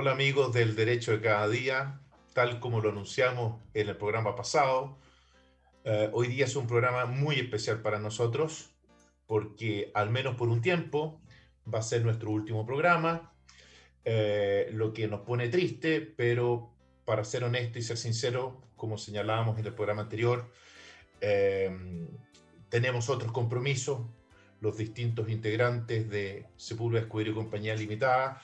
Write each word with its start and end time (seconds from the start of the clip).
Hola 0.00 0.12
amigos 0.12 0.54
del 0.54 0.76
Derecho 0.76 1.12
de 1.12 1.20
Cada 1.20 1.46
Día, 1.46 2.00
tal 2.32 2.58
como 2.58 2.80
lo 2.80 2.88
anunciamos 2.88 3.60
en 3.74 3.86
el 3.86 3.98
programa 3.98 4.34
pasado, 4.34 4.96
eh, 5.84 6.08
hoy 6.14 6.28
día 6.28 6.46
es 6.46 6.56
un 6.56 6.66
programa 6.66 7.04
muy 7.04 7.36
especial 7.36 7.82
para 7.82 7.98
nosotros 7.98 8.70
porque 9.26 9.90
al 9.92 10.08
menos 10.08 10.36
por 10.36 10.48
un 10.48 10.62
tiempo 10.62 11.20
va 11.66 11.80
a 11.80 11.82
ser 11.82 12.02
nuestro 12.02 12.30
último 12.30 12.64
programa, 12.64 13.34
eh, 14.06 14.70
lo 14.72 14.94
que 14.94 15.06
nos 15.06 15.20
pone 15.20 15.50
triste, 15.50 16.00
pero 16.00 16.72
para 17.04 17.22
ser 17.22 17.44
honesto 17.44 17.78
y 17.78 17.82
ser 17.82 17.98
sincero, 17.98 18.58
como 18.76 18.96
señalábamos 18.96 19.58
en 19.58 19.66
el 19.66 19.74
programa 19.74 20.00
anterior, 20.00 20.50
eh, 21.20 22.08
tenemos 22.70 23.10
otros 23.10 23.32
compromisos, 23.32 24.00
los 24.62 24.78
distintos 24.78 25.28
integrantes 25.28 26.08
de 26.08 26.46
Sepúlveda 26.56 27.02
Escudero 27.02 27.32
y 27.32 27.34
Compañía 27.34 27.74
Limitada, 27.74 28.40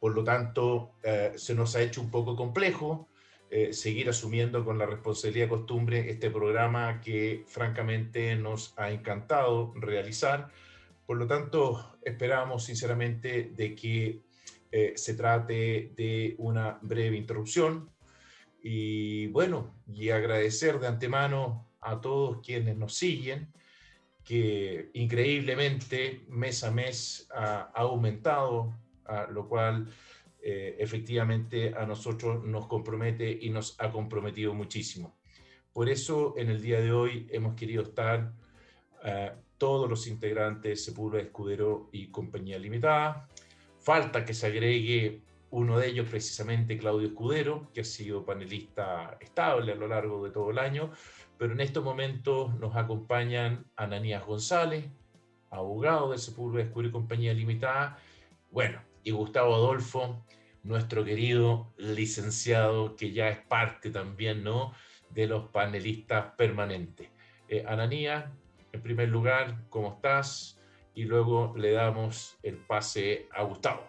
por 0.00 0.14
lo 0.14 0.24
tanto, 0.24 0.94
eh, 1.02 1.34
se 1.36 1.54
nos 1.54 1.76
ha 1.76 1.82
hecho 1.82 2.00
un 2.00 2.10
poco 2.10 2.34
complejo 2.34 3.08
eh, 3.50 3.72
seguir 3.74 4.08
asumiendo 4.08 4.64
con 4.64 4.78
la 4.78 4.86
responsabilidad 4.86 5.44
de 5.44 5.50
costumbre 5.50 6.10
este 6.10 6.30
programa 6.30 7.00
que 7.02 7.44
francamente 7.46 8.34
nos 8.36 8.72
ha 8.78 8.90
encantado 8.90 9.74
realizar. 9.76 10.48
Por 11.04 11.18
lo 11.18 11.26
tanto, 11.26 11.98
esperamos 12.02 12.64
sinceramente 12.64 13.50
de 13.54 13.74
que 13.74 14.20
eh, 14.72 14.92
se 14.96 15.14
trate 15.14 15.92
de 15.96 16.34
una 16.38 16.78
breve 16.80 17.16
interrupción 17.16 17.90
y 18.62 19.26
bueno, 19.28 19.74
y 19.86 20.10
agradecer 20.10 20.78
de 20.78 20.86
antemano 20.86 21.66
a 21.80 22.00
todos 22.00 22.38
quienes 22.44 22.76
nos 22.76 22.94
siguen, 22.94 23.52
que 24.24 24.90
increíblemente 24.94 26.24
mes 26.28 26.62
a 26.62 26.70
mes 26.70 27.28
ha 27.34 27.70
aumentado 27.74 28.72
lo 29.30 29.48
cual 29.48 29.88
eh, 30.42 30.76
efectivamente 30.78 31.74
a 31.76 31.84
nosotros 31.84 32.44
nos 32.44 32.66
compromete 32.66 33.30
y 33.42 33.50
nos 33.50 33.78
ha 33.78 33.90
comprometido 33.90 34.54
muchísimo. 34.54 35.18
Por 35.72 35.88
eso 35.88 36.34
en 36.36 36.50
el 36.50 36.62
día 36.62 36.80
de 36.80 36.92
hoy 36.92 37.28
hemos 37.30 37.54
querido 37.54 37.82
estar 37.82 38.32
eh, 39.04 39.32
todos 39.58 39.88
los 39.88 40.06
integrantes 40.06 40.84
Sepúlveda 40.84 41.22
Escudero 41.22 41.90
y 41.92 42.10
Compañía 42.10 42.58
Limitada. 42.58 43.28
Falta 43.78 44.24
que 44.24 44.32
se 44.32 44.46
agregue 44.46 45.22
uno 45.50 45.78
de 45.78 45.88
ellos, 45.88 46.08
precisamente 46.08 46.78
Claudio 46.78 47.08
Escudero, 47.08 47.70
que 47.74 47.82
ha 47.82 47.84
sido 47.84 48.24
panelista 48.24 49.18
estable 49.20 49.72
a 49.72 49.74
lo 49.74 49.88
largo 49.88 50.24
de 50.24 50.30
todo 50.30 50.50
el 50.50 50.58
año, 50.58 50.90
pero 51.36 51.52
en 51.52 51.60
estos 51.60 51.84
momentos 51.84 52.54
nos 52.58 52.76
acompañan 52.76 53.66
Ananías 53.76 54.24
González, 54.24 54.86
abogado 55.50 56.12
de 56.12 56.18
Sepúlveda 56.18 56.64
Escudero 56.64 56.88
y 56.88 56.92
Compañía 56.92 57.34
Limitada. 57.34 57.98
Bueno, 58.50 58.80
y 59.02 59.10
Gustavo 59.10 59.54
Adolfo, 59.54 60.24
nuestro 60.62 61.04
querido 61.04 61.72
licenciado, 61.76 62.96
que 62.96 63.12
ya 63.12 63.28
es 63.28 63.38
parte 63.38 63.90
también 63.90 64.44
¿no? 64.44 64.72
de 65.10 65.26
los 65.26 65.48
panelistas 65.48 66.34
permanentes. 66.36 67.08
Eh, 67.48 67.64
Ananía, 67.66 68.30
en 68.72 68.82
primer 68.82 69.08
lugar, 69.08 69.56
¿cómo 69.70 69.94
estás? 69.94 70.58
Y 70.94 71.04
luego 71.04 71.54
le 71.56 71.72
damos 71.72 72.36
el 72.42 72.56
pase 72.56 73.28
a 73.32 73.42
Gustavo. 73.42 73.82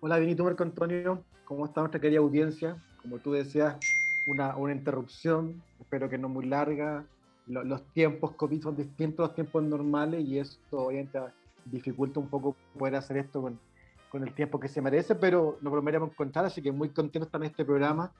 Hola, 0.00 0.18
Benito 0.18 0.44
Marco 0.44 0.62
Antonio, 0.62 1.22
¿cómo 1.44 1.66
está 1.66 1.80
nuestra 1.80 2.00
querida 2.00 2.20
audiencia? 2.20 2.76
Como 3.00 3.18
tú 3.18 3.32
decías, 3.32 3.76
una, 4.26 4.56
una 4.56 4.72
interrupción, 4.72 5.62
espero 5.80 6.08
que 6.08 6.18
no 6.18 6.28
muy 6.28 6.46
larga. 6.46 7.04
Los, 7.46 7.82
tiempos 7.92 8.32
COVID 8.32 8.62
son 8.62 8.76
distintos 8.76 9.24
a 9.24 9.28
los 9.28 9.34
tiempos 9.34 9.62
normales 9.62 10.24
y 10.26 10.38
esto 10.38 10.86
obviamente 10.86 11.18
dificulta 11.66 12.18
un 12.18 12.28
poco 12.28 12.56
poder 12.78 12.96
hacer 12.96 13.18
esto 13.18 13.42
con, 13.42 13.58
con 14.14 14.22
el 14.22 14.32
tiempo 14.32 14.60
que 14.60 14.68
se 14.68 14.80
merece, 14.80 15.16
pero 15.16 15.58
nos 15.60 15.72
volveremos 15.72 16.08
a 16.08 16.12
encontrar, 16.12 16.44
así 16.44 16.62
que 16.62 16.70
muy 16.70 16.90
contento 16.90 17.26
estar 17.26 17.40
en 17.40 17.50
este 17.50 17.64
programa 17.64 18.12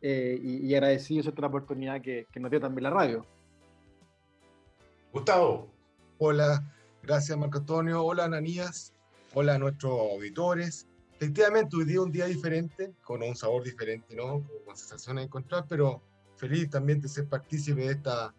eh, 0.00 0.38
y, 0.40 0.64
y, 0.64 0.74
agradecido 0.76 1.34
por 1.34 1.40
la 1.40 1.48
oportunidad 1.48 2.00
que, 2.00 2.28
que, 2.30 2.38
nos 2.38 2.52
dio 2.52 2.60
también 2.60 2.84
la 2.84 2.90
radio. 2.90 3.26
Gustavo. 5.12 5.68
Hola, 6.18 6.62
gracias 7.02 7.36
Marco 7.36 7.58
Antonio, 7.58 8.04
hola 8.04 8.26
Ananías, 8.26 8.94
hola 9.34 9.56
a 9.56 9.58
nuestros 9.58 9.90
auditores. 9.90 10.86
Efectivamente, 11.16 11.76
hoy 11.76 11.84
día 11.84 11.94
es 11.94 12.00
un 12.00 12.12
día 12.12 12.26
diferente, 12.26 12.94
con 13.02 13.20
un 13.20 13.34
sabor 13.34 13.64
diferente, 13.64 14.14
¿no? 14.14 14.46
Con 14.64 14.76
sensaciones 14.76 15.22
de 15.22 15.26
encontrar, 15.26 15.64
pero 15.68 16.00
feliz 16.36 16.70
también 16.70 17.00
de 17.00 17.08
ser 17.08 17.28
partícipe 17.28 17.80
de 17.80 17.94
esta 17.94 18.32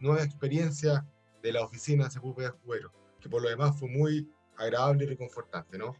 nueva 0.00 0.22
experiencia 0.22 1.04
de 1.42 1.52
la 1.52 1.62
oficina 1.62 2.04
de 2.04 2.12
Sepúlveda 2.12 2.56
Juguero, 2.64 2.90
que 3.20 3.28
por 3.28 3.42
lo 3.42 3.50
demás 3.50 3.78
fue 3.78 3.90
muy 3.90 4.26
agradable 4.56 5.04
y 5.04 5.08
reconfortante, 5.08 5.76
¿no? 5.76 5.94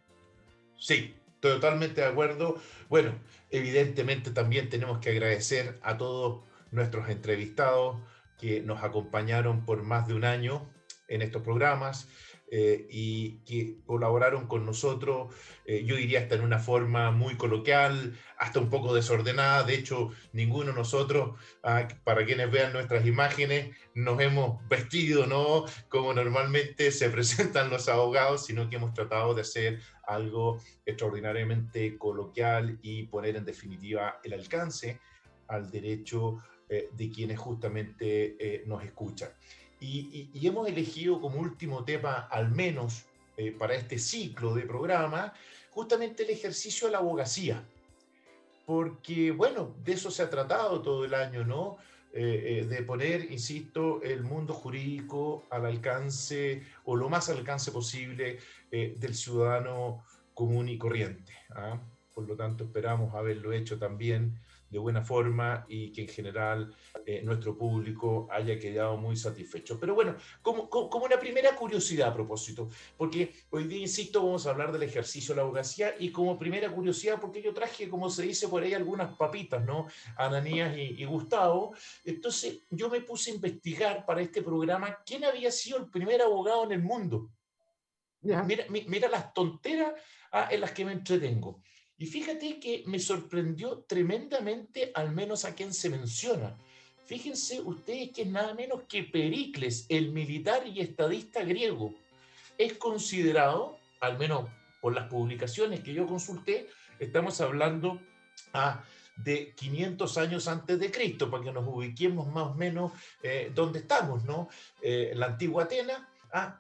Sí, 0.79 1.15
totalmente 1.41 2.01
de 2.01 2.07
acuerdo. 2.07 2.61
Bueno, 2.89 3.13
evidentemente 3.51 4.31
también 4.31 4.69
tenemos 4.69 4.99
que 4.99 5.11
agradecer 5.11 5.79
a 5.83 5.97
todos 5.97 6.45
nuestros 6.71 7.09
entrevistados 7.09 7.99
que 8.39 8.61
nos 8.61 8.83
acompañaron 8.83 9.65
por 9.65 9.83
más 9.83 10.07
de 10.07 10.15
un 10.15 10.25
año 10.25 10.69
en 11.09 11.23
estos 11.23 11.43
programas. 11.43 12.09
Eh, 12.51 12.87
y 12.91 13.39
que 13.39 13.79
colaboraron 13.87 14.47
con 14.47 14.67
nosotros, 14.67 15.35
eh, 15.65 15.83
yo 15.85 15.97
diría 15.97 16.21
hasta 16.21 16.35
en 16.35 16.43
una 16.43 16.59
forma 16.59 17.11
muy 17.11 17.37
coloquial, 17.37 18.17
hasta 18.39 18.61
un 18.61 18.69
poco 18.69 18.95
desordenada. 18.95 19.65
De 19.65 19.75
hecho, 19.75 20.11
ninguno 20.33 20.71
de 20.71 20.75
nosotros, 20.75 21.39
ah, 21.63 21.89
para 22.05 22.25
quienes 22.25 22.51
vean 22.51 22.73
nuestras 22.73 23.07
imágenes, 23.07 23.75
nos 23.95 24.21
hemos 24.21 24.67
vestido, 24.69 25.27
¿no? 25.27 25.65
Como 25.89 26.13
normalmente 26.13 26.93
se 26.93 27.09
presentan 27.11 27.71
los 27.71 27.89
abogados, 27.89 28.47
sino 28.47 28.69
que 28.69 28.77
hemos 28.77 28.93
tratado 28.93 29.35
de 29.35 29.41
hacer 29.41 29.81
algo 30.07 30.61
extraordinariamente 30.85 31.97
coloquial 31.97 32.79
y 32.83 33.05
poner 33.05 33.37
en 33.37 33.47
definitiva 33.47 34.21
el 34.23 34.35
alcance 34.35 35.01
al 35.49 35.71
derecho 35.71 36.43
eh, 36.69 36.89
de 36.93 37.11
quienes 37.11 37.39
justamente 37.39 38.63
nos 38.67 38.85
escuchan. 38.85 39.31
Y, 39.85 40.47
hemos 40.47 40.67
elegido 40.69 41.21
como 41.21 41.39
último 41.39 41.85
tema, 41.85 42.29
al 42.31 42.51
menos 42.51 43.05
eh, 43.37 43.53
para 43.53 43.75
este 43.75 43.99
ciclo 43.99 44.55
de 44.55 44.63
programa, 44.63 45.35
justamente 45.71 46.23
el 46.23 46.31
ejercicio 46.31 46.87
de 46.87 46.93
la 46.93 46.99
abogacía. 46.99 47.63
Porque, 48.65 49.31
bueno, 49.31 49.75
de 49.85 49.93
eso 49.93 50.11
se 50.11 50.23
ha 50.23 50.31
tratado 50.31 50.81
todo 50.81 51.05
el 51.05 51.13
año, 51.15 51.45
¿no? 51.45 51.77
Eh, 52.15 52.61
eh, 52.61 52.65
de 52.65 52.83
poner, 52.83 53.31
insisto, 53.31 54.01
el 54.03 54.23
mundo 54.23 54.55
jurídico 54.55 55.45
al 55.51 55.67
alcance 55.67 56.63
o 56.85 56.97
lo 56.97 57.09
más 57.09 57.29
al 57.29 57.39
alcance 57.39 57.73
posible 57.73 58.39
del 58.71 59.15
ciudadano 59.15 60.05
común 60.33 60.69
y 60.69 60.79
corriente. 60.79 61.33
¿ah? 61.51 61.79
Por 62.15 62.27
lo 62.27 62.37
tanto, 62.37 62.65
esperamos 62.65 63.15
haberlo 63.15 63.53
hecho 63.53 63.79
también 63.79 64.41
de 64.75 64.81
buena 64.81 65.05
forma 65.05 65.65
y 65.69 65.93
que 65.93 66.03
en 66.03 66.09
general 66.09 66.75
eh, 67.07 67.23
nuestro 67.23 67.57
público 67.57 68.27
haya 68.29 68.59
quedado 68.59 68.97
muy 68.97 69.17
satisfecho. 69.17 69.79
Pero 69.79 69.95
bueno, 69.95 70.17
como, 70.43 70.69
como, 70.69 71.05
una 71.05 71.17
primera 71.17 71.55
curiosidad 71.55 72.09
a 72.09 72.13
propósito, 72.13 72.69
porque 72.97 73.33
hoy 73.51 73.69
día, 73.69 73.79
insisto, 73.79 74.21
vamos 74.21 74.49
a 74.49 74.51
hablar 74.51 74.73
del 74.73 74.83
ejercicio 74.83 75.33
de 75.33 75.37
la 75.37 75.43
abogacía 75.43 75.95
y 75.97 76.11
como 76.11 76.37
primera 76.37 76.73
curiosidad, 76.73 77.21
porque 77.21 77.41
yo 77.41 77.55
traje, 77.55 77.89
como 77.89 78.11
se 78.11 78.25
dice 78.25 78.49
por 78.49 78.65
ahí, 78.65 78.75
algunas 78.75 79.17
papitas, 79.17 79.65
¿no? 79.65 79.87
Ananías 80.17 80.77
y, 80.77 81.05
Gustavo. 81.05 81.77
Entonces 82.05 82.65
yo 82.69 82.89
me 82.89 83.01
puse 83.01 83.31
a 83.31 83.35
investigar 83.35 84.05
para 84.05 84.23
este 84.23 84.43
programa 84.43 84.99
quién 85.07 85.25
había 85.25 85.53
sido 85.53 85.79
el 85.79 85.89
primer 85.89 86.21
abogado 86.21 86.65
en 86.65 86.73
el 86.73 86.83
mundo. 86.83 87.31
Mira, 88.23 88.67
mira 88.71 89.09
las 89.09 89.33
tonteras 89.33 89.93
ah, 90.33 90.49
en 90.51 90.63
las 90.63 90.73
que 90.73 90.85
me 90.85 90.93
entretengo. 90.93 91.63
Y 91.99 92.07
fíjate 92.07 92.59
que 92.59 92.83
me 92.87 92.99
sorprendió 92.99 93.85
tremendamente, 93.87 94.91
al 94.95 95.13
menos 95.13 95.45
a 95.45 95.55
quien 95.55 95.73
se 95.73 95.91
menciona. 95.91 96.57
Fíjense 97.07 97.61
ustedes 97.61 98.11
que 98.11 98.23
es 98.23 98.29
nada 98.29 98.55
menos 98.55 98.83
que 98.89 99.05
Pericles, 99.05 99.87
el 99.89 100.11
militar 100.11 100.67
y 100.67 100.81
estadista 100.81 101.45
griego. 101.45 101.95
Es 102.59 102.75
considerado, 102.75 103.79
al 104.01 104.19
menos 104.19 104.49
por 104.81 104.95
las 104.95 105.09
publicaciones 105.09 105.81
que 105.81 105.95
yo 105.95 106.07
consulté, 106.07 106.69
estamos 106.99 107.41
hablando 107.41 108.01
ah, 108.53 108.83
de 109.17 109.53
500 109.55 110.19
años 110.19 110.49
antes 110.49 110.79
de 110.79 110.91
Cristo, 110.91 111.31
para 111.31 111.45
que 111.45 111.53
nos 111.53 111.67
ubiquemos 111.67 112.27
más 112.27 112.49
o 112.49 112.55
menos 112.55 112.93
eh, 113.23 113.53
donde 113.55 113.81
estamos, 113.81 114.25
¿no? 114.25 114.49
Eh, 114.83 115.13
la 115.15 115.27
antigua 115.27 115.65
Atenas, 115.65 116.01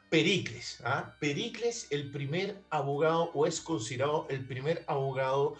Pericles. 0.08 0.82
Pericles, 1.18 1.88
el 1.90 2.10
primer 2.10 2.62
abogado, 2.70 3.30
o 3.34 3.46
es 3.46 3.60
considerado 3.60 4.26
el 4.30 4.46
primer 4.46 4.84
abogado 4.86 5.56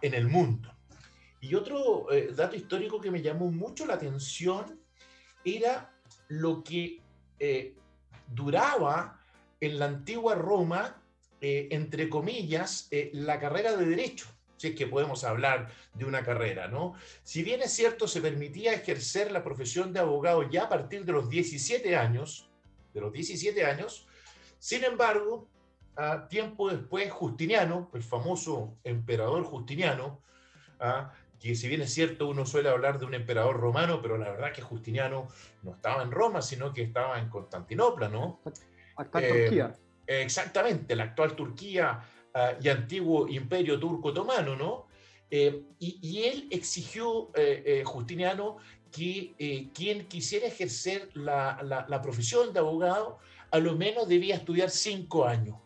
en 0.00 0.14
el 0.14 0.28
mundo. 0.28 0.72
Y 1.42 1.56
otro 1.56 2.10
eh, 2.12 2.32
dato 2.34 2.54
histórico 2.54 3.00
que 3.00 3.10
me 3.10 3.20
llamó 3.20 3.50
mucho 3.50 3.84
la 3.84 3.94
atención 3.94 4.80
era 5.44 5.92
lo 6.28 6.62
que 6.62 7.00
eh, 7.40 7.74
duraba 8.28 9.20
en 9.60 9.78
la 9.80 9.86
antigua 9.86 10.36
Roma, 10.36 11.02
eh, 11.40 11.66
entre 11.72 12.08
comillas, 12.08 12.88
la 13.12 13.40
carrera 13.40 13.76
de 13.76 13.86
derecho 13.86 14.26
si 14.56 14.68
es 14.68 14.76
que 14.76 14.86
podemos 14.86 15.24
hablar 15.24 15.72
de 15.92 16.04
una 16.04 16.22
carrera, 16.22 16.68
¿no? 16.68 16.94
Si 17.24 17.42
bien 17.42 17.62
es 17.62 17.72
cierto, 17.72 18.06
se 18.06 18.20
permitía 18.20 18.72
ejercer 18.72 19.32
la 19.32 19.42
profesión 19.42 19.92
de 19.92 19.98
abogado 19.98 20.48
ya 20.48 20.64
a 20.64 20.68
partir 20.68 21.04
de 21.04 21.10
los 21.10 21.28
17 21.28 21.96
años, 21.96 22.48
de 22.92 23.00
los 23.00 23.12
17 23.12 23.64
años. 23.64 24.06
Sin 24.58 24.84
embargo, 24.84 25.48
a 25.96 26.28
tiempo 26.28 26.70
después 26.70 27.10
Justiniano, 27.10 27.90
el 27.94 28.02
famoso 28.02 28.76
emperador 28.84 29.44
Justiniano, 29.44 30.20
¿ah? 30.80 31.12
que 31.38 31.54
si 31.54 31.68
bien 31.68 31.82
es 31.82 31.92
cierto 31.92 32.28
uno 32.28 32.46
suele 32.46 32.68
hablar 32.68 32.98
de 33.00 33.06
un 33.06 33.14
emperador 33.14 33.58
romano, 33.58 34.00
pero 34.00 34.16
la 34.16 34.30
verdad 34.30 34.52
que 34.52 34.62
Justiniano 34.62 35.26
no 35.62 35.72
estaba 35.72 36.02
en 36.02 36.12
Roma, 36.12 36.40
sino 36.40 36.72
que 36.72 36.82
estaba 36.82 37.18
en 37.18 37.28
Constantinopla, 37.28 38.08
¿no? 38.08 38.40
Actual 38.96 39.24
eh, 39.24 39.28
Turquía. 39.28 39.74
Exactamente, 40.06 40.94
la 40.94 41.04
actual 41.04 41.34
Turquía 41.34 42.00
ah, 42.32 42.52
y 42.60 42.68
antiguo 42.68 43.26
imperio 43.28 43.78
turco 43.80 44.08
otomano, 44.08 44.54
¿no? 44.54 44.86
Eh, 45.30 45.64
y, 45.78 46.24
él 46.24 46.46
exigió, 46.50 47.30
eh, 47.34 47.82
Justiniano, 47.86 48.58
que 48.92 49.70
quien 49.74 50.06
quisiera 50.06 50.46
ejercer 50.46 51.08
la, 51.14 51.86
la 51.88 52.02
profesión 52.02 52.52
de 52.52 52.60
abogado, 52.60 53.18
a 53.50 53.58
lo 53.58 53.76
menos 53.76 54.06
debía 54.06 54.36
estudiar 54.36 54.70
cinco 54.70 55.26
años. 55.26 55.56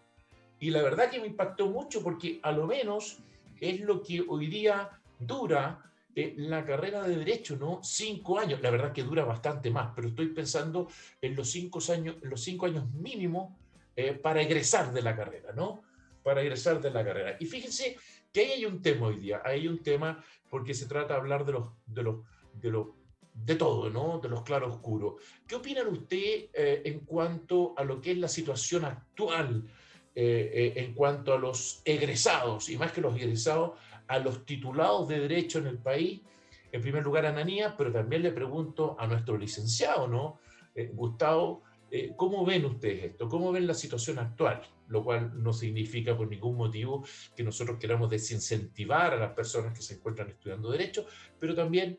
Y 0.58 0.70
la 0.70 0.82
verdad 0.82 1.10
que 1.10 1.20
me 1.20 1.26
impactó 1.26 1.66
mucho 1.68 2.02
porque 2.02 2.40
a 2.42 2.52
lo 2.52 2.66
menos 2.66 3.18
es 3.60 3.80
lo 3.80 4.02
que 4.02 4.24
hoy 4.26 4.46
día 4.46 4.90
dura 5.18 5.82
eh, 6.14 6.34
la 6.38 6.64
carrera 6.64 7.06
de 7.06 7.16
derecho, 7.16 7.56
¿no? 7.56 7.80
Cinco 7.82 8.38
años, 8.38 8.60
la 8.62 8.70
verdad 8.70 8.92
que 8.92 9.02
dura 9.02 9.24
bastante 9.24 9.70
más, 9.70 9.92
pero 9.94 10.08
estoy 10.08 10.28
pensando 10.28 10.88
en 11.20 11.36
los 11.36 11.50
cinco 11.50 11.78
años, 11.92 12.16
los 12.22 12.42
cinco 12.42 12.64
años 12.66 12.90
mínimo 12.92 13.58
eh, 13.94 14.14
para 14.14 14.40
egresar 14.40 14.92
de 14.92 15.02
la 15.02 15.14
carrera, 15.14 15.52
¿no? 15.52 15.82
Para 16.22 16.40
egresar 16.40 16.80
de 16.80 16.90
la 16.90 17.04
carrera. 17.04 17.36
Y 17.38 17.44
fíjense 17.44 17.98
que 18.32 18.40
ahí 18.40 18.50
hay 18.52 18.64
un 18.64 18.80
tema 18.80 19.08
hoy 19.08 19.16
día, 19.16 19.42
hay 19.44 19.68
un 19.68 19.82
tema 19.82 20.24
porque 20.48 20.72
se 20.72 20.86
trata 20.86 21.14
de 21.14 21.20
hablar 21.20 21.44
de 21.44 21.52
los, 21.52 21.68
de 21.84 22.02
los, 22.02 22.16
de 22.54 22.70
los, 22.70 22.86
de 23.44 23.54
todo, 23.54 23.90
¿no? 23.90 24.18
De 24.18 24.28
los 24.28 24.42
claroscuros. 24.42 25.14
¿Qué 25.46 25.54
opinan 25.54 25.88
usted 25.88 26.48
eh, 26.52 26.82
en 26.84 27.00
cuanto 27.00 27.74
a 27.76 27.84
lo 27.84 28.00
que 28.00 28.12
es 28.12 28.18
la 28.18 28.28
situación 28.28 28.84
actual? 28.84 29.64
en 30.18 30.94
cuanto 30.94 31.34
a 31.34 31.38
los 31.38 31.82
egresados, 31.84 32.70
y 32.70 32.78
más 32.78 32.90
que 32.90 33.02
los 33.02 33.14
egresados, 33.16 33.72
a 34.06 34.18
los 34.18 34.46
titulados 34.46 35.08
de 35.08 35.20
derecho 35.20 35.58
en 35.58 35.66
el 35.66 35.76
país, 35.76 36.22
en 36.72 36.82
primer 36.82 37.04
lugar 37.04 37.26
a 37.26 37.30
Ananía, 37.30 37.76
pero 37.76 37.92
también 37.92 38.22
le 38.22 38.32
pregunto 38.32 38.96
a 38.98 39.06
nuestro 39.06 39.36
licenciado, 39.36 40.06
¿no? 40.06 40.40
Eh, 40.74 40.90
Gustavo, 40.92 41.62
eh, 41.90 42.12
¿cómo 42.16 42.44
ven 42.44 42.64
ustedes 42.64 43.04
esto? 43.04 43.28
¿Cómo 43.28 43.52
ven 43.52 43.66
la 43.66 43.74
situación 43.74 44.18
actual? 44.18 44.62
Lo 44.88 45.02
cual 45.02 45.42
no 45.42 45.52
significa 45.52 46.16
por 46.16 46.28
ningún 46.28 46.56
motivo 46.56 47.04
que 47.34 47.42
nosotros 47.42 47.78
queramos 47.78 48.10
desincentivar 48.10 49.14
a 49.14 49.16
las 49.16 49.32
personas 49.32 49.76
que 49.76 49.82
se 49.82 49.94
encuentran 49.94 50.28
estudiando 50.28 50.70
derecho, 50.70 51.06
pero 51.38 51.54
también 51.54 51.98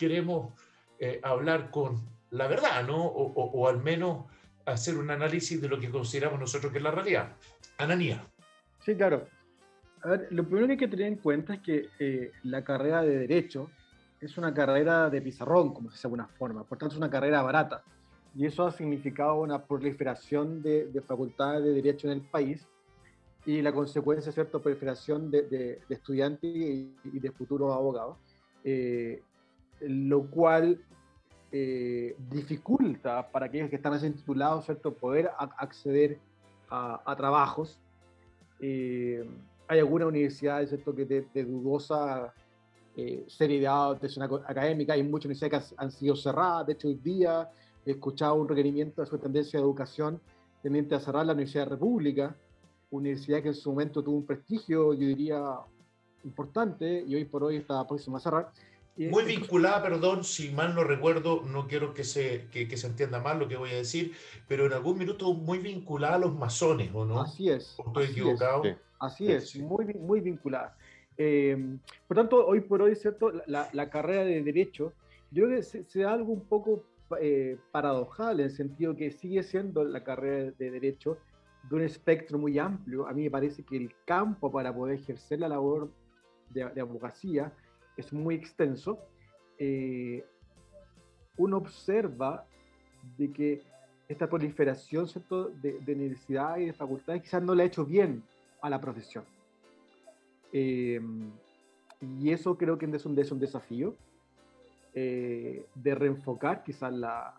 queremos 0.00 0.54
eh, 0.98 1.20
hablar 1.22 1.70
con 1.70 2.00
la 2.30 2.46
verdad, 2.46 2.86
¿no? 2.86 3.04
O, 3.04 3.32
o, 3.34 3.68
al 3.68 3.82
menos 3.82 4.24
hacer 4.64 4.96
un 4.96 5.10
análisis 5.10 5.60
de 5.60 5.68
lo 5.68 5.78
que 5.78 5.90
consideramos 5.90 6.40
nosotros 6.40 6.72
que 6.72 6.78
es 6.78 6.84
la 6.84 6.90
realidad. 6.90 7.36
Ananía. 7.76 8.24
Sí, 8.78 8.94
claro. 8.94 9.26
A 10.02 10.08
ver, 10.08 10.28
lo 10.30 10.44
primero 10.44 10.66
que 10.66 10.72
hay 10.72 10.78
que 10.78 10.88
tener 10.88 11.06
en 11.06 11.16
cuenta 11.16 11.54
es 11.54 11.60
que 11.60 11.90
eh, 11.98 12.32
la 12.44 12.64
carrera 12.64 13.02
de 13.02 13.18
Derecho 13.18 13.70
es 14.22 14.38
una 14.38 14.54
carrera 14.54 15.10
de 15.10 15.20
pizarrón, 15.20 15.74
como 15.74 15.90
se 15.90 15.96
dice 15.96 16.02
de 16.02 16.06
alguna 16.08 16.26
forma, 16.28 16.64
por 16.64 16.78
tanto 16.78 16.94
es 16.94 16.98
una 16.98 17.10
carrera 17.10 17.42
barata. 17.42 17.82
Y 18.34 18.46
eso 18.46 18.66
ha 18.66 18.72
significado 18.72 19.34
una 19.34 19.62
proliferación 19.66 20.62
de, 20.62 21.02
facultades 21.06 21.62
de 21.62 21.74
Derecho 21.74 22.06
en 22.06 22.14
el 22.14 22.22
país 22.22 22.66
y 23.44 23.60
la 23.60 23.72
consecuencia, 23.72 24.32
¿cierto?, 24.32 24.62
proliferación 24.62 25.30
de, 25.30 25.42
de, 25.42 25.82
estudiantes 25.90 26.50
y, 26.50 26.94
de 27.04 27.30
futuros 27.32 27.74
abogados, 27.74 28.16
eh, 28.64 29.22
lo 29.80 30.30
cual 30.30 30.80
eh, 31.52 32.16
dificulta 32.30 33.30
para 33.30 33.46
aquellos 33.46 33.70
que 33.70 33.76
están 33.76 33.92
recién 33.92 34.14
titulados, 34.14 34.66
¿cierto?, 34.66 34.94
poder 34.94 35.30
acceder 35.38 36.18
a, 36.70 37.16
trabajos 37.16 37.80
hay 39.70 39.78
algunas 39.78 40.08
universidades 40.08 40.70
¿cierto? 40.70 40.92
que 40.94 41.04
de, 41.04 41.44
dudosa 41.44 42.34
eh, 42.96 43.24
seriedad 43.28 44.00
de 44.00 44.08
académica, 44.46 44.94
hay 44.94 45.04
muchas 45.04 45.26
universidades 45.26 45.68
que 45.68 45.74
han, 45.78 45.92
sido 45.92 46.16
cerradas, 46.16 46.66
de 46.66 46.72
hecho 46.72 46.88
hoy 46.88 46.96
día 46.96 47.48
he 47.86 47.92
escuchado 47.92 48.34
un 48.34 48.48
requerimiento 48.48 49.00
de 49.00 49.06
su 49.06 49.16
tendencia 49.16 49.60
de 49.60 49.64
educación 49.64 50.20
tendiente 50.60 50.96
a 50.96 51.00
cerrar 51.00 51.24
la 51.24 51.34
Universidad 51.34 51.66
de 51.66 51.70
República, 51.70 52.36
universidad 52.90 53.42
que 53.42 53.48
en 53.48 53.54
su 53.54 53.70
momento 53.70 54.02
tuvo 54.02 54.16
un 54.16 54.26
prestigio, 54.26 54.92
yo 54.92 55.06
diría, 55.06 55.40
importante, 56.24 57.04
y 57.06 57.14
hoy 57.14 57.24
por 57.24 57.44
hoy 57.44 57.56
está 57.56 57.86
próxima 57.86 58.18
a 58.18 58.20
cerrar. 58.20 58.52
Muy 58.96 59.24
vinculada, 59.24 59.82
perdón, 59.82 60.24
si 60.24 60.50
mal 60.50 60.74
no 60.74 60.84
recuerdo, 60.84 61.42
no 61.42 61.66
quiero 61.66 61.94
que 61.94 62.04
se, 62.04 62.48
que, 62.50 62.76
se 62.76 62.86
entienda 62.86 63.20
mal 63.20 63.38
lo 63.38 63.48
que 63.48 63.56
voy 63.56 63.70
a 63.70 63.76
decir, 63.76 64.12
pero 64.46 64.66
en 64.66 64.72
algún 64.72 64.98
minuto 64.98 65.32
muy 65.32 65.58
vinculada 65.58 66.16
a 66.16 66.18
los 66.18 66.34
masones, 66.34 66.90
¿o 66.92 67.04
no? 67.06 67.22
Así 67.22 67.48
es. 67.48 67.76
estoy 67.78 68.06
equivocado? 68.06 68.62
Así 68.98 69.32
es, 69.32 69.56
muy, 69.56 69.86
muy 69.94 70.20
vinculada. 70.20 70.76
Eh, 71.16 71.78
por 72.06 72.16
tanto, 72.16 72.46
hoy 72.46 72.60
por 72.60 72.82
hoy, 72.82 72.94
¿cierto? 72.94 73.32
La, 73.46 73.90
carrera 73.90 74.24
de 74.24 74.42
Derecho, 74.42 74.92
yo 75.30 75.44
creo 75.44 75.56
que 75.56 75.62
se, 75.62 76.00
da 76.00 76.12
algo 76.12 76.32
un 76.32 76.44
poco 76.44 76.84
eh, 77.20 77.58
paradojal, 77.72 78.40
en 78.40 78.46
el 78.46 78.52
sentido 78.52 78.94
que 78.96 79.10
sigue 79.10 79.42
siendo 79.42 79.84
la 79.84 80.04
carrera 80.04 80.52
de 80.58 80.70
Derecho 80.70 81.18
de 81.68 81.76
un 81.76 81.82
espectro 81.82 82.38
muy 82.38 82.58
amplio. 82.58 83.06
A 83.06 83.12
mí 83.12 83.22
me 83.24 83.30
parece 83.30 83.62
que 83.62 83.76
el 83.76 83.92
campo 84.04 84.50
para 84.50 84.74
poder 84.74 84.98
ejercer 84.98 85.40
la 85.40 85.48
labor 85.48 85.90
de, 86.50 86.80
abogacía 86.80 87.52
es 88.00 88.12
muy 88.12 88.34
extenso. 88.34 88.98
Eh, 89.58 90.24
uno 91.36 91.58
observa 91.58 92.46
de 93.16 93.32
que 93.32 93.62
esta 94.08 94.28
proliferación. 94.28 95.06
De, 95.62 95.78
de 95.80 95.92
y 96.58 96.66
de 96.66 96.72
facultades 96.72 97.22
quizás 97.22 97.42
no 97.42 97.54
la 97.54 97.62
ha 97.62 97.66
hecho 97.66 97.84
bien 97.84 98.22
a 98.60 98.68
la 98.68 98.80
profesión. 98.80 99.24
Eh, 100.52 101.00
y 102.00 102.30
eso 102.30 102.56
creo 102.56 102.78
que 102.78 102.86
es 102.86 103.06
un, 103.06 103.18
es 103.18 103.30
un 103.30 103.38
desafío 103.38 103.94
eh, 104.94 105.66
de 105.74 105.94
reenfocar 105.94 106.64
quizás 106.64 106.92
la, 106.92 107.34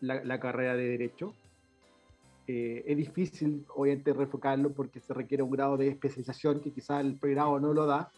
la, 0.00 0.40
carrera 0.40 0.74
de 0.74 0.88
derecho. 0.88 1.34
Eh, 2.48 2.82
es 2.86 2.96
difícil, 2.96 3.64
obviamente, 3.76 4.12
reenfocarlo 4.12 4.72
porque 4.72 4.98
se 4.98 5.14
requiere 5.14 5.42
un 5.42 5.50
grado 5.50 5.76
de 5.76 5.88
especialización 5.88 6.60
que 6.60 6.72
quizás 6.72 7.00
el 7.04 7.14
pregrado 7.14 7.60
no 7.60 7.72
lo 7.72 7.86
da, 7.86 8.10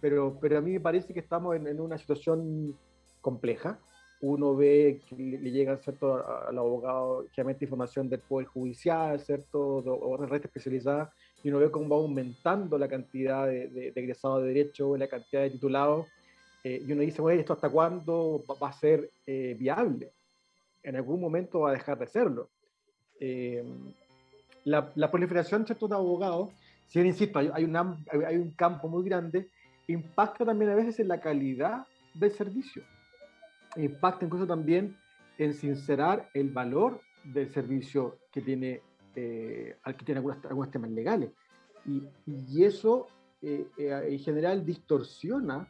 pero, 0.00 0.38
pero 0.40 0.58
a 0.58 0.60
mí 0.60 0.72
me 0.72 0.80
parece 0.80 1.12
que 1.12 1.20
estamos 1.20 1.56
en, 1.56 1.66
en 1.66 1.80
una 1.80 1.98
situación 1.98 2.76
compleja. 3.20 3.78
Uno 4.20 4.56
ve 4.56 5.00
que 5.08 5.16
le, 5.16 5.50
llega 5.50 5.76
¿cierto? 5.78 6.24
al 6.48 6.58
abogado, 6.58 7.26
generalmente 7.30 7.64
información 7.64 8.08
del 8.08 8.20
Poder 8.20 8.46
Judicial, 8.48 9.20
¿cierto? 9.20 9.60
o 9.60 10.16
red 10.16 10.44
especializada, 10.44 11.12
y 11.42 11.50
uno 11.50 11.60
ve 11.60 11.70
cómo 11.70 11.88
va 11.88 11.96
aumentando 12.02 12.78
la 12.78 12.88
cantidad 12.88 13.46
de, 13.46 13.92
egresados 13.94 14.42
de 14.42 14.48
derecho, 14.48 14.96
la 14.96 15.06
cantidad 15.06 15.42
de 15.42 15.50
titulados, 15.50 16.06
eh, 16.64 16.82
y 16.84 16.92
uno 16.92 17.02
dice, 17.02 17.22
bueno, 17.22 17.40
¿esto 17.40 17.52
hasta 17.52 17.70
cuándo 17.70 18.42
va, 18.60 18.68
a 18.68 18.72
ser 18.72 19.10
eh, 19.24 19.56
viable? 19.58 20.10
En 20.82 20.96
algún 20.96 21.20
momento 21.20 21.60
va 21.60 21.70
a 21.70 21.74
dejar 21.74 21.98
de 21.98 22.06
serlo. 22.08 22.50
Eh, 23.20 23.64
la, 24.64 24.90
la, 24.96 25.10
proliferación 25.10 25.64
de 25.64 25.74
abogados, 25.94 26.50
si 26.88 26.98
bien 26.98 27.12
insisto, 27.12 27.38
hay, 27.38 27.50
hay, 27.52 27.64
hay, 28.26 28.36
un 28.36 28.50
campo 28.52 28.88
muy 28.88 29.04
grande, 29.04 29.48
impacta 29.88 30.44
también 30.44 30.70
a 30.70 30.74
veces 30.74 31.00
en 31.00 31.08
la 31.08 31.20
calidad 31.20 31.86
del 32.14 32.30
servicio. 32.30 32.82
Impacta 33.76 34.24
incluso 34.24 34.46
también 34.46 34.96
en 35.38 35.54
sincerar 35.54 36.28
el 36.34 36.50
valor 36.50 37.00
del 37.24 37.50
servicio 37.52 38.18
que 38.30 38.40
tiene 38.40 38.82
eh, 39.14 39.76
al 39.82 39.96
que 39.96 40.04
tiene 40.04 40.18
algunos, 40.18 40.70
temas 40.70 40.90
legales. 40.90 41.30
Y, 41.84 42.62
eso 42.62 43.08
eh, 43.40 43.66
eh, 43.78 44.06
en 44.10 44.18
general 44.18 44.64
distorsiona, 44.64 45.66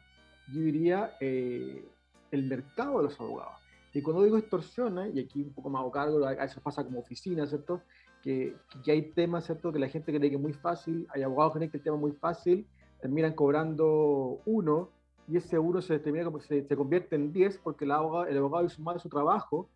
yo 0.53 0.61
diría, 0.61 1.15
el 1.19 2.43
mercado 2.43 2.97
de 2.97 3.03
los 3.05 3.19
abogados. 3.19 3.55
Y 3.93 4.01
cuando 4.01 4.23
digo 4.23 4.35
distorsiona, 4.35 5.07
y 5.07 5.19
aquí 5.19 5.41
un 5.41 5.53
poco 5.53 5.69
más 5.69 5.79
hago 5.79 5.91
cargo, 5.91 6.25
a 6.25 6.33
eso 6.33 6.61
pasa 6.61 6.83
como 6.83 6.99
oficina, 6.99 7.47
¿cierto? 7.47 7.81
Que, 8.21 8.55
que, 8.83 8.91
hay 8.91 9.13
temas, 9.13 9.45
¿cierto? 9.45 9.71
Que 9.71 9.79
la 9.79 9.87
gente 9.87 10.13
cree 10.13 10.29
que 10.29 10.35
es 10.35 10.41
muy 10.41 10.53
fácil, 10.53 11.07
hay 11.09 11.23
abogados 11.23 11.53
que 11.53 11.59
creen 11.59 11.71
el 11.73 11.81
tema 11.81 11.97
muy 11.97 12.11
fácil, 12.11 12.67
terminan 13.01 13.33
cobrando 13.33 14.39
uno, 14.45 14.89
y 15.27 15.37
ese 15.37 15.59
uno 15.59 15.81
se, 15.81 15.99
termina, 15.99 16.29
se, 16.41 16.63
se 16.63 16.75
convierte 16.75 17.15
en 17.15 17.31
diez 17.31 17.57
porque 17.57 17.85
el 17.85 17.91
abogado, 17.91 18.25
el 18.25 18.37
abogado 18.37 18.65
hizo 18.65 18.81
mal 18.81 18.99
su 18.99 19.09
trabajo, 19.09 19.69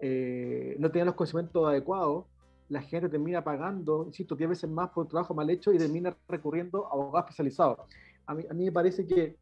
no 0.00 0.90
tenía 0.90 1.04
los 1.04 1.14
conocimientos 1.14 1.66
adecuados, 1.66 2.24
la 2.68 2.80
gente 2.80 3.08
termina 3.08 3.44
pagando, 3.44 4.04
insisto, 4.06 4.34
10 4.34 4.50
veces 4.50 4.70
más 4.70 4.90
por 4.90 5.04
un 5.04 5.10
trabajo 5.10 5.34
mal 5.34 5.48
hecho 5.50 5.72
y 5.72 5.78
termina 5.78 6.16
recurriendo 6.26 6.86
a 6.86 6.92
abogados 6.92 7.26
especializados. 7.26 7.80
A 8.26 8.34
mí, 8.34 8.44
a 8.50 8.54
mí 8.54 8.64
me 8.64 8.72
parece 8.72 9.06
que 9.06 9.36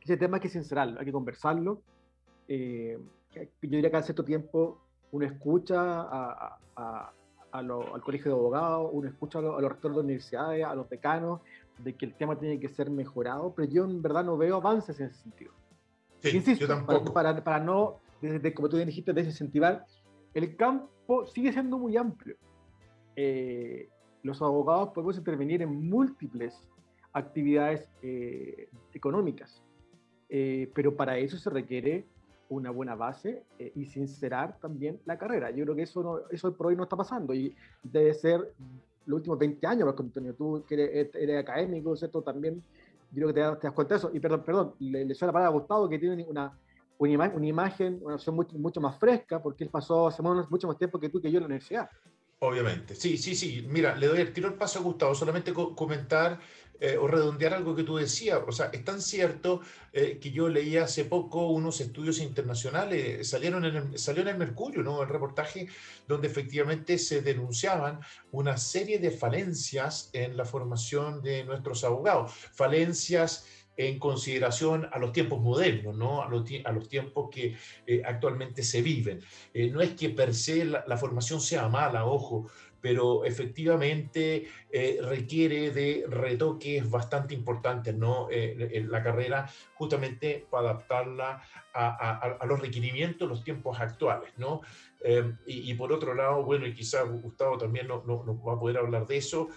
ese 0.00 0.16
tema 0.16 0.36
hay 0.36 0.40
que 0.40 0.48
sincerarlo, 0.48 1.00
hay 1.00 1.06
que 1.06 1.12
conversarlo. 1.12 1.82
Eh, 2.48 2.98
yo 3.34 3.42
diría 3.60 3.90
que 3.90 3.96
hace 3.96 4.06
cierto 4.06 4.24
tiempo 4.24 4.78
uno 5.12 5.26
escucha 5.26 5.80
a, 5.80 6.58
a, 6.76 7.12
al 7.52 8.02
colegio 8.02 8.32
de 8.32 8.38
abogados, 8.38 8.90
uno 8.92 9.08
escucha 9.08 9.40
a, 9.40 9.42
los 9.42 9.62
rectores 9.62 9.96
de 9.96 10.02
universidades, 10.02 10.64
a 10.64 10.74
los 10.74 10.88
decanos, 10.88 11.40
de 11.82 11.94
que 11.94 12.06
el 12.06 12.14
tema 12.14 12.38
tiene 12.38 12.58
que 12.60 12.68
ser 12.68 12.90
mejorado, 12.90 13.52
pero 13.54 13.70
yo 13.70 13.84
en 13.84 14.02
verdad 14.02 14.24
no 14.24 14.36
veo 14.36 14.56
avances 14.56 14.98
en 15.00 15.06
ese 15.06 15.22
sentido. 15.22 15.52
Insisto, 16.22 16.66
Para, 17.12 17.42
para, 17.42 17.60
no, 17.60 18.00
desde, 18.20 18.52
como 18.52 18.68
tú 18.68 18.76
dijiste, 18.76 19.12
desincentivar, 19.12 19.86
el 20.34 20.56
campo 20.56 21.26
sigue 21.26 21.52
siendo 21.52 21.78
muy 21.78 21.96
amplio. 21.96 22.36
Eh, 23.16 23.88
los 24.22 24.40
abogados 24.42 24.90
podemos 24.90 25.16
intervenir 25.16 25.62
en 25.62 25.88
múltiples 25.88 26.68
actividades 27.12 27.88
eh, 28.02 28.68
económicas, 28.92 29.62
eh, 30.28 30.70
pero 30.74 30.94
para 30.94 31.18
eso 31.18 31.36
se 31.36 31.50
requiere 31.50 32.04
una 32.50 32.70
buena 32.70 32.96
base 32.96 33.44
eh, 33.58 33.72
y 33.74 33.86
sincerar 33.86 34.58
también 34.58 35.00
la 35.06 35.16
carrera. 35.16 35.50
Yo 35.50 35.64
creo 35.64 35.76
que 35.76 35.82
eso, 35.82 36.02
no, 36.02 36.18
eso 36.30 36.54
por 36.54 36.66
hoy 36.68 36.76
no 36.76 36.82
está 36.82 36.96
pasando 36.96 37.32
y 37.32 37.54
debe 37.82 38.12
ser 38.12 38.52
los 39.10 39.18
últimos 39.18 39.38
20 39.38 39.66
años, 39.66 39.86
Marco 39.86 40.02
Antonio, 40.02 40.34
tú 40.34 40.64
que 40.66 40.74
eres, 40.74 41.14
eres 41.14 41.40
académico, 41.40 41.96
¿cierto? 41.96 42.22
También 42.22 42.62
creo 43.14 43.28
que 43.28 43.34
te, 43.34 43.40
das 43.40 43.72
cuenta 43.74 43.94
de 43.94 43.98
eso. 43.98 44.10
Y 44.12 44.20
perdón, 44.20 44.42
perdón, 44.44 44.74
le, 44.78 45.04
le 45.04 45.14
la 45.14 45.32
palabra 45.32 45.48
a 45.48 45.50
Gustavo 45.50 45.88
que 45.88 45.98
tiene 45.98 46.24
una, 46.28 46.56
una 46.98 47.46
imagen, 47.46 47.98
una 48.02 48.14
opción 48.14 48.34
mucho, 48.34 48.56
mucho, 48.58 48.80
más 48.80 48.98
fresca, 48.98 49.42
porque 49.42 49.64
él 49.64 49.70
pasó 49.70 50.08
hace 50.08 50.22
mucho 50.22 50.68
más 50.68 50.78
tiempo 50.78 51.00
que 51.00 51.08
tú 51.08 51.20
que 51.20 51.30
yo 51.30 51.38
en 51.38 51.42
la 51.42 51.46
universidad. 51.46 51.88
Obviamente, 52.40 52.94
sí, 52.94 53.18
sí, 53.18 53.34
sí. 53.34 53.66
Mira, 53.68 53.94
le 53.96 54.06
doy 54.06 54.20
el 54.20 54.32
tiro 54.32 54.48
al 54.48 54.54
paso 54.54 54.78
a 54.78 54.82
Gustavo, 54.82 55.14
solamente 55.14 55.52
comentar 55.52 56.38
eh, 56.80 56.96
o 56.96 57.06
redondear 57.06 57.54
algo 57.54 57.76
que 57.76 57.84
tú 57.84 57.96
decías. 57.96 58.40
O 58.46 58.52
sea, 58.52 58.70
es 58.72 58.84
tan 58.84 59.00
cierto 59.00 59.60
eh, 59.92 60.18
que 60.20 60.30
yo 60.30 60.48
leí 60.48 60.76
hace 60.76 61.04
poco 61.04 61.48
unos 61.48 61.80
estudios 61.80 62.20
internacionales, 62.20 63.28
salieron 63.28 63.64
en 63.64 63.76
el, 63.76 63.98
salió 63.98 64.22
en 64.22 64.28
el 64.28 64.38
Mercurio, 64.38 64.82
¿no? 64.82 65.02
El 65.02 65.08
reportaje 65.08 65.68
donde 66.08 66.28
efectivamente 66.28 66.98
se 66.98 67.22
denunciaban 67.22 68.00
una 68.32 68.56
serie 68.56 68.98
de 68.98 69.10
falencias 69.10 70.10
en 70.12 70.36
la 70.36 70.44
formación 70.44 71.22
de 71.22 71.44
nuestros 71.44 71.84
abogados. 71.84 72.32
Falencias 72.52 73.44
en 73.76 73.98
consideración 73.98 74.88
a 74.92 74.98
los 74.98 75.12
tiempos 75.12 75.40
modernos, 75.40 75.96
¿no? 75.96 76.22
a, 76.22 76.28
los, 76.28 76.44
a 76.64 76.72
los 76.72 76.88
tiempos 76.88 77.30
que 77.30 77.56
eh, 77.86 78.02
actualmente 78.04 78.62
se 78.62 78.82
viven. 78.82 79.20
Eh, 79.54 79.70
no 79.70 79.80
es 79.80 79.92
que 79.92 80.10
per 80.10 80.34
se 80.34 80.66
la, 80.66 80.96
formación 80.98 81.40
sea 81.40 81.66
mala, 81.68 82.04
ojo, 82.04 82.50
pero 82.80 83.24
efectivamente 83.24 84.48
eh, 84.70 84.98
requiere 85.02 85.70
de 85.70 86.04
retoques 86.08 86.88
bastante 86.88 87.34
importantes, 87.34 87.94
¿no? 87.94 88.28
en 88.30 88.90
la 88.90 89.02
carrera, 89.02 89.48
justamente 89.74 90.46
para 90.50 90.70
adaptarla 90.70 91.42
a, 91.72 92.36
a, 92.40 92.46
los 92.46 92.60
requerimientos, 92.60 93.28
los 93.28 93.44
tiempos 93.44 93.80
actuales, 93.80 94.32
¿no? 94.36 94.60
Y, 95.46 95.70
y, 95.70 95.74
por 95.74 95.92
otro 95.92 96.14
lado, 96.14 96.42
bueno, 96.42 96.66
y 96.66 96.74
quizás 96.74 97.08
Gustavo 97.08 97.56
también 97.56 97.86
nos 97.88 98.04
no, 98.06 98.22
no 98.24 98.42
va 98.42 98.54
a 98.54 98.58
poder 98.58 98.78
hablar 98.78 99.06
de 99.06 99.16
eso, 99.16 99.48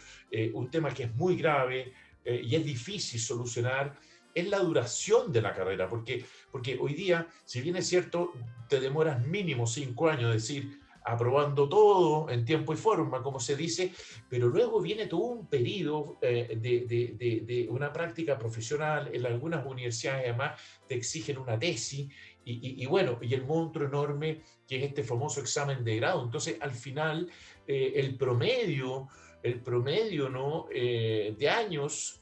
un 0.54 0.70
tema 0.70 0.94
que 0.94 1.04
es 1.04 1.16
muy 1.16 1.36
grave 1.36 1.94
y 2.26 2.56
es 2.56 2.66
difícil 2.66 3.20
solucionar, 3.20 3.94
es 4.34 4.48
la 4.48 4.60
duración 4.60 5.32
de 5.32 5.42
la 5.42 5.54
carrera, 5.54 5.88
porque, 5.88 6.26
porque 6.52 6.78
hoy 6.80 6.94
día, 6.94 7.28
si 7.46 7.62
bien 7.62 7.76
es 7.76 7.88
cierto, 7.88 8.34
te 8.68 8.80
demoras 8.80 9.26
mínimo 9.26 9.68
cinco 9.68 10.10
años, 10.10 10.36
es 10.36 10.48
decir, 10.48 10.80
aprobando 11.04 11.68
todo 11.68 12.30
en 12.30 12.46
tiempo 12.46 12.74
y 12.74 12.78
forma, 12.78 13.22
como 13.22 13.40
se 13.40 13.56
dice, 13.56 13.92
pero 14.30 14.48
luego 14.48 14.82
viene 14.82 15.08
todo 15.08 15.22
un 15.22 15.48
periodo 15.48 16.18
eh, 16.22 16.58
de, 16.60 17.44
de, 17.46 17.68
una 17.70 17.92
práctica 17.92 18.38
profesional, 18.38 19.10
en 19.14 19.26
algunas 19.26 19.66
universidades 19.66 20.24
además 20.26 20.60
te 20.88 20.96
exigen 20.96 21.38
una 21.38 21.60
tesis, 21.60 22.10
y, 22.46 22.86
bueno, 22.88 23.20
y 23.22 23.34
el 23.34 23.46
monstruo 23.46 23.88
enorme 23.88 24.42
que 24.68 24.76
es 24.76 24.84
este 24.84 25.02
famoso 25.04 25.40
examen 25.40 25.82
de 25.82 25.96
grado. 25.96 26.22
Entonces, 26.22 26.58
al 26.60 26.74
final, 26.74 27.32
eh, 27.66 27.94
el 27.96 28.18
promedio 28.18 29.08
el 29.44 29.60
promedio 29.62 30.30
¿no? 30.30 30.68
Eh, 30.74 31.36
de 31.38 31.50
años 31.50 32.18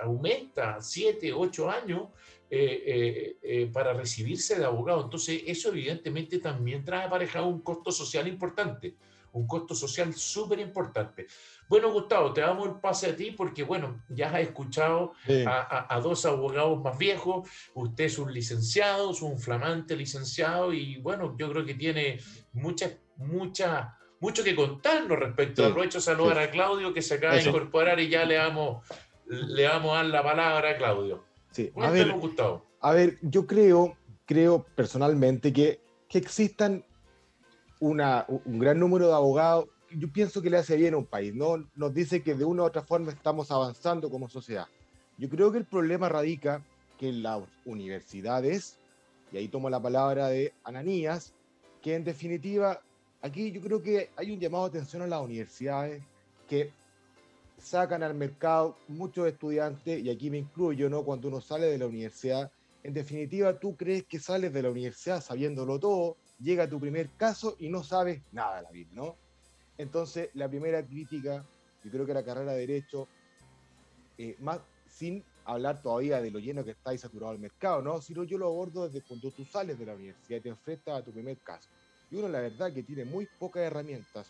aumenta, 0.00 0.80
7, 0.80 1.32
8 1.32 1.70
años 1.70 2.08
eh, 2.50 3.70
para 3.72 3.92
recibirse 3.92 4.58
de 4.58 4.64
abogado. 4.64 5.04
Entonces, 5.04 5.42
eso 5.46 5.68
evidentemente 5.70 6.38
también 6.38 6.84
trae 6.84 7.04
aparejado 7.04 7.46
un 7.46 7.60
costo 7.60 7.90
social 7.90 8.28
importante, 8.28 8.96
un 9.32 9.46
costo 9.46 9.74
social 9.74 10.14
súper 10.14 10.60
importante. 10.60 11.26
Bueno, 11.68 11.90
Gustavo, 11.92 12.32
te 12.32 12.40
damos 12.40 12.68
el 12.68 12.74
pase 12.80 13.08
a 13.08 13.16
ti 13.16 13.32
porque, 13.32 13.64
bueno, 13.64 14.04
ya 14.08 14.30
has 14.30 14.40
escuchado 14.40 15.12
a, 15.46 15.94
a, 15.94 16.00
dos 16.00 16.24
abogados 16.24 16.80
más 16.80 16.96
viejos, 16.96 17.48
usted 17.74 18.04
es 18.04 18.18
un 18.18 18.32
licenciado, 18.32 19.10
es 19.10 19.22
un 19.22 19.38
flamante 19.38 19.96
licenciado 19.96 20.72
y, 20.72 20.98
bueno, 20.98 21.36
yo 21.36 21.50
creo 21.50 21.64
que 21.64 21.74
tiene 21.74 22.20
muchas, 22.52 22.92
muchas 23.16 23.88
mucho 24.20 24.42
que 24.42 24.54
contarnos 24.54 25.18
respecto. 25.18 25.62
Sí, 25.62 25.68
Aprovecho 25.68 25.98
a 25.98 26.00
saludar 26.00 26.38
a 26.38 26.50
Claudio 26.50 26.92
que 26.92 27.02
se 27.02 27.14
acaba 27.14 27.34
de 27.34 27.42
incorporar 27.42 28.00
y 28.00 28.08
ya 28.08 28.24
le 28.24 28.36
damos, 28.36 28.84
le 29.26 29.62
damos 29.62 29.92
a 29.92 29.96
dar 29.96 30.06
la 30.06 30.22
palabra 30.22 30.70
a 30.70 30.76
Claudio. 30.76 31.24
Sí, 31.56 31.72
a 31.76 31.90
ver. 31.90 32.14
A 32.82 32.92
ver, 32.92 33.18
yo 33.22 33.46
creo, 33.46 33.96
creo 34.26 34.66
personalmente 34.76 35.54
que, 35.54 35.80
que 36.06 36.18
existan 36.18 36.84
una, 37.80 38.26
un 38.28 38.58
gran 38.58 38.78
número 38.78 39.08
de 39.08 39.14
abogados. 39.14 39.66
Yo 39.90 40.12
pienso 40.12 40.42
que 40.42 40.50
le 40.50 40.58
hace 40.58 40.76
bien 40.76 40.92
a 40.92 40.98
un 40.98 41.06
país, 41.06 41.34
¿no? 41.34 41.66
Nos 41.74 41.94
dice 41.94 42.22
que 42.22 42.34
de 42.34 42.44
una 42.44 42.62
u 42.62 42.66
otra 42.66 42.82
forma 42.82 43.10
estamos 43.10 43.50
avanzando 43.50 44.10
como 44.10 44.28
sociedad. 44.28 44.66
Yo 45.16 45.30
creo 45.30 45.50
que 45.50 45.56
el 45.56 45.64
problema 45.64 46.10
radica 46.10 46.62
que 46.98 47.10
las 47.10 47.40
universidades, 47.64 48.78
y 49.32 49.38
ahí 49.38 49.48
tomo 49.48 49.70
la 49.70 49.80
palabra 49.80 50.28
de 50.28 50.52
Ananías, 50.62 51.32
que 51.80 51.94
en 51.94 52.04
definitiva 52.04 52.82
aquí 53.22 53.50
yo 53.50 53.62
creo 53.62 53.82
que 53.82 54.10
hay 54.16 54.30
un 54.30 54.40
llamado 54.40 54.68
de 54.68 54.76
atención 54.76 55.00
a 55.00 55.06
las 55.06 55.22
universidades 55.22 56.02
que 56.46 56.70
sacan 57.66 58.04
al 58.04 58.14
mercado 58.14 58.76
muchos 58.86 59.26
estudiantes, 59.26 60.00
y 60.00 60.08
aquí 60.08 60.30
me 60.30 60.38
incluyo, 60.38 60.88
¿no? 60.88 61.02
Cuando 61.02 61.26
uno 61.26 61.40
sale 61.40 61.66
de 61.66 61.78
la 61.78 61.86
universidad, 61.86 62.50
en 62.84 62.94
definitiva, 62.94 63.58
tú 63.58 63.76
crees 63.76 64.04
que 64.06 64.20
sales 64.20 64.52
de 64.52 64.62
la 64.62 64.70
universidad 64.70 65.20
sabiéndolo 65.20 65.80
todo, 65.80 66.16
llega 66.38 66.68
tu 66.68 66.78
primer 66.78 67.10
caso 67.16 67.56
y 67.58 67.68
no 67.68 67.82
sabes 67.82 68.22
nada 68.30 68.58
de 68.58 68.62
la 68.62 68.70
vida, 68.70 68.90
¿no? 68.92 69.16
Entonces, 69.78 70.30
la 70.34 70.48
primera 70.48 70.86
crítica, 70.86 71.44
yo 71.82 71.90
creo 71.90 72.06
que 72.06 72.14
la 72.14 72.24
carrera 72.24 72.52
de 72.52 72.60
Derecho, 72.60 73.08
eh, 74.16 74.36
más 74.38 74.60
sin 74.88 75.24
hablar 75.44 75.82
todavía 75.82 76.20
de 76.20 76.30
lo 76.30 76.38
lleno 76.38 76.64
que 76.64 76.70
está 76.70 76.94
y 76.94 76.98
saturado 76.98 77.32
el 77.32 77.40
mercado, 77.40 77.82
¿no? 77.82 78.00
Sino 78.00 78.22
yo 78.22 78.38
lo 78.38 78.46
abordo 78.46 78.88
desde 78.88 79.04
cuando 79.04 79.32
tú 79.32 79.44
sales 79.44 79.76
de 79.76 79.86
la 79.86 79.94
universidad 79.94 80.38
y 80.38 80.42
te 80.42 80.48
enfrentas 80.50 81.00
a 81.00 81.04
tu 81.04 81.10
primer 81.10 81.38
caso. 81.38 81.68
Y 82.12 82.16
uno, 82.16 82.28
la 82.28 82.40
verdad, 82.40 82.72
que 82.72 82.84
tiene 82.84 83.04
muy 83.04 83.26
pocas 83.40 83.62
herramientas, 83.64 84.28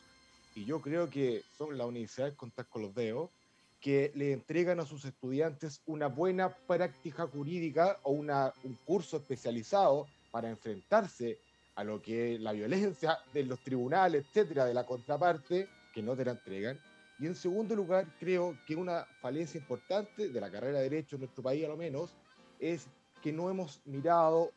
y 0.56 0.64
yo 0.64 0.80
creo 0.80 1.08
que 1.10 1.44
son 1.56 1.76
las 1.76 1.86
universidades, 1.86 2.34
contar 2.34 2.66
con 2.66 2.80
los 2.80 2.94
dedos, 2.94 3.30
que 3.78 4.10
le 4.14 4.32
entregan 4.32 4.80
a 4.80 4.86
sus 4.86 5.04
estudiantes 5.04 5.82
una 5.84 6.06
buena 6.06 6.48
práctica 6.48 7.26
jurídica 7.26 8.00
o 8.02 8.12
una, 8.12 8.54
un 8.64 8.74
curso 8.86 9.18
especializado 9.18 10.06
para 10.30 10.48
enfrentarse 10.48 11.38
a 11.74 11.84
lo 11.84 12.00
que 12.00 12.34
es 12.34 12.40
la 12.40 12.52
violencia 12.52 13.18
de 13.34 13.44
los 13.44 13.60
tribunales, 13.60 14.24
etcétera, 14.24 14.64
de 14.64 14.72
la 14.72 14.86
contraparte, 14.86 15.68
que 15.92 16.02
no 16.02 16.16
te 16.16 16.24
la 16.24 16.32
entregan. 16.32 16.80
Y 17.18 17.26
en 17.26 17.34
segundo 17.34 17.76
lugar, 17.76 18.06
creo 18.18 18.56
que 18.66 18.74
una 18.74 19.04
falencia 19.20 19.58
importante 19.58 20.30
de 20.30 20.40
la 20.40 20.50
carrera 20.50 20.78
de 20.78 20.88
Derecho 20.88 21.16
en 21.16 21.20
nuestro 21.20 21.42
país, 21.42 21.66
a 21.66 21.68
lo 21.68 21.76
menos, 21.76 22.14
es 22.58 22.86
que 23.22 23.30
no 23.30 23.50
hemos 23.50 23.82
mirado 23.84 24.52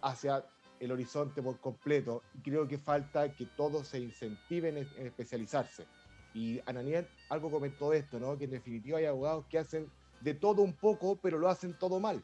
hacia 0.00 0.42
el 0.80 0.92
horizonte 0.92 1.42
por 1.42 1.58
completo. 1.58 2.22
Creo 2.42 2.66
que 2.68 2.78
falta 2.78 3.32
que 3.32 3.46
todos 3.56 3.88
se 3.88 4.00
incentiven 4.00 4.78
en, 4.78 4.88
especializarse. 4.98 5.86
Y 6.34 6.60
Ananías 6.66 7.06
algo 7.30 7.50
comentó 7.50 7.90
de 7.90 7.98
esto, 7.98 8.20
¿no? 8.20 8.36
Que 8.36 8.44
en 8.44 8.50
definitiva 8.50 8.98
hay 8.98 9.06
abogados 9.06 9.46
que 9.46 9.58
hacen 9.58 9.90
de 10.20 10.34
todo 10.34 10.62
un 10.62 10.72
poco, 10.72 11.18
pero 11.22 11.38
lo 11.38 11.48
hacen 11.48 11.78
todo 11.78 12.00
mal. 12.00 12.22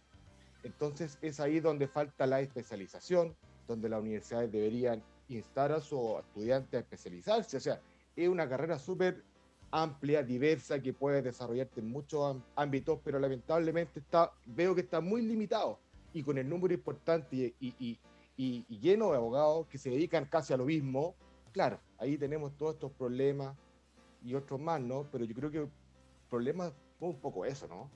Entonces 0.62 1.18
es 1.22 1.40
ahí 1.40 1.60
donde 1.60 1.88
falta 1.88 2.26
la 2.26 2.40
especialización, 2.40 3.34
donde 3.66 3.88
las 3.88 4.00
universidades 4.00 4.50
deberían 4.50 5.02
instar 5.28 5.72
a 5.72 5.80
sus 5.80 6.18
estudiantes 6.20 6.74
a 6.74 6.80
especializarse. 6.80 7.56
O 7.56 7.60
sea, 7.60 7.80
es 8.16 8.28
una 8.28 8.48
carrera 8.48 8.78
súper 8.78 9.22
amplia, 9.70 10.22
diversa, 10.22 10.80
que 10.80 10.92
puede 10.92 11.20
desarrollarte 11.20 11.80
en 11.80 11.90
muchos 11.90 12.36
ámbitos, 12.54 13.00
pero 13.04 13.18
lamentablemente 13.18 14.00
está, 14.00 14.32
veo 14.46 14.74
que 14.74 14.82
está 14.82 15.00
muy 15.00 15.22
limitado. 15.22 15.78
Y 16.12 16.22
con 16.22 16.38
el 16.38 16.48
número 16.48 16.72
importante 16.72 17.34
y, 17.34 17.54
y, 17.58 17.74
y, 17.80 17.98
lleno 18.36 19.10
de 19.10 19.16
abogados 19.16 19.66
que 19.68 19.78
se 19.78 19.90
dedican 19.90 20.24
casi 20.26 20.52
a 20.52 20.56
lo 20.56 20.64
mismo, 20.64 21.14
claro, 21.52 21.78
ahí 21.98 22.18
tenemos 22.18 22.56
todos 22.56 22.74
estos 22.74 22.92
problemas 22.92 23.56
y 24.22 24.34
otros 24.34 24.60
más, 24.60 24.80
¿no? 24.80 25.06
Pero 25.12 25.24
yo 25.24 25.34
creo 25.34 25.50
que 25.50 25.58
el 25.58 25.68
problema 26.28 26.72
fue 26.98 27.08
un 27.08 27.20
poco 27.20 27.44
eso, 27.44 27.68
¿no? 27.68 27.90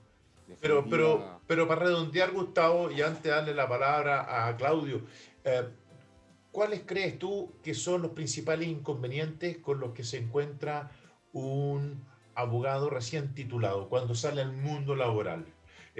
Pero, 0.61 0.83
pero, 0.89 1.41
pero 1.45 1.67
para 1.67 1.83
redondear, 1.83 2.31
Gustavo, 2.31 2.89
y 2.89 3.01
antes 3.01 3.23
de 3.23 3.29
darle 3.29 3.53
la 3.53 3.69
palabra 3.69 4.47
a 4.47 4.57
Claudio, 4.57 5.01
eh, 5.43 5.69
¿cuáles 6.51 6.81
crees 6.85 7.19
tú 7.19 7.51
que 7.61 7.73
son 7.73 8.01
los 8.01 8.11
principales 8.11 8.67
inconvenientes 8.67 9.57
con 9.59 9.79
los 9.79 9.93
que 9.93 10.03
se 10.03 10.17
encuentra 10.17 10.89
un 11.33 12.03
abogado 12.33 12.89
recién 12.89 13.35
titulado 13.35 13.89
cuando 13.89 14.15
sale 14.15 14.41
al 14.41 14.53
mundo 14.53 14.95
laboral? 14.95 15.45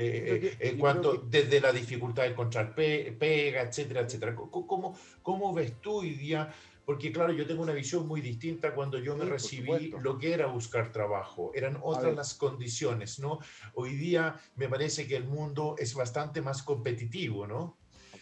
Eh, 0.02 0.58
en 0.60 0.78
cuanto, 0.78 1.26
desde 1.30 1.60
la 1.60 1.74
dificultad 1.74 2.24
de 2.24 2.30
encontrar 2.30 2.74
pega, 2.74 3.62
etcétera, 3.62 4.02
etcétera. 4.02 4.36
¿Cómo, 4.36 4.98
¿Cómo 5.22 5.54
ves 5.54 5.74
tú 5.82 5.98
hoy 5.98 6.12
día? 6.12 6.54
Porque 6.86 7.12
claro, 7.12 7.34
yo 7.34 7.46
tengo 7.46 7.62
una 7.62 7.74
visión 7.74 8.08
muy 8.08 8.22
distinta 8.22 8.74
cuando 8.74 8.98
yo 8.98 9.16
me 9.16 9.26
recibí 9.26 9.94
lo 10.02 10.18
que 10.18 10.34
era 10.34 10.48
buscar 10.48 10.92
trabajo. 10.92 11.52
Eran 11.54 11.78
otras 11.84 12.16
las 12.16 12.34
condiciones, 12.34 13.20
¿no? 13.20 13.40
Hoy 13.76 13.96
día 13.96 14.40
me 14.56 14.70
parece 14.70 15.06
que 15.06 15.16
el 15.16 15.26
mundo 15.26 15.76
es 15.78 15.94
bastante 15.94 16.42
más 16.42 16.64
competitivo, 16.64 17.46
¿no? 17.46 17.78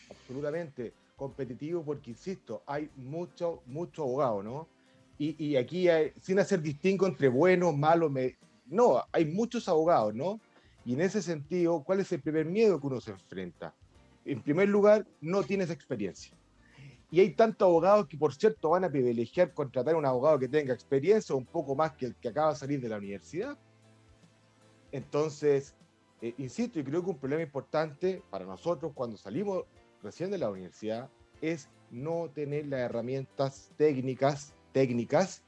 Absolutamente 0.10 0.93
competitivo 1.15 1.84
porque, 1.86 2.12
insisto, 2.12 2.63
hay 2.65 2.89
mucho, 2.96 3.62
mucho 3.67 4.03
abogado, 4.03 4.43
¿no? 4.43 4.67
y, 5.19 5.55
aquí, 5.55 5.88
sin 6.22 6.38
hacer 6.38 6.62
distingo 6.62 7.07
entre 7.07 7.27
buenos, 7.27 7.75
malos, 7.75 8.12
no, 8.67 9.03
hay 9.12 9.25
muchos 9.25 9.67
abogados, 9.67 10.13
¿no? 10.13 10.39
Y 10.88 10.94
en 10.94 11.01
ese 11.01 11.22
sentido, 11.22 11.84
¿cuál 11.84 12.00
es 12.00 12.10
el 12.13 12.22
primer 12.22 12.46
miedo 12.46 12.79
que 12.79 12.88
uno 12.88 13.01
se 13.01 13.12
enfrenta? 13.12 13.75
En 14.24 14.41
primer 14.41 14.70
lugar, 14.70 15.06
no 15.20 15.44
tienes 15.44 15.70
experiencia. 15.70 16.34
Y 17.12 17.20
hay 17.20 17.32
tantos 17.32 17.65
abogados 17.65 18.08
que, 18.08 18.15
por 18.15 18.34
cierto, 18.34 18.70
van 18.70 18.86
a 18.86 18.89
privilegiar 18.89 19.53
contratar 19.53 19.96
a 19.96 19.98
un 19.98 20.06
abogado 20.06 20.39
que 20.39 20.48
tenga 20.48 20.74
experiencia 20.74 21.36
un 21.36 21.46
poco 21.46 21.75
más 21.75 21.91
que 21.98 22.06
el 22.06 22.15
que 22.15 22.29
acaba 22.29 22.53
de 22.53 22.60
salir 22.60 22.79
de 22.79 22.88
la 22.88 23.00
universidad. 23.00 23.58
Entonces, 24.94 25.75
eh, 26.22 26.34
insisto, 26.38 26.79
y 26.79 26.86
creo 26.86 27.03
que 27.03 27.10
un 27.10 27.17
problema 27.17 27.44
importante 27.44 28.24
para 28.29 28.46
nosotros 28.46 28.94
cuando 28.96 29.17
salimos 29.17 29.65
recién 30.01 30.32
de 30.32 30.38
la 30.38 30.50
universidad 30.50 31.10
es 31.41 31.67
no 31.91 32.29
tener 32.34 32.65
las 32.67 32.79
herramientas 32.79 33.74
técnicas, 33.75 34.56
técnicas 34.72 35.44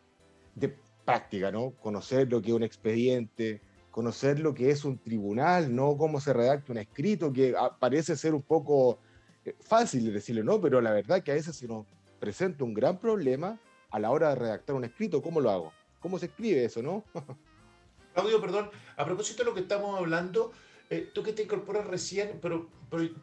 de 0.56 0.78
práctica, 1.06 1.50
¿no? 1.50 1.72
Conocer 1.82 2.30
lo 2.30 2.42
que 2.42 2.50
es 2.50 2.56
un 2.56 2.64
expediente, 2.64 3.62
conocer 3.92 4.40
lo 4.40 4.54
que 4.54 4.70
es 4.72 4.86
un 4.86 4.98
tribunal, 4.98 5.76
no 5.76 5.98
cómo 5.98 6.22
se 6.22 6.34
redacta 6.34 6.72
un 6.72 6.78
escrito, 6.78 7.34
que 7.34 7.56
ah, 7.58 7.76
parece 7.78 8.16
ser 8.16 8.34
un 8.34 8.42
poco 8.42 9.00
eh, 9.46 9.56
fácil 9.60 10.06
de 10.06 10.12
decirlo, 10.12 10.44
¿no? 10.44 10.62
Pero 10.62 10.82
la 10.82 10.92
verdad 10.92 11.24
que 11.24 11.32
a 11.32 11.36
veces 11.36 11.56
se 11.56 11.68
nos 11.68 11.86
presenta 12.20 12.64
un 12.64 12.74
gran 12.74 13.00
problema 13.00 13.60
a 13.90 14.00
la 14.00 14.12
hora 14.12 14.30
de 14.30 14.36
redactar 14.36 14.76
un 14.76 14.86
escrito, 14.86 15.22
¿cómo 15.22 15.42
lo 15.42 15.50
hago? 15.50 15.74
¿Cómo 16.00 16.20
se 16.20 16.28
escribe 16.28 16.64
eso, 16.64 16.82
no? 16.82 17.04
Claudio, 18.14 18.42
perdón, 18.42 18.70
a 18.98 19.06
propósito 19.06 19.44
de 19.44 19.50
lo 19.50 19.56
que 19.56 19.62
estamos 19.62 19.98
hablando, 19.98 20.52
eh, 20.90 21.10
tú 21.14 21.24
que 21.24 21.34
te 21.34 21.44
incorporas 21.44 21.88
recién, 21.88 22.40
pero, 22.42 22.70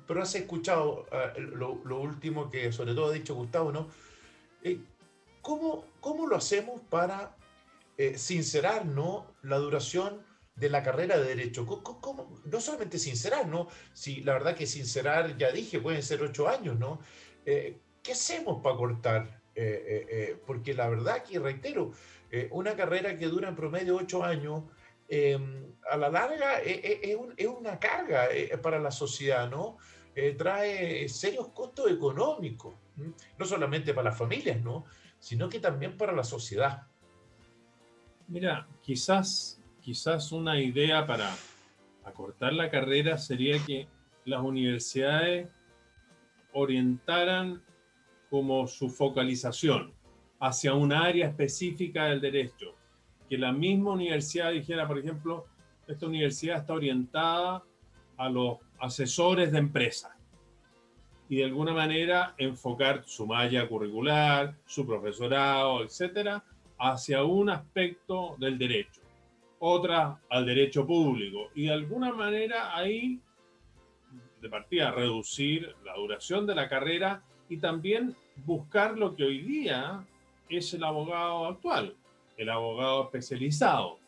pero, 0.06 0.22
has 0.22 0.34
escuchado 0.34 1.06
ah, 1.12 1.32
lo, 1.38 2.00
último 2.00 2.50
que 2.50 2.72
sobre 2.72 2.94
todo 2.94 3.10
ha 3.10 3.12
dicho 3.12 3.34
Gustavo, 3.34 3.72
¿no? 3.72 3.88
Eh, 4.62 4.80
¿cómo, 5.42 5.84
¿Cómo 6.00 6.26
lo 6.26 6.36
hacemos 6.36 6.80
para 6.88 7.36
sincerar, 8.16 8.84
¿no? 8.84 9.24
La 9.42 9.56
duración 9.56 10.25
de 10.56 10.70
la 10.70 10.82
carrera 10.82 11.18
de 11.18 11.24
Derecho. 11.24 11.66
¿Cómo, 11.66 12.40
No 12.44 12.60
solamente 12.60 12.98
sincerar, 12.98 13.46
¿no? 13.46 13.68
Si 13.92 14.22
la 14.22 14.32
verdad 14.32 14.56
que 14.56 14.66
sincerar, 14.66 15.36
ya 15.36 15.52
dije, 15.52 15.78
pueden 15.80 16.02
ser 16.02 16.22
ocho 16.22 16.48
años, 16.48 16.78
¿no? 16.78 17.00
Eh, 17.44 17.78
¿Qué 18.02 18.12
hacemos 18.12 18.62
para 18.62 18.76
cortar? 18.76 19.42
Eh, 19.54 20.06
eh, 20.10 20.42
porque 20.46 20.74
la 20.74 20.88
verdad 20.88 21.22
que, 21.22 21.38
reitero, 21.38 21.92
una 22.50 22.74
carrera 22.74 23.16
que 23.16 23.26
dura 23.26 23.48
en 23.48 23.56
promedio 23.56 23.96
ocho 23.96 24.24
años, 24.24 24.64
em, 25.08 25.72
a 25.90 25.96
la 25.96 26.10
larga 26.10 26.58
es, 26.60 27.16
una 27.46 27.78
carga 27.78 28.28
para 28.62 28.78
la 28.78 28.90
sociedad, 28.90 29.48
¿no? 29.48 29.78
trae 30.38 31.08
serios 31.10 31.48
costos 31.48 31.90
económicos, 31.90 32.74
no 33.38 33.44
solamente 33.44 33.92
para 33.92 34.10
las 34.10 34.18
familias, 34.18 34.62
¿no? 34.62 34.86
Sino 35.18 35.48
que 35.48 35.60
también 35.60 35.96
para 35.96 36.12
la 36.12 36.24
sociedad. 36.24 36.86
Mira, 38.28 38.66
quizás 38.82 39.60
quizás 39.86 40.32
una 40.32 40.60
idea 40.60 41.06
para 41.06 41.32
acortar 42.04 42.52
la 42.52 42.68
carrera 42.68 43.18
sería 43.18 43.64
que 43.64 43.86
las 44.24 44.42
universidades 44.42 45.48
orientaran 46.52 47.62
como 48.28 48.66
su 48.66 48.88
focalización 48.90 49.92
hacia 50.40 50.74
un 50.74 50.92
área 50.92 51.28
específica 51.28 52.06
del 52.06 52.20
derecho. 52.20 52.74
Que 53.28 53.38
la 53.38 53.52
misma 53.52 53.92
universidad 53.92 54.50
dijera, 54.50 54.88
por 54.88 54.98
ejemplo, 54.98 55.46
esta 55.86 56.06
universidad 56.06 56.58
está 56.58 56.74
orientada 56.74 57.62
a 58.16 58.28
los 58.28 58.58
asesores 58.80 59.52
de 59.52 59.58
empresas 59.58 60.10
y 61.28 61.36
de 61.36 61.44
alguna 61.44 61.72
manera 61.72 62.34
enfocar 62.38 63.04
su 63.06 63.24
malla 63.24 63.68
curricular, 63.68 64.56
su 64.66 64.84
profesorado, 64.84 65.84
etcétera, 65.84 66.42
hacia 66.76 67.22
un 67.22 67.50
aspecto 67.50 68.34
del 68.40 68.58
derecho 68.58 69.05
otra 69.58 70.20
al 70.28 70.46
derecho 70.46 70.86
público. 70.86 71.50
Y 71.54 71.66
de 71.66 71.72
alguna 71.72 72.12
manera 72.12 72.76
ahí, 72.76 73.20
de 74.40 74.48
partida, 74.48 74.90
reducir 74.90 75.74
la 75.84 75.94
duración 75.94 76.46
de 76.46 76.54
la 76.54 76.68
carrera 76.68 77.22
y 77.48 77.58
también 77.58 78.14
buscar 78.44 78.98
lo 78.98 79.14
que 79.14 79.24
hoy 79.24 79.40
día 79.42 80.04
es 80.48 80.74
el 80.74 80.84
abogado 80.84 81.46
actual, 81.46 81.94
el 82.36 82.50
abogado 82.50 83.04
especializado, 83.04 83.98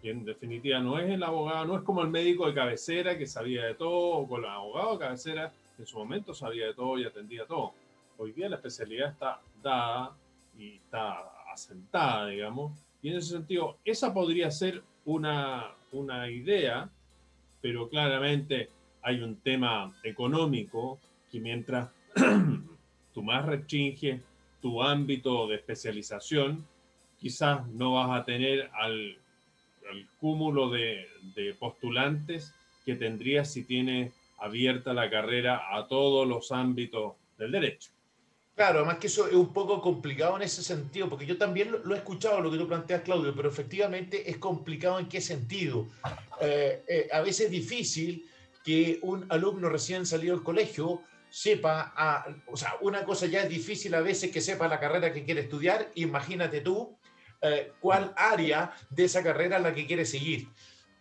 que 0.00 0.10
en 0.10 0.24
definitiva 0.24 0.78
no 0.78 0.98
es 0.98 1.10
el 1.10 1.22
abogado, 1.22 1.64
no 1.64 1.76
es 1.76 1.82
como 1.82 2.02
el 2.02 2.08
médico 2.08 2.46
de 2.46 2.54
cabecera 2.54 3.18
que 3.18 3.26
sabía 3.26 3.64
de 3.64 3.74
todo, 3.74 4.18
o 4.18 4.28
con 4.28 4.44
el 4.44 4.50
abogado 4.50 4.92
de 4.92 4.98
cabecera 4.98 5.52
que 5.76 5.82
en 5.82 5.86
su 5.86 5.98
momento 5.98 6.32
sabía 6.32 6.66
de 6.66 6.74
todo 6.74 6.98
y 6.98 7.04
atendía 7.04 7.46
todo. 7.46 7.72
Hoy 8.18 8.32
día 8.32 8.48
la 8.48 8.56
especialidad 8.56 9.10
está 9.10 9.40
dada 9.62 10.16
y 10.56 10.76
está 10.76 11.32
asentada, 11.52 12.28
digamos, 12.28 12.85
y 13.02 13.10
en 13.10 13.16
ese 13.16 13.30
sentido, 13.30 13.78
esa 13.84 14.12
podría 14.12 14.50
ser 14.50 14.82
una, 15.04 15.74
una 15.92 16.30
idea, 16.30 16.90
pero 17.60 17.88
claramente 17.88 18.70
hay 19.02 19.20
un 19.20 19.36
tema 19.36 19.94
económico 20.02 20.98
que 21.30 21.40
mientras 21.40 21.90
tú 23.14 23.22
más 23.22 23.44
restringes 23.46 24.20
tu 24.60 24.82
ámbito 24.82 25.46
de 25.46 25.56
especialización, 25.56 26.66
quizás 27.18 27.66
no 27.68 27.94
vas 27.94 28.20
a 28.20 28.24
tener 28.24 28.70
al, 28.74 29.16
cúmulo 30.18 30.68
de, 30.70 31.06
de, 31.36 31.54
postulantes 31.54 32.52
que 32.84 32.96
tendrías 32.96 33.52
si 33.52 33.62
tienes 33.62 34.12
abierta 34.38 34.92
la 34.92 35.08
carrera 35.08 35.76
a 35.76 35.86
todos 35.86 36.26
los 36.26 36.50
ámbitos 36.50 37.14
del 37.38 37.52
derecho. 37.52 37.90
Claro, 38.56 38.78
además 38.78 38.96
que 38.96 39.08
eso 39.08 39.28
es 39.28 39.34
un 39.34 39.52
poco 39.52 39.82
complicado 39.82 40.34
en 40.36 40.42
ese 40.42 40.62
sentido, 40.62 41.10
porque 41.10 41.26
yo 41.26 41.36
también 41.36 41.70
lo, 41.84 41.94
he 41.94 41.98
escuchado, 41.98 42.40
lo 42.40 42.50
que 42.50 42.56
tú 42.56 42.66
planteas, 42.66 43.02
Claudio, 43.02 43.34
pero 43.36 43.50
efectivamente 43.50 44.30
es 44.30 44.38
complicado 44.38 44.98
en 44.98 45.10
qué 45.10 45.20
sentido. 45.20 45.86
Eh, 46.40 46.82
eh, 46.88 47.08
a 47.12 47.20
veces 47.20 47.46
es 47.46 47.50
difícil 47.50 48.26
que 48.64 48.98
un 49.02 49.26
alumno 49.28 49.68
recién 49.68 50.06
salido 50.06 50.34
del 50.34 50.42
colegio 50.42 51.02
sepa, 51.28 52.24
o 52.46 52.56
sea, 52.56 52.76
una 52.80 53.04
cosa 53.04 53.26
ya 53.26 53.42
es 53.42 53.50
difícil 53.50 53.94
a 53.94 54.00
veces 54.00 54.30
que 54.30 54.40
sepa 54.40 54.68
la 54.68 54.80
carrera 54.80 55.12
que 55.12 55.22
quiere 55.22 55.42
estudiar, 55.42 55.90
imagínate 55.94 56.62
tú 56.62 56.96
eh, 57.42 57.72
cuál 57.78 58.14
área 58.16 58.72
de 58.88 59.04
esa 59.04 59.22
carrera 59.22 59.58
es 59.58 59.62
la 59.64 59.74
que 59.74 59.86
quiere 59.86 60.06
seguir. 60.06 60.48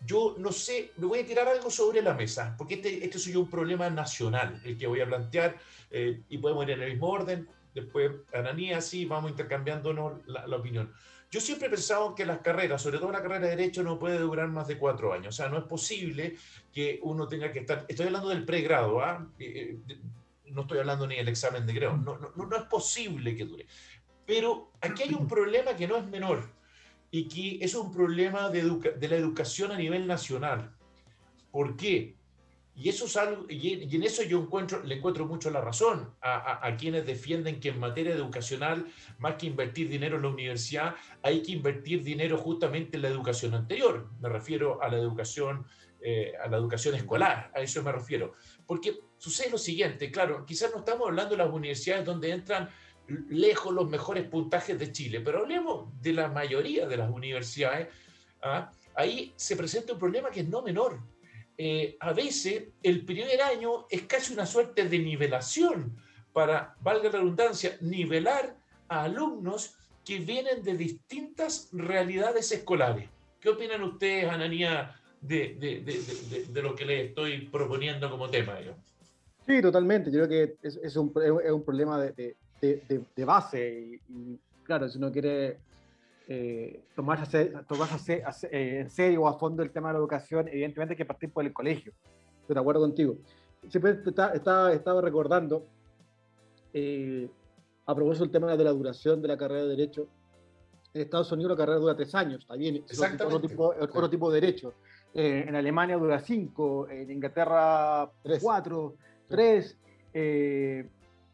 Yo 0.04 0.36
no 0.38 0.52
sé, 0.52 0.92
me 0.98 1.08
voy 1.08 1.20
a 1.20 1.26
tirar 1.26 1.48
algo 1.48 1.70
sobre 1.70 2.02
la 2.02 2.14
mesa, 2.14 2.56
porque 2.58 2.76
este, 2.76 3.04
este 3.04 3.18
es 3.18 3.36
un 3.36 3.50
problema 3.50 3.90
nacional, 3.90 4.62
el 4.64 4.78
que 4.78 4.88
voy 4.88 5.02
a 5.02 5.08
plantear 5.08 5.58
eh, 5.92 6.22
y 6.30 6.38
podemos 6.38 6.66
ir 6.66 6.72
en 6.72 6.82
el 6.82 6.92
mismo 6.92 7.10
orden. 7.10 7.48
Después, 7.74 8.12
Ananías, 8.34 8.86
sí, 8.86 9.06
vamos 9.06 9.32
intercambiándonos 9.32 10.26
la, 10.28 10.48
la, 10.48 10.58
opinión. 10.58 10.94
Yo 11.32 11.42
siempre 11.42 11.68
he 11.68 11.72
pensado 11.72 12.16
que 12.16 12.26
las 12.26 12.40
carreras, 12.40 12.82
sobre 12.82 13.00
todo 13.00 13.12
la 13.12 13.22
carrera 13.22 13.48
de 13.48 13.56
Derecho, 13.56 13.84
no 13.84 14.00
puede 14.00 14.20
durar 14.20 14.48
más 14.48 14.68
de 14.68 14.78
cuatro 14.78 15.12
años. 15.12 15.28
O 15.30 15.38
sea, 15.38 15.50
no 15.50 15.58
es 15.58 15.66
posible 15.66 16.38
que 16.72 17.00
uno 17.04 17.28
tenga 17.28 17.52
que 17.52 17.60
estar. 17.60 17.86
Estoy 17.88 18.06
hablando 18.08 18.30
del 18.30 18.46
pregrado, 18.46 19.02
¿ah? 19.02 19.28
Eh, 19.40 19.78
eh, 19.88 19.98
no 20.52 20.62
estoy 20.62 20.80
hablando 20.80 21.08
ni 21.08 21.16
del 21.16 21.28
examen 21.28 21.66
de 21.66 21.74
grado. 21.74 21.98
No, 21.98 22.18
no, 22.18 22.32
no 22.46 22.56
es 22.56 22.64
posible 22.64 23.36
que 23.36 23.46
dure. 23.46 23.66
Pero 24.26 24.72
aquí 24.82 25.04
hay 25.04 25.14
un 25.14 25.28
problema 25.28 25.76
que 25.76 25.88
no 25.88 25.98
es 25.98 26.06
menor 26.06 26.50
y 27.12 27.28
que 27.28 27.64
es 27.64 27.76
un 27.76 27.92
problema 27.92 28.50
de, 28.50 28.64
la 28.64 29.16
educación 29.16 29.72
a 29.72 29.78
nivel 29.78 30.08
nacional. 30.08 30.72
¿Por 31.52 31.78
qué? 31.78 32.16
Y, 32.76 32.90
eso 32.90 33.06
es 33.06 33.16
algo, 33.16 33.46
y 33.50 33.96
en 33.96 34.04
eso 34.04 34.22
yo 34.24 34.40
encuentro, 34.40 34.84
le 34.84 34.96
encuentro 34.96 35.26
mucho 35.26 35.50
la 35.50 35.62
razón 35.62 36.14
a, 36.20 36.68
a, 36.68 36.76
quienes 36.76 37.06
defienden 37.06 37.62
que 37.62 37.70
en 37.70 37.80
materia 37.80 38.14
educacional, 38.14 38.86
más 39.18 39.36
que 39.36 39.46
invertir 39.46 39.88
dinero 39.88 40.18
en 40.18 40.24
la 40.24 40.28
universidad, 40.28 40.96
hay 41.22 41.42
que 41.42 41.54
invertir 41.54 42.04
dinero 42.04 42.38
justamente 42.38 42.98
en 42.98 43.04
la 43.04 43.08
educación 43.08 43.54
anterior. 43.54 44.10
Me 44.20 44.28
refiero 44.28 44.82
a 44.82 44.90
la 44.90 44.98
educación, 44.98 45.66
eh, 46.02 46.34
a 46.44 46.50
la 46.50 46.58
educación 46.58 46.96
escolar, 46.96 47.50
a 47.56 47.62
eso 47.62 47.82
me 47.82 47.92
refiero. 47.92 48.34
Porque 48.68 49.00
sucede 49.18 49.50
lo 49.50 49.58
siguiente, 49.58 50.12
claro, 50.12 50.46
quizás 50.46 50.70
no 50.72 50.80
estamos 50.80 51.08
hablando 51.08 51.32
de 51.32 51.44
las 51.44 51.52
universidades 51.52 52.06
donde 52.06 52.32
entran 52.32 52.70
lejos 53.30 53.74
los 53.74 53.90
mejores 53.90 54.28
puntajes 54.28 54.78
de 54.78 54.92
Chile, 54.92 55.22
pero 55.22 55.40
hablemos 55.40 55.90
de 56.02 56.14
la 56.14 56.28
mayoría 56.28 56.88
de 56.88 56.98
las 56.98 57.12
universidades. 57.12 57.90
¿ah? 58.42 58.72
Ahí 58.96 59.34
se 59.36 59.56
presenta 59.56 59.94
un 59.94 60.00
problema 60.00 60.30
que 60.30 60.42
es 60.42 60.48
no 60.48 60.62
menor 60.62 61.00
eh, 61.58 61.96
a 62.02 62.12
veces 62.12 62.66
el 62.84 63.06
primer 63.06 63.42
año 63.42 63.88
es 63.90 64.04
casi 64.04 64.34
una 64.34 64.46
suerte 64.46 64.90
de 64.90 65.00
nivelación 65.00 65.96
para, 66.34 66.76
valga 66.82 67.06
la 67.06 67.20
redundancia, 67.20 67.78
nivelar 67.80 68.58
a 68.90 69.04
alumnos 69.04 69.78
que 70.04 70.20
vienen 70.20 70.64
de 70.64 70.76
distintas 70.76 71.70
realidades 71.72 72.52
escolares. 72.52 73.10
¿Qué 73.40 73.50
opinan 73.50 73.84
ustedes, 73.84 74.30
Ananía, 74.30 75.00
de, 75.22 75.56
de, 75.58 75.80
de, 75.82 76.46
de 76.46 76.62
lo 76.62 76.76
que 76.76 76.86
les 76.86 77.08
estoy 77.08 77.48
proponiendo 77.48 78.10
como 78.10 78.30
tema? 78.30 78.58
Sí, 79.46 79.62
totalmente. 79.62 80.12
Yo 80.12 80.26
creo 80.26 80.28
que 80.28 80.58
es, 80.62 80.76
es, 80.84 80.96
un, 80.98 81.14
es 81.44 81.52
un, 81.52 81.64
problema 81.64 82.02
de, 82.02 82.36
base 83.26 84.00
y, 84.10 84.40
claro, 84.64 84.90
si 84.90 84.98
uno 84.98 85.12
quiere 85.12 85.58
eh, 86.28 86.84
tomarse, 86.96 87.54
tomarse 87.68 88.24
eh, 88.52 88.80
en 88.82 88.90
serio 88.90 89.24
o 89.24 89.28
a 89.28 89.38
fondo 89.38 89.62
el 89.64 89.72
tema 89.72 89.90
de 89.90 89.94
la 89.94 90.00
educación, 90.00 90.48
evidentemente 90.48 90.94
hay 90.94 90.98
que 90.98 91.06
partir 91.06 91.32
por 91.32 91.46
el 91.46 91.54
colegio. 91.54 91.94
Estoy 92.42 92.54
de 92.54 92.60
acuerdo 92.60 92.82
contigo. 92.82 93.18
Siempre 93.70 94.00
estaba, 94.06 94.74
estaba 94.74 95.02
recordando, 95.02 95.66
eh, 96.74 97.30
a 97.86 97.96
propósito 97.96 98.26
del 98.26 98.32
tema 98.32 98.56
de 98.56 98.64
la 98.64 98.72
duración 98.72 99.22
de 99.22 99.28
la 99.28 99.38
carrera 99.38 99.64
de 99.64 99.70
Derecho, 99.70 100.08
En 100.94 101.02
Estados 101.02 101.32
Unidos 101.32 101.52
la 101.52 101.58
carrera 101.58 101.80
dura 101.80 101.96
tres 101.96 102.16
años, 102.16 102.42
está 102.42 102.56
bien, 102.56 102.84
es 102.88 103.00
otro 103.00 103.42
tipo, 103.42 103.74
otro 103.80 104.10
tipo 104.10 104.32
de 104.32 104.42
derecho. 104.42 104.74
Eh, 105.14 105.46
en 105.48 105.56
Alemania 105.56 105.98
dura 105.98 106.20
cinco, 106.20 106.90
en 106.90 107.10
Inglaterra 107.10 108.12
cuatro, 108.42 108.96
tres. 109.28 109.78
Eh, 110.14 110.88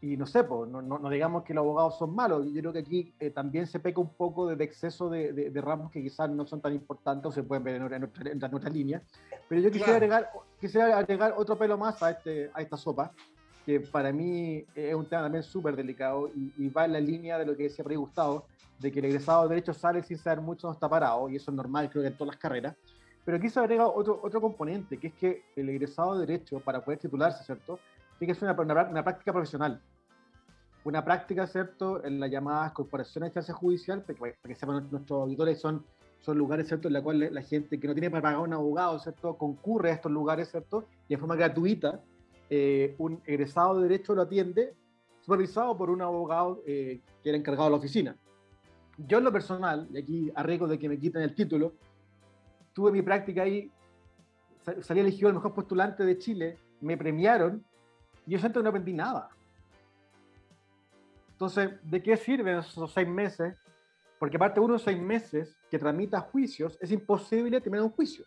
y 0.03 0.17
no 0.17 0.25
sé, 0.25 0.43
pues, 0.43 0.67
no, 0.67 0.81
no, 0.81 1.09
digamos 1.11 1.43
que 1.43 1.53
los 1.53 1.61
abogados 1.61 1.99
son 1.99 2.15
malos. 2.15 2.47
Yo 2.47 2.59
creo 2.59 2.73
que 2.73 2.79
aquí 2.79 3.13
eh, 3.19 3.29
también 3.29 3.67
se 3.67 3.79
peca 3.79 4.01
un 4.01 4.09
poco 4.09 4.47
de, 4.47 4.63
exceso 4.63 5.11
de, 5.11 5.31
de, 5.31 5.61
ramos 5.61 5.91
que 5.91 6.01
quizás 6.01 6.27
no 6.27 6.43
son 6.47 6.59
tan 6.59 6.73
importantes 6.73 7.27
o 7.27 7.31
se 7.31 7.43
pueden 7.43 7.63
ver 7.63 7.75
en, 7.75 7.83
en, 7.83 8.09
en, 8.25 8.51
nuestra, 8.51 8.71
línea. 8.71 9.03
Pero 9.47 9.61
yo 9.61 9.69
quisiera, 9.69 9.93
agregar, 9.93 10.31
quisiera 10.59 10.97
agregar 10.97 11.35
otro 11.37 11.55
pelo 11.55 11.77
más 11.77 12.01
a, 12.01 12.09
este, 12.09 12.49
a 12.51 12.63
esta 12.63 12.77
sopa, 12.77 13.11
que 13.63 13.79
para 13.79 14.11
mí 14.11 14.65
es 14.73 14.95
un 14.95 15.05
tema 15.05 15.21
también 15.21 15.43
súper 15.43 15.75
delicado 15.75 16.31
y, 16.35 16.67
va 16.69 16.85
en 16.85 16.93
la 16.93 16.99
línea 16.99 17.37
de 17.37 17.45
lo 17.45 17.55
que 17.55 17.63
decía 17.63 17.85
Rey 17.85 17.97
Gustavo, 17.97 18.47
de 18.79 18.91
que 18.91 18.97
el 18.97 19.05
egresado 19.05 19.43
de 19.43 19.49
Derecho 19.49 19.75
sale 19.75 20.01
sin 20.01 20.17
saber 20.17 20.41
mucho, 20.41 20.65
no 20.65 20.73
está 20.73 20.89
parado, 20.89 21.29
y 21.29 21.35
eso 21.35 21.51
es 21.51 21.55
normal, 21.55 21.91
creo 21.91 22.01
que 22.01 22.07
en 22.07 22.17
todas 22.17 22.33
las 22.33 22.41
carreras. 22.41 22.75
Pero 23.23 23.37
aquí 23.37 23.49
se 23.49 23.59
agrega 23.59 23.85
otro, 23.85 24.19
otro 24.23 24.41
componente, 24.41 24.97
que 24.97 25.09
es 25.09 25.13
que 25.13 25.43
el 25.55 25.69
egresado 25.69 26.17
de 26.17 26.25
Derecho, 26.25 26.59
para 26.59 26.83
poder 26.83 26.97
titularse, 26.97 27.43
¿cierto? 27.43 27.77
Tiene 28.17 28.33
que 28.33 28.39
ser 28.39 28.49
una, 28.49 28.83
una 28.83 29.03
práctica 29.03 29.31
profesional 29.31 29.79
una 30.83 31.03
práctica, 31.03 31.47
¿cierto?, 31.47 32.03
en 32.03 32.19
las 32.19 32.31
llamadas 32.31 32.71
corporaciones 32.71 33.27
de 33.27 33.29
instancia 33.29 33.53
judicial, 33.53 34.03
para 34.03 34.33
que, 34.33 34.55
sepan 34.55 34.87
nuestros 34.89 35.21
auditores, 35.21 35.59
son, 35.59 35.85
son 36.19 36.37
lugares, 36.37 36.67
¿cierto?, 36.67 36.87
en 36.87 36.95
los 36.95 37.03
cuales 37.03 37.31
la 37.31 37.41
gente 37.41 37.79
que 37.79 37.87
no 37.87 37.93
tiene 37.93 38.09
para 38.09 38.23
pagar 38.23 38.39
un 38.39 38.53
abogado, 38.53 38.97
¿cierto?, 38.99 39.37
concurre 39.37 39.91
a 39.91 39.93
estos 39.93 40.11
lugares, 40.11 40.49
¿cierto?, 40.49 40.85
y 41.07 41.13
de 41.13 41.17
forma 41.19 41.35
gratuita, 41.35 42.01
eh, 42.49 42.95
un 42.97 43.21
egresado 43.25 43.77
de 43.77 43.83
derecho 43.83 44.15
lo 44.15 44.23
atiende, 44.23 44.73
supervisado 45.21 45.77
por 45.77 45.89
un 45.89 46.01
abogado 46.01 46.63
eh, 46.65 46.99
que 47.21 47.29
era 47.29 47.37
encargado 47.37 47.65
de 47.65 47.71
la 47.71 47.77
oficina. 47.77 48.15
Yo 48.97 49.19
en 49.19 49.23
lo 49.23 49.31
personal, 49.31 49.87
y 49.93 49.97
aquí 49.97 50.31
arriesgo 50.35 50.67
de 50.67 50.79
que 50.79 50.89
me 50.89 50.97
quiten 50.97 51.21
el 51.21 51.35
título, 51.35 51.73
tuve 52.73 52.91
mi 52.91 53.01
práctica 53.03 53.43
ahí, 53.43 53.69
salí 54.81 54.99
elegido 54.99 55.29
el 55.29 55.35
mejor 55.35 55.53
postulante 55.53 56.03
de 56.03 56.17
Chile, 56.17 56.57
me 56.81 56.97
premiaron, 56.97 57.63
y 58.25 58.31
yo 58.31 58.39
siento 58.39 58.59
que 58.59 58.63
no 58.63 58.69
aprendí 58.69 58.93
nada 58.93 59.29
entonces, 61.41 61.71
¿de 61.81 62.03
qué 62.03 62.15
sirven 62.17 62.59
esos 62.59 62.93
seis 62.93 63.07
meses? 63.07 63.57
Porque 64.19 64.35
aparte 64.37 64.59
uno 64.59 64.73
de 64.73 64.79
seis 64.79 65.01
meses 65.01 65.57
que 65.71 65.79
tramita 65.79 66.21
juicios, 66.21 66.77
es 66.79 66.91
imposible 66.91 67.59
terminar 67.59 67.83
un 67.85 67.91
juicio. 67.91 68.23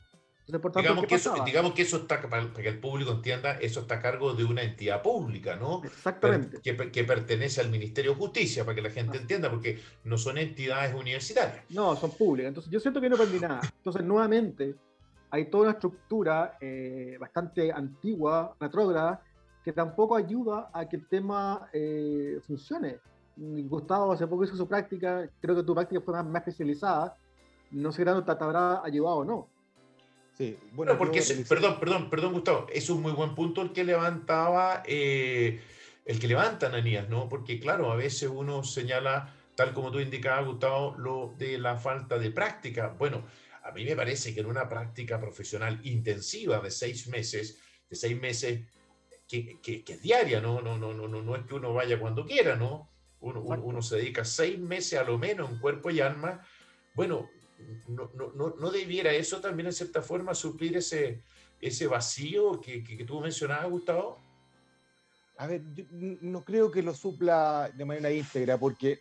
digamos, 0.48 1.06
que 1.06 1.14
eso, 1.14 1.32
digamos 1.44 1.74
que 1.74 1.82
eso 1.82 1.98
está, 1.98 2.20
para 2.28 2.52
que 2.52 2.66
el 2.66 2.80
público 2.80 3.12
entienda, 3.12 3.52
eso 3.60 3.82
está 3.82 3.94
a 3.94 4.02
cargo 4.02 4.34
de 4.34 4.42
una 4.42 4.62
entidad 4.62 5.00
pública, 5.00 5.54
¿no? 5.54 5.80
Exactamente. 5.84 6.60
Que, 6.60 6.90
que 6.90 7.04
pertenece 7.04 7.60
al 7.60 7.70
Ministerio 7.70 8.14
de 8.14 8.16
Justicia, 8.16 8.64
para 8.64 8.74
que 8.74 8.82
la 8.82 8.90
gente 8.90 9.16
entienda, 9.16 9.48
porque 9.48 9.78
no 10.02 10.18
son 10.18 10.38
entidades 10.38 10.92
universitarias. 10.92 11.62
No, 11.68 11.94
son 11.94 12.10
públicas. 12.10 12.48
Entonces, 12.48 12.72
yo 12.72 12.80
siento 12.80 13.00
que 13.00 13.08
no 13.08 13.14
aprendí 13.14 13.38
nada. 13.38 13.60
Entonces, 13.76 14.02
nuevamente, 14.02 14.74
hay 15.30 15.48
toda 15.48 15.64
una 15.64 15.72
estructura 15.74 16.58
eh, 16.60 17.16
bastante 17.20 17.70
antigua, 17.70 18.56
retrógrada, 18.58 19.22
que 19.64 19.72
tampoco 19.72 20.14
ayuda 20.14 20.70
a 20.72 20.86
que 20.86 20.96
el 20.96 21.08
tema 21.08 21.68
eh, 21.72 22.38
funcione. 22.46 22.98
Gustavo 23.36 24.12
hace 24.12 24.26
poco 24.26 24.44
hizo 24.44 24.56
su 24.56 24.68
práctica, 24.68 25.28
creo 25.40 25.56
que 25.56 25.62
tu 25.62 25.74
práctica 25.74 26.00
fue 26.02 26.22
más, 26.22 26.46
especializada, 26.46 27.16
no 27.70 27.90
sé 27.90 28.04
si 28.04 28.22
te 28.22 28.30
habrá 28.30 28.84
ayudado 28.84 29.16
o 29.16 29.24
no. 29.24 29.48
Sí, 30.36 30.56
bueno, 30.72 30.98
porque 30.98 31.22
perdón, 31.48 31.78
perdón, 31.80 32.10
perdón, 32.10 32.32
Gustavo, 32.34 32.66
es 32.72 32.90
un 32.90 33.00
muy 33.00 33.12
buen 33.12 33.34
punto 33.34 33.62
el 33.62 33.72
que 33.72 33.84
levantaba, 33.84 34.82
eh, 34.84 35.60
el 36.04 36.18
que 36.18 36.28
levanta 36.28 36.66
Ananías, 36.66 37.08
¿no? 37.08 37.28
Porque 37.28 37.58
claro, 37.58 37.90
a 37.90 37.96
veces 37.96 38.28
uno 38.32 38.62
señala, 38.64 39.32
tal 39.54 39.72
como 39.72 39.90
tú 39.90 40.00
indicabas, 40.00 40.46
Gustavo, 40.46 40.94
lo 40.98 41.32
de 41.38 41.58
la 41.58 41.76
falta 41.76 42.18
de 42.18 42.30
práctica. 42.30 42.94
Bueno, 42.98 43.22
a 43.62 43.70
mí 43.70 43.84
me 43.84 43.96
parece 43.96 44.34
que 44.34 44.40
en 44.40 44.46
una 44.46 44.68
práctica 44.68 45.18
profesional 45.18 45.80
intensiva 45.84 46.58
de 46.60 46.70
seis 46.70 47.08
meses, 47.08 47.58
de 47.88 47.96
seis 47.96 48.20
meses 48.20 48.60
que, 49.28 49.60
que, 49.60 49.84
es 49.86 50.02
diaria, 50.02 50.40
¿no? 50.40 50.60
No, 50.60 50.78
no, 50.78 50.92
no, 50.92 51.08
no, 51.08 51.22
no 51.22 51.36
es 51.36 51.44
que 51.46 51.54
uno 51.54 51.72
vaya 51.72 51.98
cuando 51.98 52.26
quiera, 52.26 52.56
¿no? 52.56 52.88
Uno, 53.20 53.40
uno, 53.40 53.80
se 53.80 53.96
dedica 53.96 54.24
seis 54.24 54.58
meses 54.58 54.98
a 54.98 55.04
lo 55.04 55.18
menos 55.18 55.50
en 55.50 55.58
cuerpo 55.58 55.90
y 55.90 56.00
alma. 56.00 56.46
Bueno, 56.94 57.30
no, 57.88 58.10
no, 58.14 58.54
no, 58.58 58.70
debiera 58.70 59.12
eso 59.12 59.40
también 59.40 59.68
en 59.68 59.72
cierta 59.72 60.02
forma 60.02 60.34
suplir 60.34 60.76
ese, 60.76 61.22
ese 61.60 61.86
vacío 61.86 62.60
que, 62.60 62.84
que, 62.84 63.04
tú 63.04 63.20
mencionabas, 63.20 63.70
Gustavo? 63.70 64.18
A 65.38 65.46
ver, 65.46 65.62
yo 65.74 65.84
no 66.20 66.44
creo 66.44 66.70
que 66.70 66.82
lo 66.82 66.94
supla 66.94 67.70
de 67.74 67.84
manera 67.84 68.12
íntegra, 68.12 68.58
porque, 68.58 69.00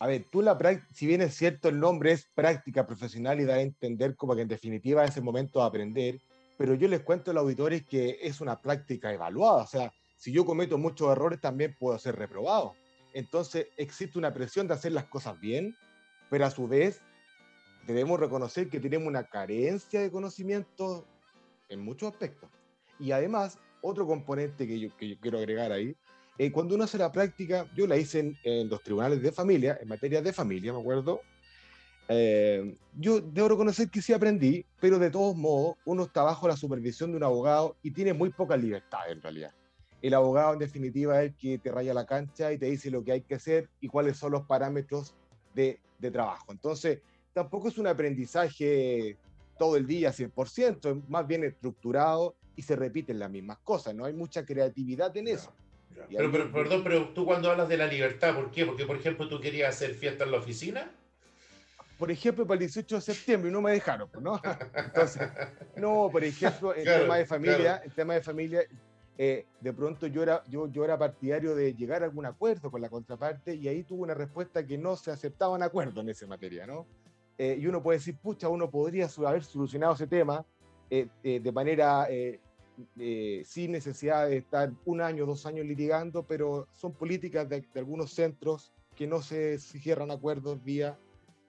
a 0.00 0.08
ver, 0.08 0.24
tú 0.30 0.42
la 0.42 0.58
si 0.92 1.06
bien 1.06 1.22
es 1.22 1.34
cierto 1.34 1.68
el 1.68 1.78
nombre 1.78 2.12
es 2.12 2.26
práctica 2.34 2.86
profesional 2.86 3.40
y 3.40 3.44
da 3.44 3.54
a 3.54 3.60
entender 3.62 4.16
como 4.16 4.34
que 4.34 4.42
en 4.42 4.48
definitiva 4.48 5.04
es 5.04 5.16
el 5.16 5.22
momento 5.22 5.60
de 5.60 5.66
aprender, 5.66 6.20
pero 6.56 6.74
yo 6.74 6.88
les 6.88 7.00
cuento 7.00 7.30
a 7.30 7.34
los 7.34 7.42
auditores 7.42 7.84
que 7.86 8.18
es 8.22 8.40
una 8.40 8.60
práctica 8.60 9.12
evaluada, 9.12 9.62
o 9.62 9.66
sea, 9.66 9.92
si 10.16 10.32
yo 10.32 10.44
cometo 10.44 10.78
muchos 10.78 11.10
errores 11.10 11.40
también 11.40 11.76
puedo 11.78 11.98
ser 11.98 12.16
reprobado. 12.16 12.74
Entonces 13.12 13.68
existe 13.76 14.18
una 14.18 14.32
presión 14.32 14.66
de 14.66 14.74
hacer 14.74 14.92
las 14.92 15.04
cosas 15.04 15.38
bien, 15.40 15.76
pero 16.30 16.46
a 16.46 16.50
su 16.50 16.66
vez 16.66 17.00
debemos 17.86 18.18
reconocer 18.18 18.68
que 18.68 18.80
tenemos 18.80 19.06
una 19.08 19.24
carencia 19.24 20.00
de 20.00 20.10
conocimiento 20.10 21.06
en 21.68 21.80
muchos 21.80 22.12
aspectos. 22.12 22.48
Y 22.98 23.12
además, 23.12 23.58
otro 23.82 24.06
componente 24.06 24.66
que 24.66 24.80
yo, 24.80 24.88
quiero 24.96 25.38
agregar 25.38 25.72
ahí, 25.72 25.96
eh, 26.38 26.50
cuando 26.50 26.74
uno 26.74 26.84
hace 26.84 26.98
la 26.98 27.12
práctica, 27.12 27.68
yo 27.76 27.86
la 27.86 27.96
hice 27.96 28.20
en, 28.20 28.38
en, 28.42 28.68
los 28.68 28.82
tribunales 28.82 29.22
de 29.22 29.30
familia, 29.30 29.78
en 29.80 29.88
materia 29.88 30.20
de 30.20 30.32
familia, 30.32 30.72
me 30.72 30.80
acuerdo, 30.80 31.20
eh, 32.08 32.76
yo 32.98 33.20
debo 33.20 33.48
reconocer 33.48 33.88
que 33.88 34.02
sí 34.02 34.12
aprendí, 34.12 34.64
pero 34.80 34.98
de 34.98 35.10
todos 35.10 35.36
modos 35.36 35.76
uno 35.84 36.04
está 36.04 36.22
bajo 36.22 36.46
la 36.46 36.56
supervisión 36.56 37.10
de 37.10 37.16
un 37.16 37.24
abogado 37.24 37.76
y 37.82 37.90
tiene 37.90 38.12
muy 38.12 38.30
poca 38.30 38.56
libertad 38.56 39.10
en 39.10 39.22
realidad. 39.22 39.52
El 40.02 40.12
abogado 40.12 40.52
en 40.52 40.58
definitiva 40.58 41.22
es 41.22 41.30
el 41.30 41.36
que 41.36 41.58
te 41.58 41.72
raya 41.72 41.94
la 41.94 42.04
cancha 42.04 42.52
y 42.52 42.58
te 42.58 42.66
dice 42.66 42.90
lo 42.90 43.02
que 43.02 43.12
hay 43.12 43.20
que 43.22 43.36
hacer 43.36 43.70
y 43.80 43.88
cuáles 43.88 44.18
son 44.18 44.32
los 44.32 44.42
parámetros 44.42 45.14
de, 45.54 45.80
de 45.98 46.10
trabajo. 46.10 46.52
Entonces, 46.52 47.00
tampoco 47.32 47.68
es 47.68 47.78
un 47.78 47.86
aprendizaje 47.86 49.16
todo 49.58 49.76
el 49.76 49.86
día 49.86 50.12
100%, 50.12 50.90
es 50.90 51.08
más 51.08 51.26
bien 51.26 51.44
estructurado 51.44 52.36
y 52.54 52.62
se 52.62 52.76
repiten 52.76 53.18
las 53.18 53.30
mismas 53.30 53.58
cosas, 53.58 53.94
no 53.94 54.04
hay 54.04 54.12
mucha 54.12 54.44
creatividad 54.44 55.16
en 55.16 55.28
eso. 55.28 55.52
Pero, 56.10 56.30
pero, 56.30 56.52
perdón, 56.52 56.82
pero 56.82 57.08
tú 57.10 57.24
cuando 57.24 57.50
hablas 57.50 57.68
de 57.68 57.76
la 57.76 57.86
libertad, 57.86 58.34
¿por 58.34 58.50
qué? 58.50 58.66
Porque, 58.66 58.84
por 58.84 58.96
ejemplo, 58.96 59.28
tú 59.28 59.40
querías 59.40 59.74
hacer 59.74 59.94
fiesta 59.94 60.24
en 60.24 60.32
la 60.32 60.38
oficina 60.38 60.90
por 61.98 62.10
ejemplo, 62.10 62.46
para 62.46 62.54
el 62.54 62.60
18 62.60 62.96
de 62.96 63.00
septiembre, 63.00 63.50
y 63.50 63.52
no 63.52 63.60
me 63.60 63.72
dejaron, 63.72 64.08
pues, 64.10 64.22
¿no? 64.22 64.40
Entonces, 64.74 65.22
no, 65.76 66.08
por 66.10 66.24
ejemplo, 66.24 66.74
en 66.74 66.84
tema 66.84 67.16
de 67.16 67.26
familia, 67.26 67.82
tema 67.94 68.14
de 68.14 68.20
familia, 68.20 68.62
eh, 69.16 69.46
de 69.60 69.72
pronto 69.72 70.08
yo 70.08 70.22
era, 70.22 70.42
yo, 70.48 70.66
yo 70.68 70.84
era 70.84 70.98
partidario 70.98 71.54
de 71.54 71.72
llegar 71.74 72.02
a 72.02 72.06
algún 72.06 72.26
acuerdo 72.26 72.70
con 72.70 72.80
la 72.80 72.88
contraparte 72.88 73.54
y 73.54 73.68
ahí 73.68 73.84
tuvo 73.84 74.02
una 74.02 74.14
respuesta 74.14 74.66
que 74.66 74.76
no 74.76 74.96
se 74.96 75.12
aceptaba 75.12 75.54
en 75.54 75.62
acuerdo 75.62 76.00
en 76.00 76.08
esa 76.08 76.26
materia, 76.26 76.66
¿no? 76.66 76.86
Eh, 77.38 77.56
y 77.60 77.66
uno 77.66 77.82
puede 77.82 77.98
decir, 77.98 78.16
pucha, 78.16 78.48
uno 78.48 78.70
podría 78.70 79.08
haber 79.24 79.44
solucionado 79.44 79.94
ese 79.94 80.06
tema 80.06 80.44
eh, 80.90 81.08
de 81.22 81.52
manera 81.52 82.08
sin 83.44 83.70
necesidad 83.70 84.28
de 84.28 84.38
estar 84.38 84.72
un 84.84 85.00
año, 85.00 85.26
dos 85.26 85.46
años 85.46 85.64
litigando, 85.64 86.24
pero 86.24 86.66
son 86.74 86.92
políticas 86.92 87.48
de, 87.48 87.60
de 87.72 87.80
algunos 87.80 88.12
centros 88.12 88.72
que 88.96 89.06
no 89.06 89.22
se 89.22 89.58
cierran 89.58 90.10
acuerdos 90.10 90.62
vía 90.62 90.98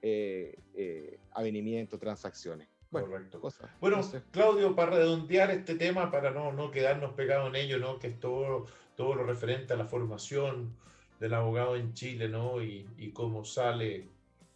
eh, 0.08 0.60
eh, 0.76 1.18
avenimiento, 1.32 1.98
transacciones. 1.98 2.68
Bueno, 2.92 3.08
Correcto. 3.08 3.42
bueno, 3.82 4.02
Claudio, 4.30 4.76
para 4.76 4.92
redondear 4.92 5.50
este 5.50 5.74
tema, 5.74 6.12
para 6.12 6.30
no, 6.30 6.54
no 6.54 6.70
quedarnos 6.70 7.14
pegados 7.14 7.50
en 7.50 7.56
ello, 7.56 7.80
¿no? 7.80 7.98
que 7.98 8.10
es 8.10 8.20
todo, 8.20 8.68
todo 8.96 9.16
lo 9.16 9.24
referente 9.24 9.74
a 9.74 9.78
la 9.78 9.86
formación 9.86 10.78
del 11.20 11.34
abogado 11.34 11.76
en 11.76 11.96
Chile 11.96 12.30
¿no? 12.30 12.62
y, 12.62 12.88
y 13.00 13.14
cómo 13.14 13.44
sale 13.44 14.10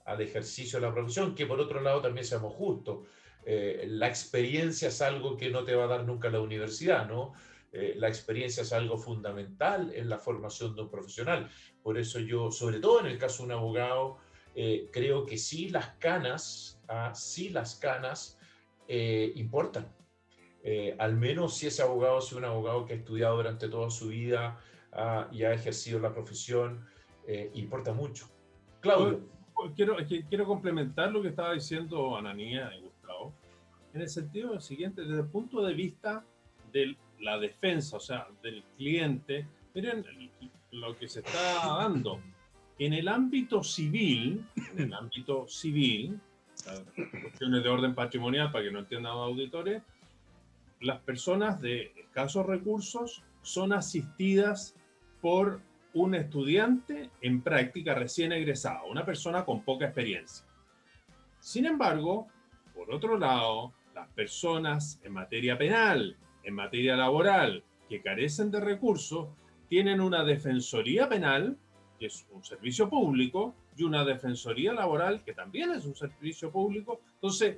al 0.06 0.22
ejercicio 0.22 0.80
de 0.80 0.86
la 0.86 0.94
profesión, 0.94 1.34
que 1.34 1.48
por 1.48 1.60
otro 1.60 1.82
lado 1.82 2.00
también 2.00 2.28
seamos 2.28 2.54
justos. 2.54 3.08
Eh, 3.44 3.86
la 3.88 4.08
experiencia 4.08 4.90
es 4.90 5.02
algo 5.02 5.36
que 5.36 5.50
no 5.50 5.64
te 5.64 5.74
va 5.74 5.86
a 5.86 5.88
dar 5.88 6.06
nunca 6.06 6.30
la 6.30 6.42
universidad, 6.42 7.08
¿no? 7.08 7.34
Eh, 7.72 7.96
la 7.98 8.08
experiencia 8.08 8.62
es 8.62 8.72
algo 8.72 9.00
fundamental 9.00 9.92
en 9.96 10.10
la 10.10 10.20
formación 10.20 10.76
de 10.76 10.84
un 10.84 10.90
profesional. 10.92 11.50
Por 11.82 11.98
eso 11.98 12.20
yo, 12.20 12.52
sobre 12.52 12.80
todo 12.80 13.00
en 13.00 13.08
el 13.08 13.18
caso 13.18 13.42
de 13.42 13.46
un 13.48 13.52
abogado, 13.54 14.20
eh, 14.62 14.90
creo 14.92 15.26
que 15.26 15.38
sí 15.38 15.70
las 15.70 15.88
canas, 16.00 16.82
ah, 16.90 17.16
sí 17.16 17.48
las 17.48 17.76
canas 17.76 18.38
eh, 18.90 19.32
importan. 19.36 19.88
Eh, 20.62 20.98
al 21.00 21.16
menos 21.16 21.56
si 21.56 21.68
ese 21.68 21.82
abogado 21.82 22.20
es 22.20 22.34
un 22.34 22.44
abogado 22.44 22.86
que 22.86 22.92
ha 22.92 22.98
estudiado 22.98 23.38
durante 23.38 23.70
toda 23.70 23.90
su 23.90 24.10
vida 24.10 24.60
ah, 24.92 25.30
y 25.32 25.44
ha 25.44 25.54
ejercido 25.54 26.02
la 26.02 26.14
profesión, 26.14 26.86
importa 27.54 27.94
mucho. 27.94 28.28
Claudio. 28.82 29.22
Quiero, 29.78 29.96
quiero 30.28 30.46
complementar 30.46 31.10
lo 31.10 31.22
que 31.22 31.30
estaba 31.30 31.54
diciendo 31.54 32.18
Ananía 32.18 32.70
y 32.76 32.82
Gustavo, 32.82 33.32
en 33.94 34.02
el 34.02 34.10
sentido 34.10 34.60
siguiente, 34.60 35.04
desde 35.04 35.22
el 35.22 35.28
punto 35.28 35.62
de 35.62 35.74
vista 35.74 36.26
de 36.74 36.98
la 37.22 37.40
defensa, 37.40 37.96
o 37.96 38.00
sea, 38.02 38.28
del 38.44 38.62
cliente, 38.76 39.48
miren 39.74 40.04
lo 40.72 40.98
que 40.98 41.08
se 41.08 41.20
está 41.22 41.78
dando 41.78 42.20
en 42.80 42.94
el 42.94 43.08
ámbito 43.10 43.64
civil, 43.64 44.46
en 44.56 44.80
el 44.80 44.94
ámbito 44.94 45.48
civil, 45.48 46.20
cuestiones 47.22 47.64
de 47.64 47.70
orden 47.70 47.94
patrimonial 47.94 48.52
para 48.52 48.64
que 48.64 48.72
no 48.72 48.80
entiendan 48.80 49.14
los 49.14 49.28
auditores, 49.28 49.84
las 50.80 51.00
personas 51.02 51.60
de 51.60 51.92
escasos 51.98 52.46
recursos 52.46 53.24
son 53.42 53.74
asistidas 53.74 54.76
por 55.22 55.62
un 55.94 56.16
estudiante 56.16 57.10
en 57.22 57.42
práctica 57.42 57.96
recién 57.96 58.32
egresado, 58.32 58.86
una 58.88 59.06
persona 59.06 59.44
con 59.44 59.62
poca 59.64 59.86
experiencia. 59.86 60.46
Sin 61.40 61.66
embargo, 61.66 62.28
por 62.74 62.94
otro 62.94 63.18
lado, 63.18 63.74
las 63.94 64.08
personas 64.10 65.00
en 65.04 65.14
materia 65.14 65.58
penal, 65.58 66.16
en 66.44 66.54
materia 66.54 66.96
laboral, 66.96 67.64
que 67.90 68.02
carecen 68.02 68.52
de 68.52 68.62
recursos, 68.62 69.28
tienen 69.68 70.00
una 70.00 70.24
defensoría 70.24 71.10
penal, 71.10 71.58
que 72.00 72.08
es 72.08 72.26
un 72.32 72.44
servicio 72.44 72.90
público, 72.90 73.54
y 73.76 73.84
una 73.84 74.04
defensoría 74.04 74.74
laboral, 74.74 75.24
que 75.24 75.34
también 75.34 75.72
es 75.72 75.86
un 75.86 75.96
servicio 75.96 76.52
público. 76.52 77.02
Entonces, 77.16 77.58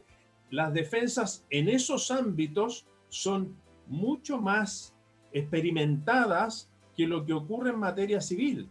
las 0.49 0.73
defensas 0.73 1.45
en 1.49 1.69
esos 1.69 2.11
ámbitos 2.11 2.85
son 3.09 3.55
mucho 3.87 4.39
más 4.39 4.95
experimentadas 5.31 6.69
que 6.95 7.07
lo 7.07 7.25
que 7.25 7.33
ocurre 7.33 7.71
en 7.71 7.79
materia 7.79 8.21
civil. 8.21 8.69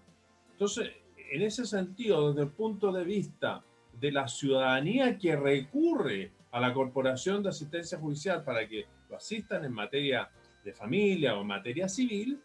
Entonces, 0.52 0.90
en 1.16 1.42
ese 1.42 1.64
sentido, 1.64 2.32
desde 2.32 2.42
el 2.42 2.52
punto 2.52 2.92
de 2.92 3.04
vista 3.04 3.64
de 3.98 4.12
la 4.12 4.28
ciudadanía 4.28 5.18
que 5.18 5.36
recurre 5.36 6.32
a 6.50 6.60
la 6.60 6.74
Corporación 6.74 7.42
de 7.42 7.50
Asistencia 7.50 7.98
Judicial 7.98 8.44
para 8.44 8.66
que 8.68 8.86
lo 9.08 9.16
asistan 9.16 9.64
en 9.64 9.72
materia 9.72 10.30
de 10.64 10.72
familia 10.72 11.36
o 11.36 11.42
en 11.42 11.46
materia 11.46 11.88
civil, 11.88 12.40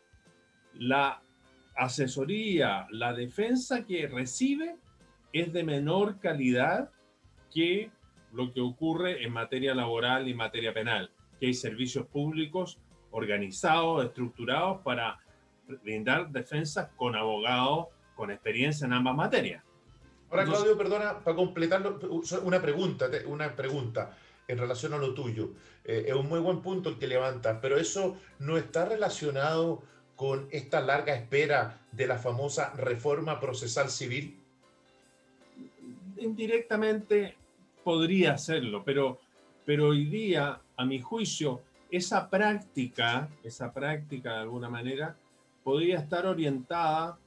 la 0.75 1.21
asesoría, 1.75 2.88
la 2.91 3.13
defensa 3.13 3.85
que 3.85 4.07
recibe 4.07 4.75
es 5.33 5.51
de 5.51 5.63
menor 5.63 6.19
calidad 6.19 6.91
que 7.53 7.91
lo 8.31 8.51
que 8.53 8.61
ocurre 8.61 9.23
en 9.23 9.31
materia 9.31 9.73
laboral 9.73 10.27
y 10.27 10.33
materia 10.33 10.73
penal, 10.73 11.11
que 11.39 11.47
hay 11.47 11.53
servicios 11.53 12.05
públicos 12.07 12.79
organizados, 13.11 14.05
estructurados 14.05 14.81
para 14.81 15.19
brindar 15.83 16.29
defensas 16.31 16.89
con 16.95 17.15
abogados 17.15 17.88
con 18.15 18.31
experiencia 18.31 18.85
en 18.85 18.93
ambas 18.93 19.15
materias. 19.15 19.63
Ahora, 20.29 20.45
Claudio, 20.45 20.77
perdona, 20.77 21.19
para 21.19 21.35
completarlo, 21.35 21.99
una 22.43 22.61
pregunta, 22.61 23.07
una 23.27 23.55
pregunta 23.55 24.17
en 24.47 24.57
relación 24.57 24.93
a 24.93 24.97
lo 24.97 25.13
tuyo. 25.13 25.51
Eh, 25.83 26.05
es 26.07 26.13
un 26.13 26.27
muy 26.27 26.39
buen 26.39 26.61
punto 26.61 26.89
el 26.89 26.97
que 26.97 27.07
levantas, 27.07 27.59
pero 27.61 27.77
eso 27.77 28.17
no 28.39 28.57
está 28.57 28.85
relacionado 28.85 29.83
con 30.15 30.47
esta 30.51 30.82
larga 30.82 31.13
espera 31.13 31.82
de 31.91 32.08
la 32.08 32.17
famosa 32.17 32.73
reforma 32.73 33.39
procesal 33.39 33.89
civil. 33.89 34.38
Indirectamente 36.17 37.36
podría 37.84 38.38
serlo, 38.38 38.84
pero, 38.84 39.19
pero 39.65 39.89
hoy 39.89 40.06
día, 40.06 40.60
a 40.78 40.86
mi 40.86 40.99
juicio, 40.99 41.62
esa 41.91 42.30
práctica, 42.30 43.30
esa 43.43 43.73
práctica 43.73 44.34
de 44.34 44.39
alguna 44.39 44.69
manera, 44.69 45.15
podría 45.63 45.99
estar 45.99 46.25
orientada 46.25 47.17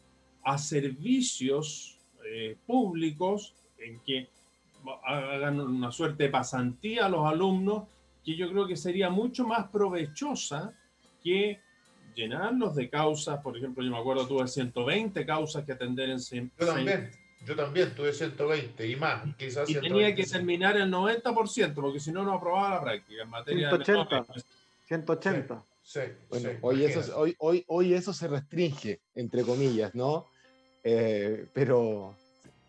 a 0.43 0.59
servicios 0.59 1.99
eh, 2.25 2.57
públicos 2.67 3.55
en 3.79 4.01
que 4.01 4.29
hagan 5.05 5.61
una 5.61 5.91
suerte 5.91 6.25
de 6.25 6.29
pasantía 6.31 7.07
a 7.07 7.09
los 7.09 7.27
alumnos, 7.27 7.85
que 8.25 8.37
yo 8.37 8.51
creo 8.51 8.67
que 8.67 8.77
sería 8.77 9.11
mucho 9.11 9.47
más 9.47 9.69
provechosa 9.69 10.73
que 11.23 11.61
llenarlos 12.19 12.75
de 12.75 12.91
causas. 12.91 13.41
Por 13.41 13.57
ejemplo, 13.57 13.85
yo 13.85 13.91
me 13.91 13.99
acuerdo, 13.99 14.27
tuve 14.27 14.47
120 14.47 15.25
causas 15.25 15.65
que 15.65 15.73
atender 15.73 16.11
en... 16.11 16.19
Yo 16.59 16.67
también, 16.67 17.11
yo 17.47 17.57
también 17.57 17.95
tuve 17.95 18.13
120 18.13 18.87
y 18.87 18.97
más, 18.97 19.25
quizás. 19.37 19.71
Y 19.71 19.75
tenía 19.75 20.15
que 20.15 20.25
terminar 20.25 20.77
el 20.77 20.91
90%, 20.91 21.75
porque 21.75 22.01
si 22.01 22.11
no, 22.13 22.25
no 22.25 22.35
aprobaba 22.35 22.75
la 22.77 22.83
práctica 22.83 23.23
en 23.23 23.31
materia 23.31 23.71
180, 23.71 24.33
de... 24.35 24.43
180. 24.87 25.65
Sí, 25.83 26.01
bueno, 26.29 26.51
hoy, 26.61 26.85
eso, 26.85 27.19
hoy, 27.19 27.35
hoy, 27.39 27.65
hoy 27.69 27.95
eso 27.95 28.13
se 28.13 28.29
restringe, 28.29 29.01
entre 29.15 29.43
comillas, 29.43 29.95
¿no? 29.95 30.27
Eh, 30.85 31.47
pero 31.55 32.15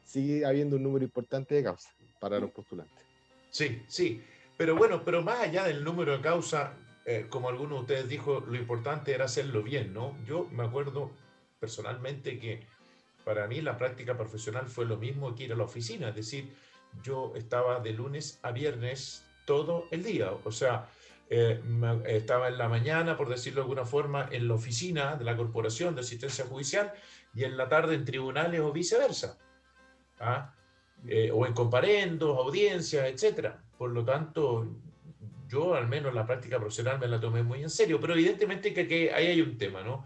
sigue 0.05 0.45
habiendo 0.45 0.77
un 0.77 0.83
número 0.83 1.03
importante 1.03 1.55
de 1.55 1.63
causas 1.63 1.91
para 2.19 2.39
los 2.39 2.51
postulantes. 2.51 3.03
Sí, 3.49 3.81
sí. 3.88 4.23
Pero 4.55 4.75
bueno, 4.75 5.03
pero 5.03 5.21
más 5.21 5.39
allá 5.39 5.65
del 5.65 5.83
número 5.83 6.13
de 6.17 6.21
causas, 6.21 6.71
eh, 7.10 7.26
como 7.28 7.50
alguno 7.50 7.74
de 7.74 7.82
ustedes 7.82 8.08
dijo, 8.08 8.39
lo 8.41 8.56
importante 8.56 9.15
era 9.15 9.26
hacerlo 9.26 9.63
bien, 9.63 9.95
¿no? 9.95 10.15
Yo 10.26 10.48
me 10.52 10.63
acuerdo 10.63 11.10
personalmente 11.60 12.38
que 12.38 12.67
para 13.26 13.48
mí 13.48 13.62
la 13.62 13.80
práctica 13.80 14.15
profesional 14.15 14.67
fue 14.67 14.86
lo 14.86 14.95
mismo 14.95 15.34
que 15.34 15.45
ir 15.45 15.54
a 15.54 15.56
la 15.56 15.63
oficina, 15.63 16.10
es 16.10 16.15
decir, 16.15 16.56
yo 17.02 17.34
estaba 17.36 17.80
de 17.80 17.93
lunes 17.93 18.39
a 18.43 18.52
viernes 18.52 19.26
todo 19.45 19.88
el 19.89 20.04
día, 20.04 20.32
o 20.43 20.52
sea, 20.52 20.88
eh, 21.32 21.60
estaba 22.06 22.48
en 22.48 22.60
la 22.60 22.69
mañana, 22.69 23.17
por 23.17 23.28
decirlo 23.28 23.62
de 23.62 23.63
alguna 23.63 23.86
forma, 23.86 24.30
en 24.32 24.48
la 24.48 24.54
oficina 24.54 25.15
de 25.15 25.26
la 25.26 25.36
Corporación 25.36 25.95
de 25.95 26.02
Asistencia 26.02 26.45
Judicial 26.45 26.93
y 27.34 27.43
en 27.43 27.58
la 27.58 27.67
tarde 27.67 27.95
en 27.95 28.06
tribunales 28.06 28.62
o 28.62 28.72
viceversa, 28.72 29.39
¿ah? 30.19 30.54
eh, 31.08 31.32
o 31.34 31.48
en 31.48 31.54
comparendos, 31.54 32.38
audiencias, 32.38 33.08
etc. 33.08 33.56
Por 33.80 33.89
lo 33.89 34.06
tanto, 34.06 34.67
yo 35.49 35.73
al 35.73 35.88
menos 35.88 36.13
la 36.13 36.25
práctica 36.25 36.57
profesional 36.57 36.99
me 36.99 37.07
la 37.07 37.19
tomé 37.19 37.43
muy 37.43 37.63
en 37.63 37.69
serio, 37.69 37.99
pero 37.99 38.13
evidentemente 38.13 38.73
que, 38.73 38.88
que 38.88 39.12
ahí 39.12 39.27
hay 39.27 39.41
un 39.41 39.57
tema, 39.57 39.83
¿no? 39.83 40.05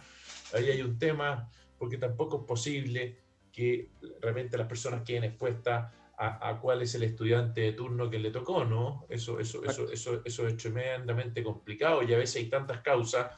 Ahí 0.54 0.70
hay 0.70 0.82
un 0.82 0.98
tema 0.98 1.50
porque 1.78 1.98
tampoco 1.98 2.38
es 2.38 2.44
posible 2.46 3.18
que 3.52 3.90
realmente 4.22 4.58
las 4.58 4.68
personas 4.68 5.04
queden 5.04 5.26
expuestas 5.26 5.92
a, 6.18 6.60
cuál 6.62 6.82
es 6.82 6.96
el 6.96 7.04
estudiante 7.04 7.60
de 7.60 7.74
turno 7.74 8.10
que 8.10 8.18
le 8.18 8.32
tocó, 8.32 8.64
¿no? 8.64 9.06
Eso, 9.10 9.40
eso, 9.40 9.62
eso, 9.66 9.92
eso, 9.92 10.22
eso 10.24 10.48
es 10.48 10.56
tremendamente 10.56 11.44
complicado 11.44 12.02
y 12.02 12.14
a 12.14 12.18
veces 12.18 12.38
hay 12.38 12.50
tantas 12.50 12.80
causas 12.80 13.32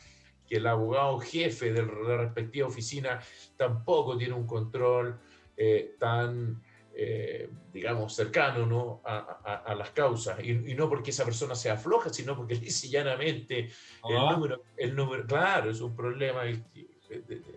que 0.48 0.58
el 0.58 0.68
abogado 0.68 1.18
jefe 1.20 1.74
de 1.74 1.84
la 1.84 2.18
respectiva 2.18 2.68
oficina 2.68 3.20
tampoco 3.58 4.16
tiene 4.18 4.36
un 4.36 4.46
control 4.46 5.20
eh, 5.58 5.96
tan, 5.98 6.62
eh, 6.98 7.50
digamos, 7.74 8.16
cercano 8.16 8.66
¿no? 8.66 9.02
a, 9.04 9.62
a, 9.66 9.76
las 9.76 9.90
causas. 9.90 10.42
Y, 10.42 10.54
no 10.76 10.88
porque 10.88 11.12
esa 11.12 11.26
persona 11.26 11.54
sea 11.54 11.76
floja, 11.76 12.10
sino 12.10 12.38
porque 12.38 12.56
dice 12.56 12.88
llanamente 12.90 13.70
el, 14.10 14.18
ah. 14.18 14.32
número, 14.32 14.62
el 14.78 14.96
número, 14.96 15.26
claro, 15.26 15.70
es 15.70 15.82
un 15.82 15.94
problema. 15.94 16.44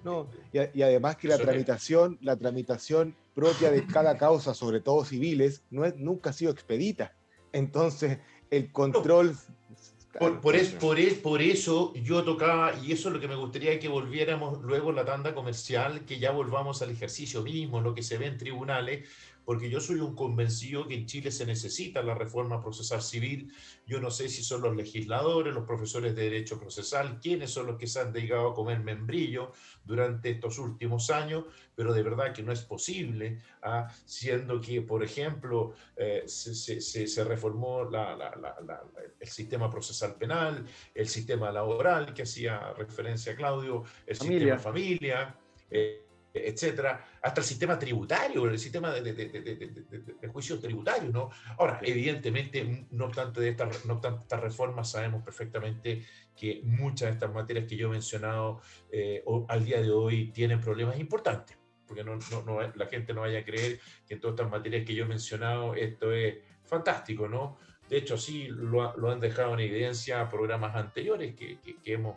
no, 0.03 0.29
y, 0.53 0.83
además 0.83 1.17
que 1.17 1.29
la 1.29 1.39
tramitación, 1.39 2.19
la 2.21 2.37
tramitación 2.37 3.15
propia 3.33 3.71
de 3.71 3.87
cada 3.87 4.19
causa, 4.19 4.55
sobre 4.55 4.81
todo 4.81 5.05
civiles, 5.05 5.63
no 5.71 5.85
es, 5.85 5.95
nunca 5.97 6.31
ha 6.31 6.33
sido 6.33 6.51
expedita. 6.51 7.15
Entonces, 7.53 8.19
el 8.51 8.73
control... 8.73 9.37
Por, 10.19 10.41
por, 10.41 10.57
es, 10.57 10.71
por, 10.71 10.97
por, 11.23 11.43
eso 11.43 11.93
yo 11.95 12.25
tocaba, 12.25 12.73
y 12.83 12.93
eso 12.93 13.09
es 13.09 13.15
lo 13.15 13.21
que 13.21 13.29
me 13.29 13.37
gustaría 13.37 13.79
que 13.79 13.89
volviéramos 13.89 14.63
luego 14.63 14.91
la 14.91 15.05
tanda 15.05 15.35
comercial, 15.35 16.07
que 16.07 16.19
ya 16.19 16.31
volvamos 16.31 16.81
al 16.81 16.91
ejercicio 16.91 17.43
mismo, 17.43 17.81
lo 17.81 17.95
que 17.95 18.03
se 18.03 18.17
ve 18.17 18.27
en 18.27 18.39
tribunales, 18.39 19.07
porque 19.49 19.71
yo 19.71 19.81
soy 19.81 19.99
un 20.01 20.15
convencido 20.15 20.87
que 20.87 20.95
en 20.95 21.07
Chile 21.07 21.31
se 21.31 21.47
necesita 21.47 22.03
la 22.03 22.15
reforma 22.15 22.61
procesal 22.61 23.01
civil. 23.01 23.51
Yo 23.87 23.99
no 23.99 24.11
sé 24.11 24.29
si 24.29 24.43
son 24.43 24.61
los 24.61 24.77
legisladores, 24.77 25.55
los 25.55 25.65
profesores 25.65 26.15
de 26.15 26.25
derecho 26.25 26.61
procesal, 26.61 27.19
quiénes 27.19 27.51
son 27.51 27.67
los 27.67 27.79
que 27.79 27.87
se 27.87 27.99
han 27.99 28.13
dedicado 28.13 28.51
a 28.51 28.55
comer 28.55 28.81
membrillo 28.81 29.53
durante 29.83 30.33
estos 30.33 30.59
últimos 30.59 31.09
años, 31.09 31.47
pero 31.75 31.95
de 31.95 32.03
verdad 32.03 32.35
que 32.35 32.43
no 32.43 32.53
es 32.53 32.61
posible, 32.61 33.41
¿ah? 33.63 33.89
siendo 34.05 34.61
que, 34.61 34.83
por 34.83 35.03
ejemplo, 35.03 35.73
eh, 35.97 36.25
se, 36.27 36.55
se, 36.55 37.07
se, 37.07 37.25
reformó 37.25 37.85
la, 37.85 38.15
la, 38.17 38.37
la, 38.37 38.83
el 39.19 39.29
sistema 39.29 39.71
procesal 39.71 40.17
penal, 40.17 40.67
el 40.95 41.09
sistema 41.09 41.51
laboral 41.51 42.13
que 42.13 42.25
hacía 42.25 42.75
referencia 42.75 43.33
a 43.33 43.37
Claudio, 43.37 43.83
el 44.07 44.15
sistema 44.15 44.59
familia. 44.59 45.35
Eh, 45.71 46.08
etcétera, 46.33 47.05
hasta 47.23 47.41
el 47.41 47.47
sistema 47.47 47.79
tributario, 47.79 48.47
el 48.47 48.59
sistema 48.59 48.93
de, 48.93 49.13
de, 49.13 49.27
de, 50.21 50.29
juicios 50.29 50.61
tributarios, 50.61 51.13
¿no? 51.13 51.31
Ahora, 51.59 51.81
evidentemente, 51.83 52.87
no 52.91 53.07
obstante, 53.07 53.41
de 53.41 53.51
estas, 53.51 53.85
no 53.87 53.95
obstante 53.95 54.23
estas 54.23 54.41
reformas, 54.41 54.91
sabemos 54.91 55.23
perfectamente 55.23 56.05
que 56.37 56.61
muchas 56.65 57.09
de 57.09 57.13
estas 57.15 57.33
materias 57.33 57.67
que 57.67 57.77
yo 57.77 57.89
he 57.89 57.91
mencionado 57.91 58.61
eh, 58.93 59.25
al 59.49 59.65
día 59.65 59.81
de 59.81 59.91
hoy 59.91 60.31
tienen 60.33 60.61
problemas 60.61 60.99
importantes, 60.99 61.57
porque 61.87 62.05
no, 62.05 62.19
no, 62.31 62.43
no, 62.43 62.61
la 62.61 62.87
gente 62.87 63.13
no 63.13 63.23
vaya 63.23 63.41
a 63.41 63.45
creer 63.45 63.81
que 64.07 64.15
en 64.15 64.21
todas 64.21 64.35
estas 64.35 64.51
materias 64.51 64.85
que 64.85 64.95
yo 64.95 65.05
he 65.05 65.09
mencionado 65.09 65.75
esto 65.75 66.13
es 66.13 66.37
fantástico, 66.65 67.29
¿no? 67.29 67.59
De 67.89 67.97
hecho, 67.97 68.19
sí 68.19 68.49
lo, 68.49 68.95
lo 68.99 69.11
han 69.11 69.19
dejado 69.19 69.55
en 69.55 69.61
evidencia 69.61 70.29
programas 70.29 70.77
anteriores 70.77 71.35
que, 71.35 71.59
que, 71.61 71.77
que 71.77 71.93
hemos, 71.95 72.17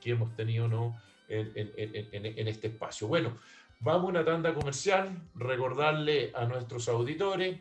que 0.00 0.12
hemos 0.12 0.34
tenido, 0.34 0.66
¿no? 0.66 0.98
En, 1.30 2.48
este 2.48 2.66
espacio. 2.66 3.06
Bueno, 3.06 3.38
Vamos 3.82 4.04
a 4.04 4.08
una 4.08 4.24
tanda 4.26 4.52
comercial, 4.52 5.22
recordarle 5.34 6.32
a 6.34 6.44
nuestros 6.44 6.86
auditores 6.90 7.60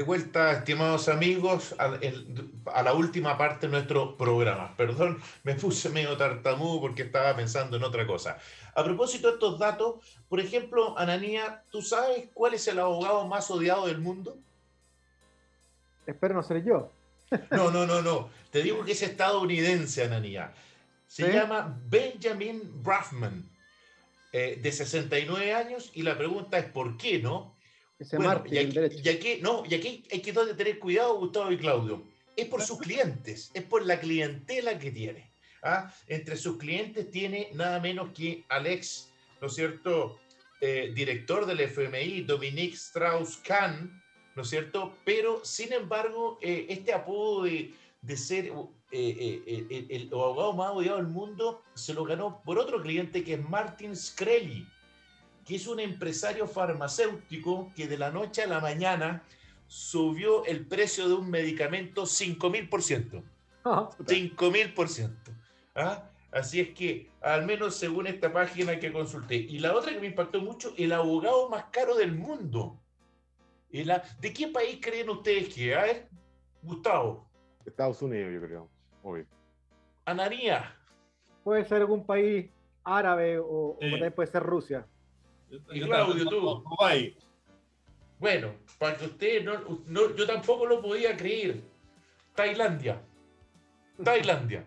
De 0.00 0.06
vuelta, 0.06 0.52
estimados 0.52 1.10
amigos, 1.10 1.74
a, 1.78 2.82
la 2.82 2.94
última 2.94 3.36
parte 3.36 3.66
de 3.66 3.72
nuestro 3.72 4.16
programa. 4.16 4.74
Perdón, 4.74 5.20
me 5.42 5.54
puse 5.56 5.90
medio 5.90 6.16
tartamudo 6.16 6.80
porque 6.80 7.02
estaba 7.02 7.36
pensando 7.36 7.76
en 7.76 7.84
otra 7.84 8.06
cosa. 8.06 8.38
A 8.74 8.82
propósito 8.82 9.28
de 9.28 9.34
estos 9.34 9.58
datos, 9.58 9.96
por 10.26 10.40
ejemplo, 10.40 10.98
Ananía, 10.98 11.64
¿tú 11.70 11.82
sabes 11.82 12.30
cuál 12.32 12.54
es 12.54 12.66
el 12.68 12.78
abogado 12.78 13.28
más 13.28 13.50
odiado 13.50 13.88
del 13.88 13.98
mundo? 13.98 14.38
Espero 16.06 16.32
no 16.32 16.42
ser 16.42 16.64
yo. 16.64 16.90
No, 17.50 17.70
no, 17.70 17.84
no, 17.84 18.00
no. 18.00 18.30
Te 18.50 18.62
digo 18.62 18.82
que 18.86 18.92
es 18.92 19.02
estadounidense, 19.02 20.04
Ananía. 20.04 20.54
Se 21.08 21.30
llama 21.30 21.78
Benjamin 21.88 22.82
Braffman, 22.82 23.50
eh, 24.32 24.58
de 24.62 24.72
69 24.72 25.52
años, 25.52 25.90
y 25.92 26.04
la 26.04 26.16
pregunta 26.16 26.56
es 26.56 26.64
¿por 26.64 26.96
qué 26.96 27.18
no? 27.18 27.59
Y, 28.00 29.08
aquí, 29.08 29.38
no, 29.42 29.62
y 29.68 29.74
aquí 29.74 30.04
hay 30.10 30.20
que 30.20 30.32
tener 30.32 30.78
cuidado, 30.78 31.18
Gustavo 31.18 31.52
y 31.52 31.58
Claudio. 31.58 32.02
Es 32.34 32.46
por 32.46 32.62
sus 32.62 32.78
clientes, 32.78 33.50
es 33.52 33.62
por 33.62 33.84
la 33.84 34.00
clientela 34.00 34.78
que 34.78 34.90
tiene. 34.90 35.30
¿ah? 35.62 35.92
Entre 36.06 36.36
sus 36.36 36.56
clientes 36.56 37.10
tiene 37.10 37.50
nada 37.52 37.78
menos 37.78 38.10
que 38.14 38.44
Alex, 38.48 39.10
¿no 39.40 39.48
es 39.48 39.54
cierto? 39.54 40.18
Eh, 40.62 40.92
director 40.94 41.44
del 41.44 41.60
FMI, 41.60 42.22
Dominique 42.22 42.74
Strauss-Kahn, 42.74 44.02
¿no 44.34 44.42
es 44.42 44.48
cierto? 44.48 44.96
Pero, 45.04 45.44
sin 45.44 45.72
embargo, 45.72 46.38
eh, 46.40 46.66
este 46.70 46.94
apodo 46.94 47.44
de, 47.44 47.74
de 48.00 48.16
ser 48.16 48.52
eh, 48.92 49.66
el, 49.70 49.86
el, 49.90 50.08
abogado 50.08 50.54
más 50.54 50.70
odiado 50.70 50.96
del 50.96 51.06
mundo 51.06 51.62
se 51.74 51.92
lo 51.92 52.04
ganó 52.04 52.42
por 52.44 52.58
otro 52.58 52.80
cliente 52.80 53.22
que 53.22 53.34
es 53.34 53.48
Martin 53.48 53.94
Screlly 53.94 54.66
que 55.44 55.56
es 55.56 55.66
un 55.66 55.80
empresario 55.80 56.46
farmacéutico 56.46 57.72
que 57.74 57.86
de 57.86 57.98
la 57.98 58.10
noche 58.10 58.42
a 58.42 58.46
la 58.46 58.60
mañana 58.60 59.22
subió 59.66 60.44
el 60.46 60.66
precio 60.66 61.08
de 61.08 61.14
un 61.14 61.30
medicamento 61.30 62.02
5000%. 62.02 63.22
Ah, 63.64 63.90
5000%. 63.98 65.10
¿Ah? 65.74 66.10
Así 66.32 66.60
es 66.60 66.70
que, 66.70 67.10
al 67.20 67.44
menos 67.44 67.74
según 67.74 68.06
esta 68.06 68.32
página 68.32 68.78
que 68.78 68.92
consulté. 68.92 69.36
Y 69.36 69.58
la 69.58 69.74
otra 69.74 69.92
que 69.92 70.00
me 70.00 70.06
impactó 70.06 70.40
mucho, 70.40 70.72
el 70.76 70.92
abogado 70.92 71.48
más 71.48 71.64
caro 71.70 71.96
del 71.96 72.12
mundo. 72.12 72.78
¿De 73.70 74.32
qué 74.32 74.48
país 74.48 74.78
creen 74.80 75.10
ustedes 75.10 75.54
que? 75.54 75.74
A 75.74 75.82
ver, 75.82 76.08
Gustavo. 76.62 77.28
Estados 77.64 78.02
Unidos, 78.02 78.32
yo 78.32 78.40
creo. 78.40 78.68
Obvio. 79.02 79.26
Anaría. 80.04 80.76
Puede 81.44 81.64
ser 81.64 81.78
algún 81.78 82.04
país 82.04 82.50
árabe 82.84 83.38
o, 83.38 83.44
o 83.44 83.78
puede 84.14 84.30
ser 84.30 84.42
Rusia. 84.42 84.86
Y 85.72 85.80
Claudio, 85.80 86.26
tú. 86.28 86.64
Bueno, 88.18 88.54
para 88.78 88.96
que 88.96 89.06
usted 89.06 89.44
no, 89.44 90.14
yo 90.14 90.26
tampoco 90.26 90.66
lo 90.66 90.82
podía 90.82 91.16
creer. 91.16 91.60
Tailandia. 92.34 93.00
Tailandia. 94.04 94.64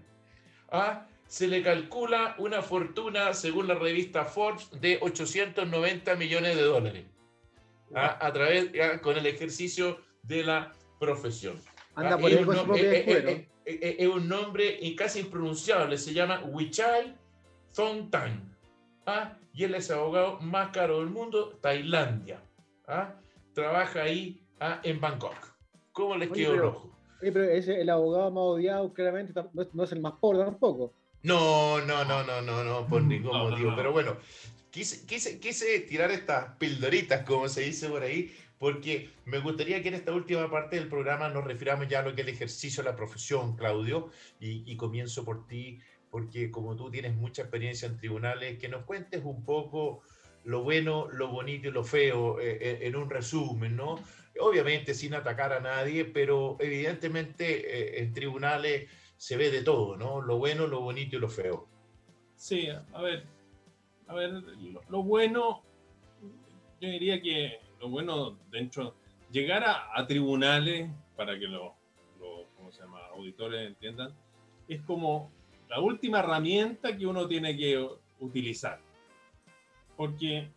¿Ah? 0.72 1.06
Se 1.28 1.48
le 1.48 1.64
calcula 1.64 2.36
una 2.38 2.62
fortuna, 2.62 3.34
según 3.34 3.68
la 3.68 3.76
revista 3.76 4.26
Forbes, 4.26 4.70
de 4.82 4.98
890 5.02 6.16
millones 6.16 6.56
de 6.56 6.62
dólares. 6.64 7.06
¿Ah? 7.96 8.18
A 8.20 8.34
través, 8.34 8.72
con 9.02 9.18
el 9.18 9.26
ejercicio 9.26 10.00
de 10.24 10.44
la 10.44 10.72
profesión. 11.00 11.60
Anda, 11.96 12.18
por 12.18 12.32
es, 12.32 12.46
un 12.46 12.56
nombre, 12.56 13.48
es, 13.66 14.08
un 14.08 14.28
nombre 14.28 14.96
casi 14.96 15.20
impronunciable. 15.20 15.98
Se 15.98 16.14
llama 16.14 16.42
Wichai 16.46 17.16
Thongtan. 17.74 18.53
¿Ah? 19.06 19.38
y 19.54 19.64
él 19.64 19.76
es 19.76 19.90
el 19.90 19.98
abogado 19.98 20.40
más 20.40 20.70
caro 20.70 21.00
del 21.00 21.10
mundo, 21.10 21.60
Tailandia. 21.62 22.42
¿ah? 22.88 23.14
Trabaja 23.54 24.04
ahí 24.04 24.44
¿ah? 24.60 24.80
en 24.84 25.00
Bangkok. 25.00 25.36
¿Cómo 25.92 26.18
les 26.18 26.30
quedó 26.32 26.58
rojo? 26.58 26.90
pero 27.22 27.44
ese, 27.44 27.80
el 27.80 27.90
abogado 27.90 28.32
más 28.32 28.42
odiado, 28.42 28.94
claramente, 28.94 29.34
no 29.74 29.84
es, 29.84 29.92
el 29.94 30.02
más 30.02 30.14
pobre 30.20 30.44
tampoco. 30.44 30.94
No, 31.22 31.80
no, 31.80 32.04
no, 32.04 32.24
no, 32.24 32.42
no, 32.42 32.64
no, 32.66 32.88
por 32.88 33.02
ningún 33.02 33.38
motivo. 33.38 33.74
Pero 33.78 33.94
bueno, 33.94 34.18
quise, 34.72 35.06
quise, 35.06 35.40
quise 35.40 35.80
tirar 35.82 36.12
estas 36.12 36.58
pildoritas, 36.58 37.24
como 37.24 37.48
se 37.48 37.62
dice 37.62 37.88
por 37.88 38.04
ahí, 38.04 38.36
porque 38.58 39.10
me 39.26 39.40
gustaría 39.40 39.82
que 39.82 39.88
en 39.88 39.94
esta 39.94 40.12
última 40.12 40.50
parte 40.52 40.76
del 40.76 40.90
programa 40.90 41.30
nos 41.30 41.46
refiramos 41.46 41.88
ya 41.88 42.00
a 42.00 42.04
lo 42.04 42.14
que 42.14 42.22
es 42.22 42.28
el 42.28 42.34
ejercicio 42.34 42.84
de 42.84 42.90
la 42.90 42.96
profesión, 42.96 43.56
Claudio, 43.56 44.10
y, 44.42 44.70
y 44.70 44.76
comienzo 44.76 45.24
por 45.24 45.48
ti, 45.48 45.80
porque 46.14 46.52
como 46.52 46.76
tú 46.76 46.92
tienes 46.92 47.16
mucha 47.16 47.42
experiencia 47.42 47.88
en 47.88 47.98
tribunales, 47.98 48.60
que 48.60 48.70
nos 48.70 48.86
cuentes 48.86 49.24
un 49.26 49.44
poco 49.44 50.04
lo 50.44 50.62
bueno, 50.62 51.08
lo 51.08 51.30
bonito 51.30 51.70
y 51.70 51.72
lo 51.72 51.84
feo 51.84 52.40
eh, 52.40 52.60
eh, 52.62 52.80
en 52.84 52.96
un 52.96 53.10
resumen, 53.10 53.76
¿no? 53.76 53.96
Obviamente 54.40 54.94
sin 54.94 55.16
atacar 55.16 55.54
a 55.54 55.60
nadie, 55.60 56.06
pero 56.06 56.56
evidentemente 56.60 57.46
eh, 57.46 58.04
en 58.04 58.14
tribunales 58.14 58.92
se 59.18 59.38
ve 59.38 59.50
de 59.50 59.64
todo, 59.64 59.98
¿no? 59.98 60.22
Lo 60.22 60.38
bueno, 60.38 60.68
lo 60.68 60.82
bonito 60.82 61.16
y 61.16 61.20
lo 61.20 61.30
feo. 61.30 61.68
Sí, 62.36 62.68
a 62.70 63.02
ver, 63.02 63.26
a 64.06 64.14
ver, 64.14 64.34
lo, 64.90 65.02
bueno, 65.02 65.64
yo 66.80 66.90
diría 66.90 67.24
que 67.24 67.60
lo 67.80 67.90
bueno 67.90 68.38
dentro, 68.52 68.94
llegar 69.32 69.64
a, 69.66 70.06
tribunales, 70.06 70.92
para 71.16 71.40
que 71.40 71.48
los, 71.48 71.72
¿cómo 72.56 72.72
se 72.72 72.84
llama?, 72.84 73.00
auditores 73.16 73.68
entiendan, 73.68 74.14
es 74.68 74.80
como 74.84 75.32
la 75.70 75.80
última 75.80 76.20
herramienta 76.20 76.96
que 76.96 77.06
uno 77.06 77.28
tiene 77.28 77.56
que 77.58 77.88
utilizar. 78.20 78.80
Porque 79.96 80.50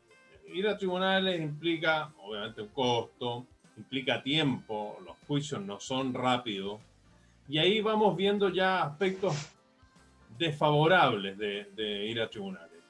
ir 0.53 0.69
a 0.69 0.77
tribunales 0.77 1.40
implica, 1.40 2.12
obviamente, 2.19 2.62
un 2.62 2.69
costo, 2.69 3.47
implica 3.77 4.23
tiempo, 4.23 4.99
los 5.05 5.16
juicios 5.27 5.61
no 5.62 5.81
son 5.81 6.14
rápidos, 6.14 6.81
y 7.49 7.59
ahí 7.59 7.81
vamos 7.81 8.16
viendo 8.16 8.49
ya 8.49 8.83
aspectos 8.83 9.53
desfavorables 10.38 11.38
de, 11.38 12.07
ir 12.07 12.21
a 12.21 12.29
tribunales. 12.29 12.81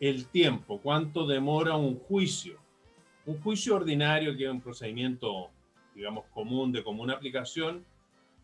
El 0.00 0.26
tiempo, 0.26 0.80
cuánto 0.82 1.26
demora 1.26 1.76
un 1.76 1.98
juicio. 1.98 2.58
Un 3.26 3.40
juicio 3.40 3.76
ordinario, 3.76 4.36
que 4.36 4.44
es 4.44 4.50
un 4.50 4.60
procedimiento, 4.60 5.50
digamos, 5.94 6.24
común, 6.32 6.72
de 6.72 6.82
común 6.82 7.10
aplicación, 7.10 7.84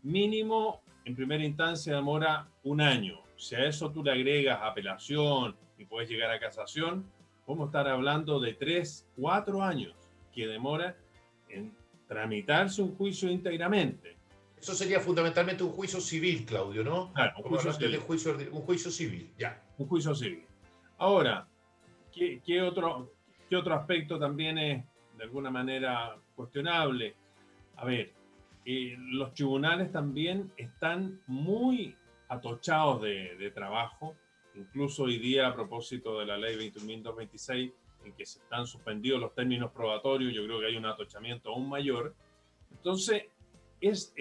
mínimo, 0.01 0.81
en 1.05 1.15
primera 1.15 1.43
instancia, 1.43 1.95
demora 1.95 2.47
un 2.63 2.81
año 2.81 3.22
si 3.43 3.55
a 3.55 3.65
eso 3.65 3.91
tú 3.91 4.03
le 4.03 4.11
agregas 4.11 4.59
apelación 4.61 5.55
y 5.77 5.85
puedes 5.85 6.09
llegar 6.09 6.31
a 6.31 6.39
casación, 6.39 7.05
vamos 7.45 7.65
a 7.65 7.67
estar 7.67 7.87
hablando 7.89 8.39
de 8.39 8.53
tres, 8.53 9.05
cuatro 9.17 9.61
años 9.61 9.93
que 10.31 10.47
demora 10.47 10.95
en 11.49 11.75
tramitarse 12.07 12.81
un 12.81 12.95
juicio 12.95 13.29
íntegramente. 13.29 14.15
Eso 14.57 14.73
sería 14.73 15.01
fundamentalmente 15.01 15.61
un 15.61 15.71
juicio 15.71 15.99
civil, 15.99 16.45
Claudio, 16.45 16.85
¿no? 16.85 17.11
Claro, 17.11 17.33
un 17.39 17.43
juicio 17.43 17.73
civil. 17.73 18.49
un 18.51 18.61
juicio 18.61 18.91
civil, 18.91 19.33
ya. 19.37 19.61
Un 19.77 19.87
juicio 19.87 20.15
civil. 20.15 20.45
Ahora, 20.97 21.45
¿qué, 22.13 22.61
otro, 22.61 23.11
¿qué 23.49 23.57
otro 23.57 23.73
aspecto 23.75 24.17
también 24.17 24.57
es 24.57 24.85
de 25.17 25.23
alguna 25.23 25.51
manera 25.51 26.15
cuestionable? 26.33 27.13
A 27.75 27.83
ver, 27.83 28.13
eh, 28.63 28.95
los 28.97 29.33
tribunales 29.33 29.91
también 29.91 30.49
están 30.55 31.19
muy 31.27 31.97
atochados 32.33 33.01
de, 33.01 33.51
trabajo. 33.53 34.15
Incluso 34.55 35.03
hoy 35.03 35.17
día, 35.17 35.47
a 35.47 35.53
propósito 35.53 36.19
de 36.19 36.25
la 36.25 36.37
ley 36.37 36.55
21.226, 36.55 37.73
en 38.05 38.13
que 38.13 38.25
se 38.25 38.39
están 38.39 38.67
suspendidos 38.67 39.19
los 39.19 39.33
términos 39.33 39.71
probatorios, 39.71 40.33
yo 40.33 40.43
creo 40.45 40.59
que 40.59 40.67
hay 40.67 40.75
un 40.75 40.85
atochamiento 40.85 41.49
aún 41.49 41.69
mayor. 41.69 42.15
Entonces, 42.71 43.23
es 43.79 44.13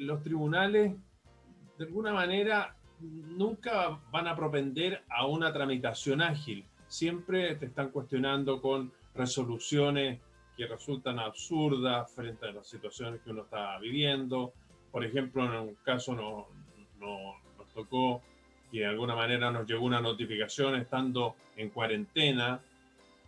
los 0.00 0.22
tribunales, 0.22 0.94
de 1.78 1.84
alguna 1.84 2.12
manera, 2.12 2.76
nunca 3.00 4.00
van 4.10 4.26
a 4.26 4.36
propender 4.36 5.04
a 5.08 5.26
una 5.26 5.52
tramitación 5.52 6.20
ágil. 6.20 6.64
Siempre 6.86 7.54
te 7.56 7.66
están 7.66 7.90
cuestionando 7.90 8.60
con 8.60 8.92
resoluciones 9.14 10.20
que 10.56 10.66
resultan 10.66 11.18
absurdas 11.18 12.12
frente 12.12 12.46
a 12.46 12.52
las 12.52 12.66
situaciones 12.66 13.20
que 13.20 13.30
uno 13.30 13.42
está 13.42 13.78
viviendo. 13.78 14.52
Por 14.90 15.04
ejemplo, 15.04 15.44
en 15.44 15.68
un 15.68 15.74
caso 15.76 16.14
no, 16.14 16.48
no, 16.98 17.34
tocó 17.78 18.22
que 18.72 18.80
de 18.80 18.86
alguna 18.86 19.14
manera 19.14 19.50
nos 19.50 19.66
llegó 19.66 19.84
una 19.84 20.00
notificación 20.00 20.74
estando 20.76 21.36
en 21.56 21.70
cuarentena 21.70 22.60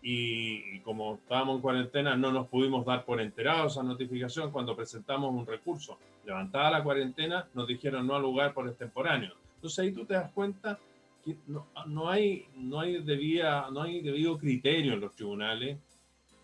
y, 0.03 0.81
como 0.81 1.15
estábamos 1.15 1.57
en 1.57 1.63
cuarentena 1.63 2.17
no 2.17 2.33
nos 2.33 2.49
pudimos 2.49 2.85
dar 2.85 3.05
por 3.05 3.21
enterados 3.21 3.73
esa 3.73 3.83
notificación 3.83 4.51
cuando 4.51 4.75
presentamos 4.75 5.33
un 5.33 5.47
recurso. 5.47 5.99
Levantada 6.25 6.71
la 6.71 6.83
cuarentena, 6.83 7.47
nos 7.55 7.67
dijeron 7.67 8.07
no 8.07 8.15
al 8.15 8.23
lugar 8.23 8.53
por 8.53 8.67
extemporáneo. 8.69 9.35
Entonces 9.57 9.79
ahí 9.79 9.93
tú 9.93 10.05
te 10.05 10.15
das 10.15 10.31
cuenta 10.33 10.79
que 11.25 11.37
no, 11.47 11.67
no 11.87 12.09
hay, 12.09 12.47
no, 12.57 12.81
hay 12.81 13.03
debía, 13.03 13.67
no 13.71 13.83
hay 13.83 14.01
debido 14.01 14.39
criterio 14.39 14.95
en 14.95 15.01
los 15.01 15.15
tribunales 15.15 15.79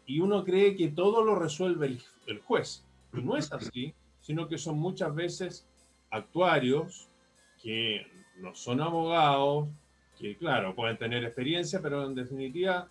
y 0.07 0.21
uno 0.21 0.45
cree 0.45 0.77
que 0.77 0.89
todo 0.89 1.25
lo 1.25 1.35
resuelve 1.35 1.87
el, 1.87 2.03
el 2.27 2.41
juez. 2.41 2.85
Y 3.13 3.21
no 3.23 3.37
es 3.37 3.53
así, 3.53 3.95
sino 4.21 4.49
que 4.49 4.59
son 4.59 4.79
muchas 4.79 5.15
veces 5.15 5.67
actuarios 6.11 7.09
que 7.67 8.07
no 8.37 8.55
son 8.55 8.81
abogados, 8.81 9.67
que 10.21 10.37
claro, 10.37 10.77
pueden 10.77 10.99
tener 10.99 11.25
experiencia, 11.25 11.83
pero 11.83 12.07
en 12.07 12.15
definitiva 12.15 12.89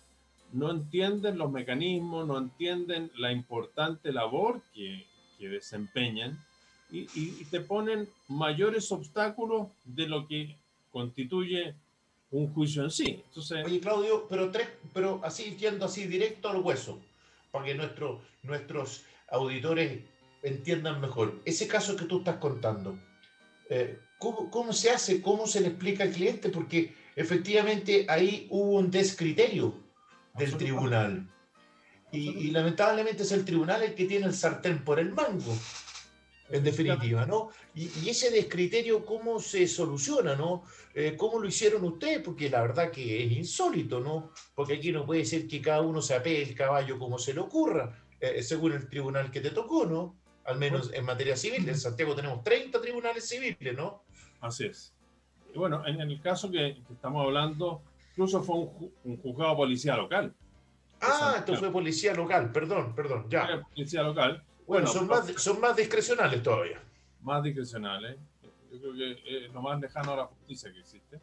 no 0.52 0.70
entienden 0.70 1.38
los 1.38 1.50
mecanismos, 1.50 2.26
no 2.26 2.36
entienden 2.36 3.10
la 3.16 3.32
importante 3.32 4.12
labor 4.12 4.60
que, 4.74 5.06
que 5.38 5.48
desempeñan 5.48 6.38
y, 6.90 7.08
y, 7.14 7.44
te 7.46 7.60
ponen 7.60 8.06
mayores 8.28 8.92
obstáculos 8.92 9.68
de 9.86 10.06
lo 10.08 10.28
que 10.28 10.56
constituye 10.92 11.74
un 12.30 12.52
juicio 12.52 12.84
en 12.84 12.90
sí. 12.90 13.22
Entonces, 13.28 13.64
Oye, 13.64 13.80
Claudio, 13.80 14.26
pero, 14.28 14.50
tres, 14.50 14.68
pero 14.92 15.20
así 15.24 15.56
yendo 15.56 15.86
así 15.86 16.06
directo 16.06 16.50
al 16.50 16.60
hueso, 16.60 17.00
para 17.50 17.64
que 17.64 17.74
nuestro, 17.74 18.20
nuestros 18.42 19.04
auditores 19.30 20.02
entiendan 20.42 21.00
mejor. 21.00 21.40
Ese 21.46 21.66
caso 21.66 21.96
que 21.96 22.04
tú 22.04 22.18
estás 22.18 22.36
contando, 22.36 22.96
eh, 23.68 23.98
¿cómo, 24.18 24.50
¿cómo, 24.50 24.72
se 24.72 24.90
hace? 24.90 25.20
¿Cómo 25.20 25.46
se 25.46 25.60
le 25.60 25.68
explica 25.68 26.04
al 26.04 26.12
cliente? 26.12 26.48
Porque 26.48 26.94
efectivamente 27.14 28.06
ahí 28.08 28.46
hubo 28.50 28.78
un 28.78 28.90
descriterio 28.90 29.74
del 30.34 30.56
tribunal. 30.56 31.28
Y, 32.12 32.30
y, 32.30 32.50
lamentablemente 32.50 33.24
es 33.24 33.32
el 33.32 33.44
tribunal 33.44 33.82
el 33.82 33.94
que 33.94 34.04
tiene 34.04 34.26
el 34.26 34.34
sartén 34.34 34.84
por 34.84 35.00
el 35.00 35.12
mango 35.12 35.54
en 36.50 36.62
definitiva, 36.62 37.26
¿no? 37.26 37.50
Y, 37.74 37.90
y, 38.02 38.10
ese 38.10 38.30
descriterio, 38.30 39.04
¿cómo 39.04 39.40
se 39.40 39.66
soluciona, 39.66 40.36
¿no? 40.36 40.64
Eh, 40.94 41.14
¿Cómo 41.16 41.40
lo 41.40 41.48
hicieron 41.48 41.84
ustedes? 41.84 42.20
Porque 42.20 42.48
la 42.48 42.62
verdad 42.62 42.90
que 42.90 43.24
es 43.24 43.32
insólito, 43.32 44.00
¿no? 44.00 44.30
Porque 44.54 44.74
aquí 44.74 44.92
no 44.92 45.04
puede 45.04 45.24
ser 45.24 45.46
que 45.46 45.60
cada 45.60 45.80
uno 45.80 46.00
se 46.00 46.14
apegue 46.14 46.42
el 46.42 46.54
caballo 46.54 46.98
como 46.98 47.18
se 47.18 47.34
le 47.34 47.40
ocurra, 47.40 47.98
eh, 48.20 48.42
según 48.42 48.72
el 48.72 48.88
tribunal 48.88 49.30
que 49.30 49.40
te 49.40 49.50
tocó, 49.50 49.86
¿no? 49.86 50.16
Al 50.44 50.58
menos 50.58 50.92
en 50.92 51.04
materia 51.04 51.36
civil. 51.36 51.68
En 51.68 51.78
Santiago 51.78 52.14
tenemos 52.14 52.44
30 52.44 52.80
tribunales 52.80 53.28
civiles, 53.28 53.76
¿no? 53.76 54.04
Así 54.46 54.66
es. 54.66 54.94
Y 55.54 55.58
bueno, 55.58 55.86
en, 55.86 56.00
el 56.00 56.20
caso 56.20 56.50
que, 56.50 56.82
que, 56.86 56.92
estamos 56.92 57.24
hablando, 57.24 57.82
incluso 58.12 58.42
fue 58.42 58.56
un, 58.56 58.92
un 59.04 59.16
juzgado 59.18 59.56
policía 59.56 59.96
local. 59.96 60.34
Ah, 61.00 61.36
esto 61.38 61.54
fue 61.56 61.70
policía 61.70 62.14
local, 62.14 62.50
perdón, 62.52 62.94
perdón, 62.94 63.26
ya. 63.28 63.62
Policía 63.74 64.02
local 64.02 64.42
bueno, 64.66 64.88
son, 64.88 65.06
más, 65.06 65.26
son 65.36 65.60
más 65.60 65.76
discrecionales 65.76 66.42
todavía. 66.42 66.82
Más 67.22 67.42
discrecionales. 67.42 68.16
Yo 68.72 68.80
creo 68.80 68.94
que 68.94 69.46
es 69.46 69.52
lo 69.52 69.62
más 69.62 69.80
lejano 69.80 70.12
a 70.12 70.16
la 70.16 70.24
justicia 70.26 70.72
que 70.72 70.80
existe. 70.80 71.20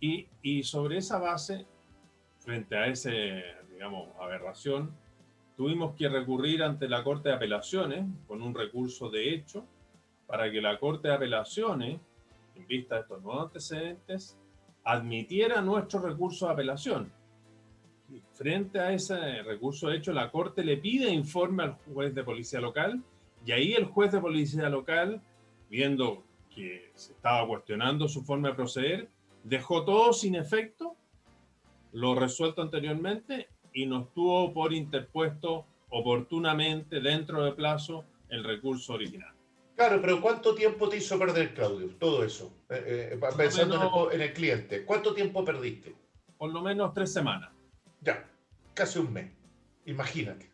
Y, 0.00 0.26
y 0.42 0.62
sobre 0.62 0.98
esa 0.98 1.18
base, 1.18 1.66
frente 2.38 2.76
a 2.76 2.86
ese, 2.86 3.44
digamos, 3.70 4.08
aberración, 4.18 4.90
tuvimos 5.56 5.94
que 5.94 6.08
recurrir 6.08 6.62
ante 6.62 6.88
la 6.88 7.04
Corte 7.04 7.28
de 7.28 7.34
Apelaciones 7.34 8.06
con 8.26 8.42
un 8.42 8.54
recurso 8.54 9.10
de 9.10 9.34
hecho 9.34 9.64
para 10.26 10.50
que 10.50 10.60
la 10.62 10.78
Corte 10.78 11.08
de 11.08 11.14
Apelaciones, 11.14 12.00
en 12.54 12.66
vista 12.66 12.96
de 12.96 13.00
estos 13.02 13.22
nuevos 13.22 13.46
antecedentes, 13.46 14.38
admitiera 14.84 15.60
nuestro 15.60 16.00
recurso 16.00 16.46
de 16.46 16.52
apelación 16.52 17.12
frente 18.32 18.80
a 18.80 18.92
ese 18.92 19.42
recurso 19.42 19.90
hecho, 19.90 20.12
la 20.12 20.30
Corte 20.30 20.64
le 20.64 20.76
pide 20.76 21.10
informe 21.10 21.62
al 21.62 21.72
juez 21.92 22.14
de 22.14 22.24
policía 22.24 22.60
local 22.60 23.02
y 23.44 23.52
ahí 23.52 23.72
el 23.72 23.84
juez 23.84 24.12
de 24.12 24.20
policía 24.20 24.68
local, 24.68 25.20
viendo 25.70 26.22
que 26.54 26.90
se 26.94 27.12
estaba 27.12 27.46
cuestionando 27.46 28.08
su 28.08 28.22
forma 28.22 28.48
de 28.48 28.54
proceder, 28.54 29.08
dejó 29.42 29.84
todo 29.84 30.12
sin 30.12 30.34
efecto, 30.34 30.96
lo 31.92 32.14
resuelto 32.14 32.62
anteriormente 32.62 33.48
y 33.72 33.86
nos 33.86 34.12
tuvo 34.12 34.52
por 34.52 34.72
interpuesto 34.72 35.66
oportunamente 35.88 37.00
dentro 37.00 37.44
de 37.44 37.52
plazo 37.52 38.04
el 38.28 38.44
recurso 38.44 38.94
original. 38.94 39.31
Claro, 39.82 40.00
pero 40.00 40.20
¿cuánto 40.20 40.54
tiempo 40.54 40.88
te 40.88 40.98
hizo 40.98 41.18
perder, 41.18 41.54
Claudio? 41.54 41.88
Todo 41.98 42.22
eso, 42.22 42.54
eh, 42.70 43.14
eh, 43.14 43.20
pensando 43.36 43.76
menos, 43.80 43.92
en, 43.92 44.10
el, 44.12 44.14
en 44.14 44.28
el 44.28 44.32
cliente. 44.32 44.84
¿Cuánto 44.84 45.12
tiempo 45.12 45.44
perdiste? 45.44 45.92
Por 46.38 46.52
lo 46.52 46.62
menos 46.62 46.94
tres 46.94 47.12
semanas. 47.12 47.50
Ya, 48.00 48.24
casi 48.74 49.00
un 49.00 49.12
mes. 49.12 49.32
Imagínate. 49.86 50.48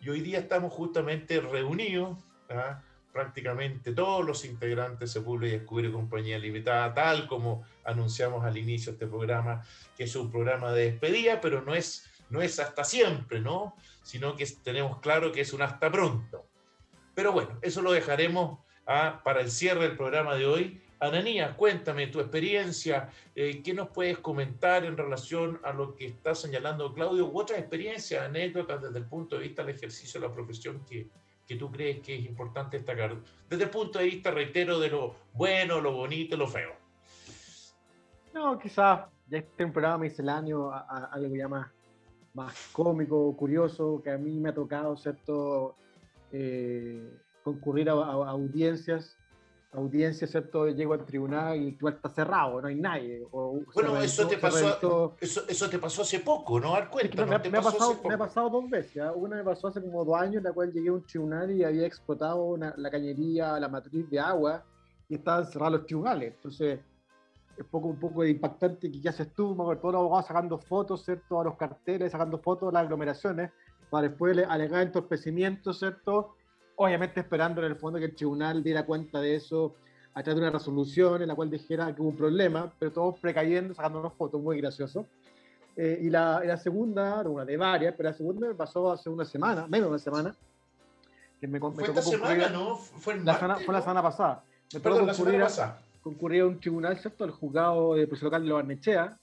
Y 0.00 0.10
hoy 0.10 0.20
día 0.20 0.38
estamos 0.38 0.72
justamente 0.72 1.40
reunidos, 1.40 2.18
¿ah? 2.50 2.82
Prácticamente 3.14 3.92
todos 3.92 4.26
los 4.26 4.44
integrantes 4.44 5.12
Sepúlveda 5.12 5.52
y 5.52 5.56
Escudero 5.56 5.92
Compañía 5.92 6.36
Limitada, 6.36 6.92
tal 6.92 7.28
como 7.28 7.64
anunciamos 7.84 8.44
al 8.44 8.58
inicio 8.58 8.90
de 8.90 8.96
este 8.96 9.06
programa, 9.06 9.64
que 9.96 10.04
es 10.04 10.16
un 10.16 10.32
programa 10.32 10.72
de 10.72 10.90
despedida, 10.90 11.40
pero 11.40 11.62
no 11.62 11.76
es, 11.76 12.10
no 12.28 12.42
es 12.42 12.58
hasta 12.58 12.82
siempre, 12.82 13.40
¿no? 13.40 13.76
sino 14.02 14.34
que 14.34 14.44
tenemos 14.64 14.98
claro 14.98 15.30
que 15.30 15.42
es 15.42 15.52
un 15.52 15.62
hasta 15.62 15.92
pronto. 15.92 16.44
Pero 17.14 17.30
bueno, 17.30 17.56
eso 17.62 17.82
lo 17.82 17.92
dejaremos 17.92 18.58
ah, 18.88 19.20
para 19.22 19.42
el 19.42 19.50
cierre 19.50 19.86
del 19.86 19.96
programa 19.96 20.34
de 20.34 20.46
hoy. 20.46 20.82
Ananías, 20.98 21.54
cuéntame 21.54 22.08
tu 22.08 22.18
experiencia, 22.18 23.10
eh, 23.36 23.62
¿qué 23.62 23.74
nos 23.74 23.90
puedes 23.90 24.18
comentar 24.18 24.84
en 24.84 24.96
relación 24.96 25.60
a 25.62 25.72
lo 25.72 25.94
que 25.94 26.06
está 26.06 26.34
señalando 26.34 26.92
Claudio 26.92 27.26
u 27.26 27.38
otras 27.38 27.60
experiencias, 27.60 28.24
anécdotas 28.24 28.82
desde 28.82 28.98
el 28.98 29.06
punto 29.06 29.36
de 29.36 29.42
vista 29.42 29.62
del 29.62 29.76
ejercicio 29.76 30.20
de 30.20 30.26
la 30.26 30.34
profesión 30.34 30.84
que, 30.84 31.06
que 31.46 31.56
tú 31.56 31.70
crees 31.70 32.00
que 32.00 32.16
es 32.16 32.24
importante 32.24 32.78
destacar? 32.78 33.16
Desde 33.48 33.64
el 33.64 33.70
punto 33.70 33.98
de 33.98 34.06
vista, 34.06 34.30
reitero, 34.30 34.78
de 34.78 34.90
lo 34.90 35.14
bueno, 35.32 35.80
lo 35.80 35.92
bonito, 35.92 36.36
lo 36.36 36.46
feo. 36.46 36.72
No, 38.32 38.58
quizás 38.58 39.06
ya 39.28 39.38
este 39.38 39.64
un 39.64 39.72
programa 39.72 39.98
misceláneo, 39.98 40.72
algo 40.72 41.32
que 41.32 41.38
llama 41.38 41.72
más 42.34 42.70
cómico, 42.72 43.34
curioso, 43.36 44.00
que 44.02 44.10
a 44.10 44.18
mí 44.18 44.38
me 44.40 44.50
ha 44.50 44.54
tocado, 44.54 44.96
¿cierto? 44.96 45.76
Eh, 46.32 47.16
concurrir 47.44 47.88
a, 47.88 47.92
audiencias, 47.92 49.16
audiencias, 49.74 50.30
¿cierto? 50.30 50.68
Llego 50.68 50.94
al 50.94 51.04
tribunal 51.04 51.56
y 51.56 51.68
el 51.68 51.76
tribunal 51.76 51.96
está 51.96 52.08
cerrado, 52.08 52.60
no 52.60 52.68
hay 52.68 52.76
nadie. 52.76 53.22
bueno, 53.30 54.00
eso, 54.00 54.26
te 54.26 54.38
pasó, 54.38 55.14
eso, 55.20 55.44
eso, 55.48 55.70
te 55.70 55.78
pasó 55.78 56.02
hace 56.02 56.20
poco, 56.20 56.60
¿no? 56.60 56.72
Dar 56.72 56.88
cuenta, 56.90 57.26
me, 57.26 57.38
me, 57.50 57.58
ha 57.58 57.62
pasado, 57.62 58.00
me, 58.06 58.14
ha 58.14 58.18
pasado, 58.18 58.50
dos 58.50 58.70
veces. 58.70 59.02
¿ah? 59.02 59.12
Una 59.12 59.36
me 59.36 59.44
pasó 59.44 59.68
hace 59.68 59.80
como 59.80 60.04
dos 60.04 60.16
años, 60.16 60.36
en 60.36 60.44
la 60.44 60.52
cual 60.52 60.72
llegué 60.72 60.88
a 60.88 60.92
un 60.92 61.04
tribunal 61.04 61.50
y 61.50 61.64
había 61.64 61.86
explotado 61.86 62.56
la 62.56 62.90
cañería, 62.90 63.58
la 63.58 63.68
matriz 63.68 64.08
de 64.08 64.20
agua 64.20 64.64
y 65.08 65.16
estaban 65.16 65.46
cerrados 65.46 65.80
los 65.80 65.86
tribunales. 65.86 66.34
Entonces, 66.34 66.80
es 67.56 67.64
poco, 67.66 67.88
un 67.88 67.98
poco 67.98 68.24
impactante 68.24 68.90
que 68.90 69.00
ya 69.00 69.10
haces 69.10 69.32
tú, 69.32 69.54
todos 69.54 69.82
los 69.82 69.94
abogados 69.94 70.26
sacando 70.26 70.58
fotos, 70.58 71.04
¿cierto? 71.04 71.40
A 71.40 71.44
los 71.44 71.56
carteles, 71.56 72.12
sacando 72.12 72.38
fotos 72.38 72.68
de 72.68 72.74
las 72.74 72.84
aglomeraciones, 72.84 73.50
para 73.90 74.08
después 74.08 74.36
alegar 74.48 74.82
entorpecimiento, 74.82 75.72
¿cierto? 75.72 76.36
Obviamente 76.76 77.20
esperando 77.20 77.60
en 77.60 77.70
el 77.70 77.76
fondo 77.76 77.98
que 77.98 78.06
el 78.06 78.14
tribunal 78.14 78.62
diera 78.62 78.84
cuenta 78.84 79.20
de 79.20 79.36
eso 79.36 79.74
a 80.14 80.22
través 80.22 80.36
de 80.36 80.48
una 80.48 80.50
resolución 80.50 81.22
en 81.22 81.28
la 81.28 81.34
cual 81.34 81.50
dijera 81.50 81.94
que 81.94 82.00
hubo 82.00 82.10
un 82.10 82.16
problema, 82.16 82.72
pero 82.78 82.92
todos 82.92 83.18
precayendo, 83.18 83.74
sacando 83.74 84.00
unas 84.00 84.12
fotos, 84.14 84.40
muy 84.40 84.60
gracioso. 84.60 85.06
Eh, 85.76 85.98
y, 86.02 86.10
la, 86.10 86.40
la, 86.44 86.56
segunda, 86.56 87.20
una 87.22 87.44
de 87.44 87.56
varias, 87.56 87.94
pero 87.96 88.10
la 88.10 88.14
segunda 88.14 88.46
me 88.46 88.54
pasó 88.54 88.92
hace 88.92 89.10
una 89.10 89.24
semana, 89.24 89.66
menos 89.66 89.86
de 89.86 89.90
una 89.90 89.98
semana. 89.98 90.36
Que 91.40 91.48
me, 91.48 91.58
¿Fue 91.58 91.84
esta 91.84 92.00
semana, 92.00 92.48
¿no? 92.48 92.76
Fue, 92.76 93.16
la, 93.20 93.34
semana, 93.34 93.56
fue 93.56 93.74
la 93.74 93.80
semana 93.80 94.02
pasada. 94.02 94.44
Me 94.72 94.80
Perdón, 94.80 95.06
la 95.06 95.14
semana 95.14 95.44
pasada 95.44 95.80
concurría 96.04 96.42
a 96.42 96.46
un 96.46 96.60
tribunal, 96.60 96.98
¿cierto? 96.98 97.24
El 97.24 97.30
juzgado 97.30 97.94
de 97.94 98.06
policía 98.06 98.26
local 98.26 98.42
de 98.42 98.48
Lobarnechea, 98.48 99.18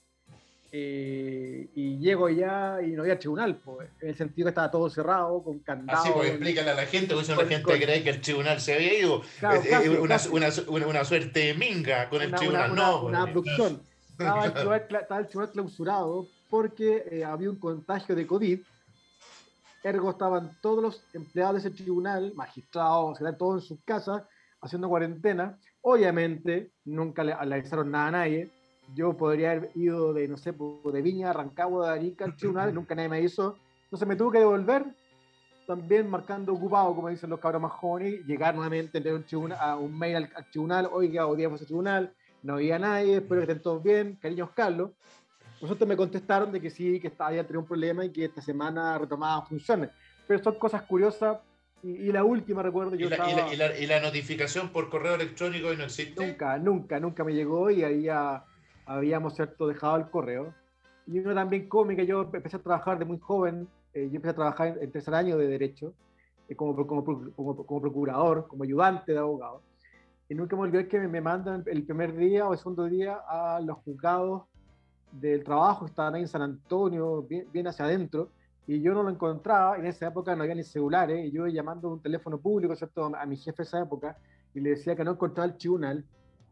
eh, 0.74 1.68
y 1.74 1.98
llego 1.98 2.30
ya 2.30 2.78
y 2.82 2.92
no 2.92 3.02
había 3.02 3.18
tribunal, 3.18 3.56
pues, 3.56 3.90
en 4.00 4.08
el 4.08 4.16
sentido 4.16 4.46
que 4.46 4.50
estaba 4.50 4.70
todo 4.70 4.88
cerrado, 4.88 5.42
con 5.42 5.58
candados. 5.58 6.06
Así, 6.06 6.12
pues 6.14 6.30
explícale 6.30 6.70
a 6.70 6.74
la 6.74 6.86
gente, 6.86 7.14
porque 7.14 7.34
la 7.34 7.46
gente 7.46 7.84
cree 7.84 8.02
que 8.02 8.08
el 8.08 8.20
tribunal 8.22 8.58
se 8.58 8.74
había 8.74 8.98
ido. 8.98 9.20
Eh, 9.42 9.98
una, 10.00 10.16
Una, 10.30 10.48
una, 10.86 11.04
suerte 11.04 11.40
de 11.40 11.54
minga 11.54 12.08
con 12.08 12.22
el 12.22 12.32
tribunal. 12.32 12.74
no, 12.74 13.04
una, 13.04 13.22
abducción. 13.22 13.82
Estaba 14.18 14.46
el, 14.46 15.26
tribunal, 15.28 15.50
clausurado 15.52 16.26
porque 16.48 17.04
eh, 17.10 17.24
había 17.24 17.50
un 17.50 17.58
contagio 17.58 18.14
de 18.14 18.26
COVID. 18.26 18.60
Ergo 19.84 20.10
estaban 20.10 20.56
todos 20.62 20.82
los 20.82 21.04
empleados 21.12 21.62
de 21.62 21.68
ese 21.68 21.76
tribunal, 21.76 22.32
magistrados, 22.34 23.18
todos 23.36 23.62
en 23.62 23.68
sus 23.68 23.78
casas, 23.84 24.22
haciendo 24.60 24.88
cuarentena 24.88 25.58
Obviamente, 25.82 26.70
nunca 26.84 27.24
le, 27.24 27.32
avisaron 27.32 27.90
nada 27.90 28.06
a 28.06 28.10
nadie. 28.12 28.50
Yo 28.94 29.16
podría 29.16 29.52
haber 29.52 29.70
ido 29.74 30.12
de, 30.12 30.28
no 30.28 30.36
sé, 30.36 30.52
de 30.52 31.02
Viña, 31.02 31.32
Rancagua, 31.32 31.88
de 31.88 31.98
Arica 31.98 32.24
al 32.24 32.36
tribunal, 32.36 32.74
nunca 32.74 32.94
nadie 32.94 33.08
me 33.08 33.20
hizo. 33.20 33.56
Entonces 33.84 34.08
me 34.08 34.16
tuve 34.16 34.32
que 34.32 34.38
devolver, 34.38 34.86
también 35.66 36.08
marcando 36.08 36.52
ocupado, 36.52 36.94
como 36.94 37.08
dicen 37.08 37.30
los 37.30 37.40
cabros 37.40 37.62
más 37.62 37.72
jóvenes, 37.72 38.24
llegar 38.26 38.54
nuevamente 38.54 38.98
a 39.08 39.14
un, 39.14 39.24
tribunal, 39.24 39.58
a 39.60 39.76
un 39.76 39.98
mail 39.98 40.16
al, 40.16 40.50
tribunal, 40.50 40.88
oiga, 40.92 41.26
fue 41.26 41.56
ese 41.56 41.66
tribunal, 41.66 42.12
no 42.42 42.54
había 42.54 42.78
nadie, 42.78 43.16
espero 43.16 43.40
que 43.40 43.52
estén 43.52 43.62
todos 43.62 43.82
bien, 43.82 44.18
cariños 44.20 44.50
Carlos. 44.54 44.90
Nosotros 45.60 45.88
me 45.88 45.96
contestaron 45.96 46.50
de 46.50 46.60
que 46.60 46.70
sí, 46.70 46.98
que 46.98 47.12
había 47.18 47.44
tenido 47.44 47.60
un 47.60 47.66
problema 47.66 48.04
y 48.04 48.10
que 48.10 48.24
esta 48.24 48.42
semana 48.42 48.98
retomaban 48.98 49.46
funciones. 49.46 49.90
Pero 50.26 50.42
son 50.42 50.58
cosas 50.58 50.82
curiosas. 50.82 51.38
Y, 51.84 52.12
la 52.12 52.22
última, 52.22 52.62
recuerdo, 52.62 52.94
yo 52.94 53.08
¿Y 53.08 53.10
la, 53.56 53.76
y, 53.76 53.86
la, 53.86 54.00
notificación 54.00 54.68
por 54.68 54.88
correo 54.88 55.16
electrónico 55.16 55.72
no 55.74 55.84
existe? 55.84 56.24
Nunca, 56.24 56.56
nunca, 56.58 57.00
nunca 57.00 57.24
me 57.24 57.34
llegó 57.34 57.70
y 57.70 58.02
ya 58.02 58.44
habíamos 58.86 59.34
cierto 59.34 59.66
dejado 59.66 59.96
el 59.96 60.10
correo. 60.10 60.54
Y 61.06 61.18
uno 61.18 61.34
también 61.34 61.68
cómica, 61.68 62.02
yo 62.02 62.22
empecé 62.22 62.56
a 62.56 62.62
trabajar 62.62 62.98
de 62.98 63.04
muy 63.04 63.18
joven, 63.18 63.68
eh, 63.94 64.08
yo 64.08 64.16
empecé 64.16 64.30
a 64.30 64.34
trabajar 64.34 64.78
en, 64.80 64.90
tercer 64.90 65.14
año 65.14 65.36
de 65.36 65.48
Derecho, 65.48 65.92
eh, 66.48 66.54
como, 66.54 66.74
como, 66.86 67.04
como, 67.04 67.66
como, 67.66 67.80
procurador, 67.80 68.46
como 68.46 68.64
ayudante 68.64 69.12
de 69.12 69.18
abogado. 69.18 69.62
Y 70.28 70.34
nunca 70.34 70.56
me 70.56 70.62
olvidé 70.62 70.88
que 70.88 71.00
me, 71.00 71.20
mandan 71.20 71.64
el 71.66 71.84
primer 71.84 72.16
día 72.16 72.48
o 72.48 72.52
el 72.52 72.58
segundo 72.58 72.84
día 72.84 73.20
a 73.28 73.60
los 73.60 73.78
juzgados 73.78 74.44
del 75.10 75.44
trabajo, 75.44 75.84
estaban 75.84 76.14
ahí 76.14 76.22
en 76.22 76.28
San 76.28 76.42
Antonio, 76.42 77.22
bien, 77.22 77.66
hacia 77.66 77.84
adentro, 77.84 78.30
y 78.66 78.80
yo 78.80 78.94
no 78.94 79.02
lo 79.02 79.10
encontraba, 79.10 79.76
en 79.76 79.86
esa 79.86 80.06
época 80.06 80.34
no 80.34 80.44
había 80.44 80.54
ni 80.54 80.62
celulares, 80.62 81.26
y 81.26 81.32
yo 81.32 81.46
llamando 81.48 81.88
a 81.88 81.92
un 81.92 82.00
teléfono 82.00 82.38
público, 82.38 82.74
¿cierto? 82.76 83.04
a 83.14 83.26
mi 83.26 83.36
jefe 83.36 83.58
de 83.58 83.62
esa 83.64 83.80
época, 83.80 84.16
y 84.54 84.60
le 84.60 84.70
decía 84.70 84.96
que 84.96 85.04
no 85.04 85.10
encontraba 85.10 85.50
el 85.50 85.58
tribunal, 85.58 86.04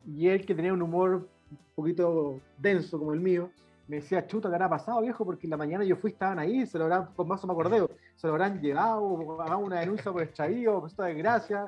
y 0.06 0.28
él 0.28 0.44
que 0.44 0.54
tenía 0.54 0.74
un 0.74 0.82
humor 0.82 1.28
un 1.50 1.58
poquito 1.74 2.40
denso 2.58 2.98
como 2.98 3.12
el 3.12 3.20
mío, 3.20 3.50
me 3.88 3.96
decía, 3.96 4.24
chuta, 4.26 4.48
¿qué 4.48 4.54
habrá 4.54 4.68
pasado, 4.68 5.00
viejo? 5.00 5.24
Porque 5.24 5.46
en 5.46 5.50
la 5.50 5.56
mañana 5.56 5.84
yo 5.84 5.96
fui, 5.96 6.12
estaban 6.12 6.38
ahí, 6.38 6.64
se 6.64 6.78
lo 6.78 6.84
habrán, 6.84 7.06
con 7.16 7.26
más 7.26 7.44
me 7.44 7.52
acordé, 7.52 7.84
se 8.14 8.26
lo 8.26 8.34
habrán 8.34 8.60
llevado, 8.60 9.40
hagan 9.42 9.64
una 9.64 9.80
denuncia 9.80 10.12
por 10.12 10.22
extravío, 10.22 10.80
por 10.80 10.88
esto 10.88 11.02
de 11.02 11.14
gracia 11.14 11.66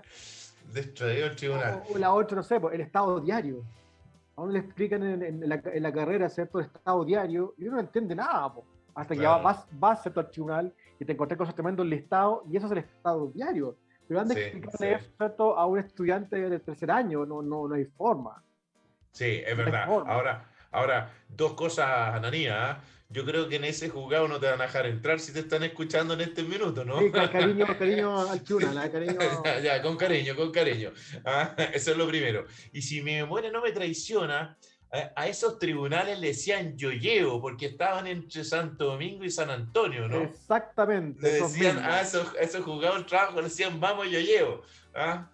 Destruido 0.72 1.26
el 1.26 1.36
tribunal. 1.36 1.82
O, 1.92 1.98
la 1.98 2.14
otra, 2.14 2.36
no 2.36 2.42
sé, 2.42 2.60
el 2.72 2.80
estado 2.80 3.20
diario. 3.20 3.64
Aún 4.36 4.52
le 4.52 4.60
explican 4.60 5.02
en, 5.02 5.48
la, 5.48 5.92
carrera, 5.92 6.28
¿cierto? 6.28 6.60
El 6.60 6.66
estado 6.66 7.04
diario, 7.04 7.54
y 7.58 7.66
uno 7.66 7.76
no 7.76 7.80
entiende 7.80 8.14
nada, 8.14 8.52
hasta 8.94 9.14
que 9.14 9.22
vas, 9.22 9.66
vas 9.72 10.06
al 10.06 10.30
tribunal 10.30 10.72
y 10.98 11.04
te 11.04 11.12
encontrás 11.12 11.38
cosas 11.38 11.54
tremendas 11.54 11.84
en 11.84 11.92
el 11.92 11.98
estado, 11.98 12.44
y 12.50 12.56
eso 12.56 12.66
es 12.66 12.72
el 12.72 12.78
estado 12.78 13.26
diario. 13.28 13.76
Pero 14.08 14.20
han 14.20 14.28
de 14.28 14.34
explicarle 14.34 14.94
eso 14.94 15.58
a 15.58 15.66
un 15.66 15.78
estudiante 15.78 16.48
de 16.48 16.58
tercer 16.60 16.90
año, 16.90 17.26
no, 17.26 17.42
no, 17.42 17.68
no 17.68 17.74
hay 17.74 17.84
forma. 17.84 18.42
Sí, 19.12 19.42
es 19.46 19.56
verdad. 19.56 19.84
ahora, 19.84 20.50
ahora, 20.70 21.12
dos 21.28 21.54
cosas, 21.54 22.14
Ananía. 22.14 22.70
¿ah? 22.70 22.82
yo 23.12 23.26
creo 23.26 23.48
que 23.48 23.56
en 23.56 23.64
ese 23.64 23.90
juzgado 23.90 24.26
no 24.26 24.40
te 24.40 24.46
van 24.46 24.60
a 24.60 24.64
dejar 24.64 24.86
entrar 24.86 25.20
si 25.20 25.32
te 25.32 25.40
están 25.40 25.62
escuchando 25.62 26.14
en 26.14 26.22
este 26.22 26.42
minuto, 26.42 26.84
¿no? 26.84 26.98
Sí, 26.98 27.10
con 27.10 27.28
cariño, 27.28 27.66
cariño 27.78 28.30
al 28.30 28.42
chuna, 28.42 28.90
cariño. 28.90 29.18
ya, 29.62 29.82
con 29.82 29.96
cariño, 29.96 30.34
con 30.34 30.50
cariño. 30.50 30.92
Ah, 31.24 31.54
eso 31.74 31.90
es 31.90 31.96
lo 31.96 32.08
primero. 32.08 32.46
Y 32.72 32.80
si 32.82 33.02
mi 33.02 33.12
memoria 33.12 33.50
no 33.50 33.60
me 33.60 33.72
traiciona, 33.72 34.56
a, 35.14 35.26
esos 35.26 35.58
tribunales 35.58 36.18
le 36.18 36.28
decían 36.28 36.76
yoyeo, 36.76 37.40
porque 37.40 37.66
estaban 37.66 38.06
entre 38.06 38.44
Santo 38.44 38.86
Domingo 38.86 39.24
y 39.24 39.30
San 39.30 39.50
Antonio, 39.50 40.08
¿no? 40.08 40.22
Exactamente. 40.22 41.22
Le 41.22 41.32
decían 41.42 41.78
a 41.78 42.00
esos, 42.00 42.34
esos 42.40 42.64
juzgados 42.64 42.96
del 42.96 43.06
trabajo, 43.06 43.36
le 43.36 43.48
decían 43.48 43.78
vamos 43.78 44.10
yoyeo. 44.10 44.62
¿ah? 44.94 45.30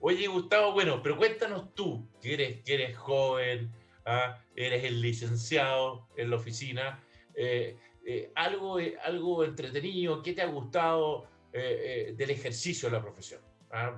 Oye, 0.00 0.28
Gustavo, 0.28 0.72
bueno, 0.72 1.02
pero 1.02 1.16
cuéntanos 1.16 1.74
tú, 1.74 2.08
que 2.22 2.62
eres, 2.64 2.96
joven, 2.96 3.72
¿ah? 4.06 4.40
eres 4.54 4.84
el 4.84 5.00
licenciado 5.02 6.06
en 6.16 6.30
la 6.30 6.36
oficina 6.36 7.02
eh, 7.34 7.76
eh, 8.04 8.32
algo, 8.34 8.80
eh, 8.80 8.96
algo 9.04 9.44
entretenido, 9.44 10.22
qué 10.22 10.32
te 10.32 10.42
ha 10.42 10.46
gustado 10.46 11.26
del 11.52 12.30
ejercicio 12.30 12.88
de 12.88 12.96
la 12.96 13.02
profesión. 13.02 13.40
Ah, 13.70 13.94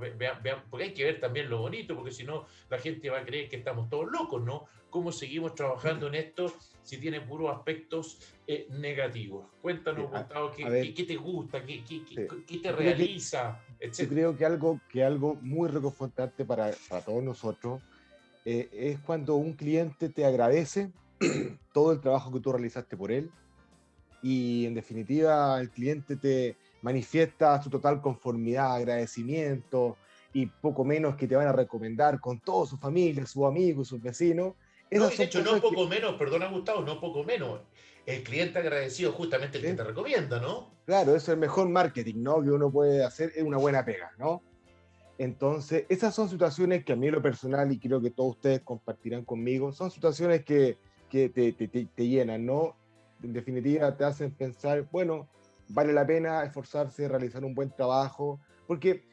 porque 0.68 0.84
hay 0.84 0.94
que 0.94 1.04
ver 1.04 1.20
también 1.20 1.48
lo 1.48 1.58
bonito, 1.58 1.94
porque 1.94 2.10
si 2.10 2.24
no, 2.24 2.46
la 2.68 2.78
gente 2.78 3.08
va 3.10 3.18
a 3.18 3.24
creer 3.24 3.48
que 3.48 3.56
estamos 3.56 3.88
todos 3.88 4.10
locos, 4.10 4.42
¿no? 4.42 4.66
¿Cómo 4.90 5.12
seguimos 5.12 5.54
trabajando 5.54 6.08
en 6.08 6.16
esto 6.16 6.52
si 6.82 6.98
tiene 6.98 7.20
puros 7.20 7.56
aspectos 7.56 8.18
negativos? 8.70 9.46
Cuéntanos, 9.62 10.10
Gustavo, 10.10 10.50
¿qué, 10.50 10.92
qué, 10.92 11.04
te 11.04 11.16
gusta, 11.16 11.64
qué, 11.64 11.84
qué 11.84 12.58
te 12.58 12.72
realiza? 12.72 13.60
Yo 13.80 14.08
creo 14.08 14.36
que 14.36 14.44
algo, 14.44 14.80
que 14.90 15.04
algo 15.04 15.36
muy 15.36 15.68
reconfortante 15.68 16.44
para, 16.44 16.72
para 16.88 17.04
todos 17.04 17.22
nosotros 17.22 17.80
es 18.44 18.98
cuando 19.00 19.36
un 19.36 19.52
cliente 19.52 20.08
te 20.08 20.24
agradece 20.24 20.90
todo 21.72 21.92
el 21.92 22.00
trabajo 22.00 22.32
que 22.32 22.40
tú 22.40 22.52
realizaste 22.52 22.96
por 22.96 23.12
él 23.12 23.30
y 24.22 24.66
en 24.66 24.74
definitiva 24.74 25.60
el 25.60 25.70
cliente 25.70 26.16
te 26.16 26.56
manifiesta 26.82 27.62
su 27.62 27.70
total 27.70 28.00
conformidad, 28.00 28.76
agradecimiento 28.76 29.96
y 30.32 30.46
poco 30.46 30.84
menos 30.84 31.16
que 31.16 31.26
te 31.26 31.36
van 31.36 31.48
a 31.48 31.52
recomendar 31.52 32.20
con 32.20 32.40
toda 32.40 32.66
su 32.66 32.76
familia, 32.76 33.26
sus 33.26 33.44
amigos, 33.44 33.88
sus 33.88 34.00
vecinos. 34.00 34.54
No, 34.90 35.08
de 35.08 35.24
hecho, 35.24 35.42
no 35.42 35.60
poco 35.60 35.86
menos, 35.86 36.14
perdona 36.14 36.48
Gustavo, 36.48 36.82
no 36.82 37.00
poco 37.00 37.22
menos. 37.24 37.60
El 38.06 38.22
cliente 38.22 38.58
agradecido 38.58 39.12
justamente 39.12 39.58
el 39.58 39.64
que 39.64 39.74
te 39.74 39.84
recomienda, 39.84 40.40
¿no? 40.40 40.70
Claro, 40.86 41.14
eso 41.14 41.26
es 41.26 41.28
el 41.28 41.38
mejor 41.38 41.68
marketing, 41.68 42.16
¿no? 42.16 42.42
Que 42.42 42.50
uno 42.50 42.70
puede 42.70 43.04
hacer, 43.04 43.32
es 43.36 43.42
una 43.42 43.58
buena 43.58 43.84
pega, 43.84 44.10
¿no? 44.18 44.42
Entonces, 45.18 45.84
esas 45.90 46.14
son 46.14 46.30
situaciones 46.30 46.82
que 46.82 46.94
a 46.94 46.96
mí 46.96 47.08
en 47.08 47.14
lo 47.14 47.22
personal, 47.22 47.70
y 47.70 47.78
creo 47.78 48.00
que 48.00 48.10
todos 48.10 48.36
ustedes 48.36 48.62
compartirán 48.62 49.24
conmigo, 49.24 49.70
son 49.70 49.90
situaciones 49.90 50.44
que, 50.44 50.78
que 51.10 51.28
te, 51.28 51.52
te, 51.52 51.68
te, 51.68 52.08
llenan, 52.08 52.46
¿no? 52.46 52.74
En 53.22 53.34
definitiva, 53.34 53.94
te 53.94 54.04
hacen 54.04 54.30
pensar, 54.30 54.88
bueno, 54.90 55.28
vale 55.70 55.92
la 55.92 56.06
pena 56.06 56.44
esforzarse, 56.44 57.08
realizar 57.08 57.44
un 57.44 57.54
buen 57.54 57.70
trabajo, 57.70 58.40
porque 58.66 59.04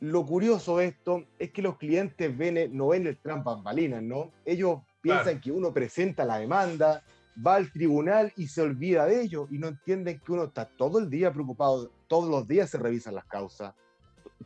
lo 0.00 0.24
curioso 0.24 0.78
de 0.78 0.86
esto 0.86 1.24
es 1.38 1.50
que 1.50 1.62
los 1.62 1.76
clientes 1.76 2.36
ven, 2.36 2.76
no 2.76 2.88
ven 2.88 3.06
el 3.06 3.18
trampa 3.18 3.54
bambalinas, 3.54 4.02
¿no? 4.02 4.32
Ellos 4.44 4.80
piensan 5.00 5.40
que 5.40 5.50
uno 5.50 5.72
presenta 5.72 6.24
la 6.24 6.38
demanda, 6.38 7.02
va 7.44 7.56
al 7.56 7.70
tribunal 7.72 8.32
y 8.36 8.48
se 8.48 8.62
olvida 8.62 9.06
de 9.06 9.22
ello 9.22 9.48
y 9.50 9.58
no 9.58 9.68
entienden 9.68 10.20
que 10.20 10.32
uno 10.32 10.44
está 10.44 10.66
todo 10.66 10.98
el 10.98 11.10
día 11.10 11.32
preocupado, 11.32 11.90
todos 12.06 12.28
los 12.28 12.46
días 12.46 12.70
se 12.70 12.78
revisan 12.78 13.14
las 13.14 13.24
causas, 13.24 13.74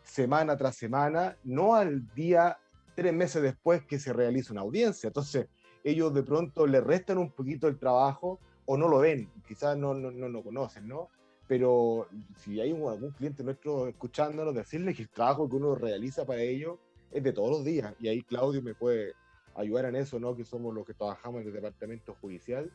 semana 0.02 0.56
tras 0.56 0.76
semana, 0.76 1.36
no 1.44 1.74
al 1.74 2.06
día 2.14 2.58
tres 2.94 3.12
meses 3.12 3.42
después 3.42 3.84
que 3.84 3.98
se 3.98 4.12
realiza 4.12 4.52
una 4.52 4.62
audiencia. 4.62 5.06
Entonces, 5.06 5.48
ellos 5.84 6.12
de 6.14 6.22
pronto 6.22 6.66
le 6.66 6.80
restan 6.80 7.18
un 7.18 7.30
poquito 7.30 7.68
el 7.68 7.78
trabajo 7.78 8.38
o 8.66 8.76
no 8.76 8.88
lo 8.88 9.00
ven, 9.00 9.30
quizás 9.46 9.76
no, 9.76 9.94
no, 9.94 10.10
no 10.10 10.28
lo 10.28 10.42
conocen, 10.42 10.86
¿no? 10.86 11.08
Pero 11.48 12.08
si 12.38 12.60
hay 12.60 12.70
algún 12.70 13.10
cliente 13.10 13.42
nuestro 13.42 13.88
escuchándonos, 13.88 14.54
decirle 14.54 14.94
que 14.94 15.02
el 15.02 15.08
trabajo 15.08 15.48
que 15.48 15.56
uno 15.56 15.74
realiza 15.74 16.24
para 16.24 16.40
ellos 16.40 16.78
es 17.10 17.22
de 17.22 17.32
todos 17.32 17.50
los 17.50 17.64
días. 17.64 17.94
Y 18.00 18.08
ahí 18.08 18.22
Claudio 18.22 18.62
me 18.62 18.74
puede 18.74 19.12
ayudar 19.54 19.86
en 19.86 19.96
eso, 19.96 20.18
¿no? 20.18 20.34
Que 20.36 20.44
somos 20.44 20.74
los 20.74 20.86
que 20.86 20.94
trabajamos 20.94 21.42
en 21.42 21.48
el 21.48 21.52
departamento 21.52 22.16
judicial. 22.20 22.70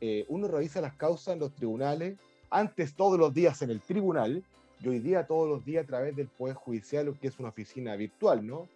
Eh, 0.00 0.24
uno 0.28 0.48
revisa 0.48 0.80
las 0.80 0.94
causas 0.94 1.34
en 1.34 1.40
los 1.40 1.54
tribunales, 1.54 2.18
antes 2.50 2.94
todos 2.94 3.18
los 3.18 3.34
días 3.34 3.60
en 3.62 3.70
el 3.70 3.80
tribunal, 3.80 4.44
y 4.82 4.88
hoy 4.88 4.98
día 4.98 5.26
todos 5.26 5.48
los 5.48 5.64
días 5.64 5.84
a 5.84 5.86
través 5.86 6.16
del 6.16 6.28
Poder 6.28 6.54
Judicial, 6.54 7.14
que 7.20 7.28
es 7.28 7.38
una 7.38 7.50
oficina 7.50 7.96
virtual, 7.96 8.46
¿no? 8.46 8.66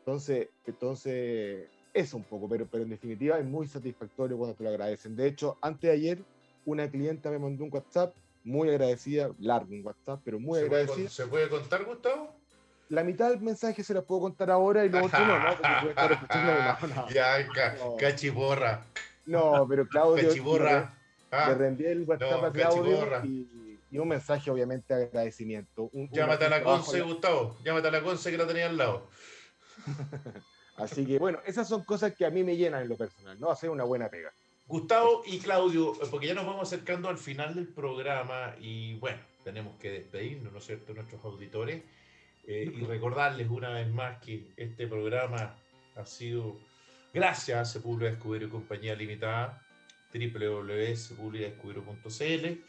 Entonces, 0.00 0.48
entonces 0.66 1.68
eso 1.94 2.16
un 2.16 2.24
poco, 2.24 2.48
pero, 2.48 2.66
pero 2.66 2.84
en 2.84 2.90
definitiva 2.90 3.38
es 3.38 3.46
muy 3.46 3.68
satisfactorio 3.68 4.36
cuando 4.36 4.56
te 4.56 4.64
lo 4.64 4.70
agradecen. 4.70 5.14
De 5.14 5.28
hecho, 5.28 5.56
antes 5.60 5.82
de 5.82 5.90
ayer, 5.90 6.24
una 6.64 6.90
clienta 6.90 7.30
me 7.30 7.38
mandó 7.38 7.64
un 7.64 7.70
WhatsApp 7.72 8.14
muy 8.44 8.68
agradecida, 8.70 9.30
largo 9.38 9.72
un 9.72 9.84
WhatsApp, 9.84 10.20
pero 10.24 10.38
muy 10.38 10.60
agradecida. 10.60 11.08
¿Se 11.08 11.26
puede 11.26 11.48
contar, 11.48 11.84
Gustavo? 11.84 12.34
La 12.88 13.04
mitad 13.04 13.28
del 13.30 13.40
mensaje 13.40 13.84
se 13.84 13.92
la 13.92 14.02
puedo 14.02 14.22
contar 14.22 14.50
ahora 14.50 14.84
y 14.84 14.88
lo 14.88 15.04
otro 15.04 15.18
no, 15.18 15.38
¿no? 15.38 17.08
Ya, 17.12 17.46
cachiborra. 17.98 18.82
No, 19.26 19.66
pero 19.68 19.86
Claudio. 19.86 20.28
Cachiborra. 20.28 20.94
Le, 21.30 21.54
rendí 21.54 21.84
el 21.84 22.04
WhatsApp 22.04 22.44
a 22.44 22.52
Claudio 22.52 23.24
y, 23.24 23.78
y, 23.90 23.98
un 23.98 24.08
mensaje, 24.08 24.50
obviamente, 24.50 24.94
de 24.94 25.04
agradecimiento. 25.04 25.90
Llámate 25.92 26.46
a 26.46 26.48
la 26.48 26.62
Conce, 26.62 27.02
Gustavo. 27.02 27.58
Llámate 27.62 27.88
a 27.88 27.90
la 27.90 28.02
Conce 28.02 28.30
que 28.30 28.38
la 28.38 28.46
tenía 28.46 28.66
al 28.66 28.78
lado. 28.78 29.08
Así 30.78 31.04
que 31.04 31.18
bueno, 31.18 31.40
esas 31.44 31.68
son 31.68 31.84
cosas 31.84 32.14
que 32.14 32.24
a 32.24 32.30
mí 32.30 32.44
me 32.44 32.56
llenan 32.56 32.82
en 32.82 32.88
lo 32.88 32.96
personal, 32.96 33.38
¿no? 33.38 33.50
Hacer 33.50 33.68
una 33.68 33.84
buena 33.84 34.08
pega. 34.08 34.32
Gustavo 34.68 35.22
y 35.24 35.38
Claudio, 35.38 35.94
porque 36.10 36.26
ya 36.26 36.34
nos 36.34 36.44
vamos 36.44 36.68
acercando 36.68 37.08
al 37.08 37.16
final 37.16 37.54
del 37.54 37.68
programa 37.68 38.54
y 38.60 38.96
bueno, 38.96 39.16
tenemos 39.42 39.78
que 39.78 39.90
despedirnos, 39.90 40.52
¿no 40.52 40.58
es 40.58 40.66
cierto?, 40.66 40.92
nuestros 40.92 41.24
auditores 41.24 41.82
eh, 42.46 42.70
y 42.76 42.84
recordarles 42.84 43.48
una 43.48 43.70
vez 43.70 43.88
más 43.88 44.22
que 44.22 44.48
este 44.58 44.86
programa 44.86 45.56
ha 45.96 46.04
sido 46.04 46.58
gracias 47.14 47.58
a 47.58 47.64
Sepulveda 47.64 48.10
Escudero 48.10 48.44
y 48.46 48.50
Compañía 48.50 48.94
Limitada, 48.94 49.66
www.sepulvedascudero.cl. 50.12 52.64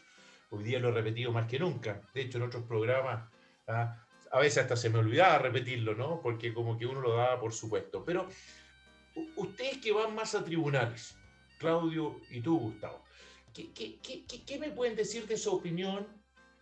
Hoy 0.51 0.63
día 0.63 0.79
lo 0.79 0.89
he 0.89 0.93
repetido 0.93 1.33
más 1.33 1.49
que 1.49 1.59
nunca. 1.59 2.01
De 2.13 2.21
hecho, 2.21 2.37
en 2.37 2.45
otros 2.45 2.63
programas 2.63 3.29
¿ah? 3.67 4.05
a 4.31 4.39
veces 4.39 4.59
hasta 4.59 4.77
se 4.77 4.89
me 4.89 4.99
olvidaba 4.99 5.39
repetirlo, 5.39 5.95
¿no? 5.95 6.21
Porque 6.21 6.53
como 6.53 6.77
que 6.77 6.85
uno 6.85 7.01
lo 7.01 7.17
daba 7.17 7.41
por 7.41 7.51
supuesto. 7.51 8.05
Pero 8.05 8.25
ustedes 9.35 9.79
que 9.79 9.91
van 9.91 10.15
más 10.15 10.33
a 10.33 10.45
tribunales, 10.45 11.18
Claudio 11.59 12.21
y 12.31 12.41
tú, 12.41 12.57
Gustavo, 12.57 13.03
¿qué, 13.53 14.57
me 14.59 14.71
pueden 14.71 14.95
decir 14.95 15.27
de 15.27 15.37
su 15.37 15.51
opinión, 15.51 16.07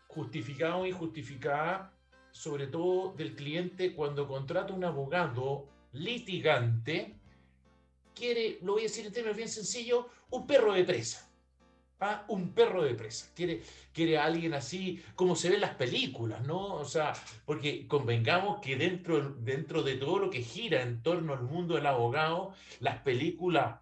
justificada 0.08 0.78
o 0.78 0.86
injustificada, 0.86 1.94
sobre 2.32 2.68
todo 2.68 3.14
del 3.14 3.36
cliente 3.36 3.94
cuando 3.94 4.28
contrata 4.28 4.74
un 4.74 4.84
abogado 4.84 5.70
litigante 5.94 7.16
quiere, 8.18 8.58
lo 8.64 8.74
voy 8.74 8.82
a 8.82 8.86
decir 8.86 9.06
en 9.06 9.14
términos 9.14 9.38
bien 9.38 9.50
sencillos, 9.50 10.06
un 10.32 10.48
perro 10.48 10.74
de 10.74 10.84
presa. 10.84 11.30
¿ah? 12.00 12.26
Un 12.30 12.54
perro 12.54 12.84
de 12.84 12.96
presa. 12.96 13.32
Quiere, 13.36 13.62
quiere 13.94 14.18
a 14.18 14.26
alguien 14.26 14.54
así, 14.54 15.02
como 15.16 15.36
se 15.36 15.50
ve 15.50 15.56
en 15.56 15.62
las 15.62 15.76
películas, 15.76 16.42
¿no? 16.46 16.76
O 16.76 16.86
sea, 16.86 17.14
porque 17.46 17.88
convengamos 17.88 18.60
que 18.60 18.76
dentro, 18.76 19.36
dentro 19.40 19.84
de 19.84 19.96
todo 19.96 20.20
lo 20.20 20.30
que 20.30 20.42
gira 20.42 20.82
en 20.82 21.02
torno 21.04 21.34
al 21.34 21.44
mundo 21.44 21.76
del 21.76 21.86
abogado, 21.86 22.54
las 22.80 23.00
películas 23.00 23.80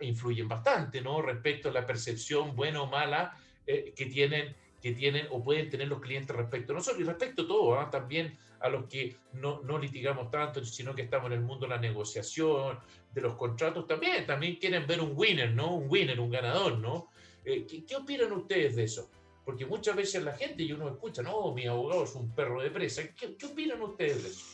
influyen 0.00 0.48
bastante, 0.48 1.00
¿no? 1.00 1.22
Respecto 1.22 1.68
a 1.68 1.72
la 1.72 1.86
percepción 1.86 2.56
buena 2.56 2.82
o 2.82 2.86
mala 2.86 3.36
eh, 3.66 3.92
que 3.94 4.06
tienen 4.06 4.54
que 4.80 4.92
tienen 4.92 5.26
o 5.30 5.42
pueden 5.42 5.68
tener 5.68 5.88
los 5.88 6.00
clientes 6.00 6.34
respecto 6.34 6.72
a 6.72 6.76
nosotros 6.76 7.02
y 7.02 7.04
respecto 7.04 7.42
a 7.42 7.46
todo, 7.46 7.78
¿ah? 7.78 7.90
también 7.90 8.36
a 8.60 8.68
los 8.68 8.86
que 8.86 9.16
no, 9.34 9.60
no, 9.62 9.78
litigamos 9.78 10.30
tanto, 10.30 10.64
sino 10.64 10.94
que 10.94 11.02
estamos 11.02 11.26
en 11.28 11.34
el 11.34 11.40
mundo 11.40 11.66
de 11.66 11.74
la 11.74 11.78
negociación, 11.78 12.78
de 13.12 13.20
los 13.20 13.34
contratos, 13.34 13.86
también, 13.86 14.26
también 14.26 14.56
quieren 14.56 14.86
ver 14.86 15.00
un 15.00 15.12
winner, 15.14 15.52
¿no? 15.52 15.74
Un 15.74 15.90
winner, 15.90 16.20
un 16.20 16.30
ganador, 16.30 16.78
¿no? 16.78 17.08
Eh, 17.44 17.66
¿qué, 17.66 17.96
opinan 17.96 18.32
ustedes 18.32 18.76
de 18.76 18.84
eso? 18.84 19.10
Porque 19.44 19.64
muchas 19.64 19.96
veces 19.96 20.22
la 20.22 20.34
gente 20.34 20.62
y 20.62 20.72
uno 20.72 20.88
escucha, 20.88 21.22
no, 21.22 21.52
mi 21.54 21.66
abogado 21.66 22.04
es 22.04 22.14
un 22.14 22.34
perro 22.34 22.62
de 22.62 22.70
presa. 22.70 23.02
¿Qué, 23.14 23.34
qué 23.36 23.46
opinan 23.46 23.80
ustedes 23.80 24.22
de 24.22 24.28
eso? 24.28 24.46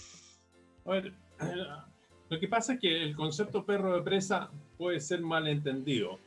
A 0.85 0.91
ver, 0.93 1.13
lo 2.29 2.41
que 2.41 2.49
pasa 2.49 2.75
es 2.75 2.81
que 2.81 3.03
el 3.03 3.15
concepto 3.15 3.65
perro 3.65 3.95
de 3.95 4.03
presa 4.03 4.51
puede 4.77 5.01
ser 5.01 5.21
mal 5.21 5.47
entendido. 5.47 6.19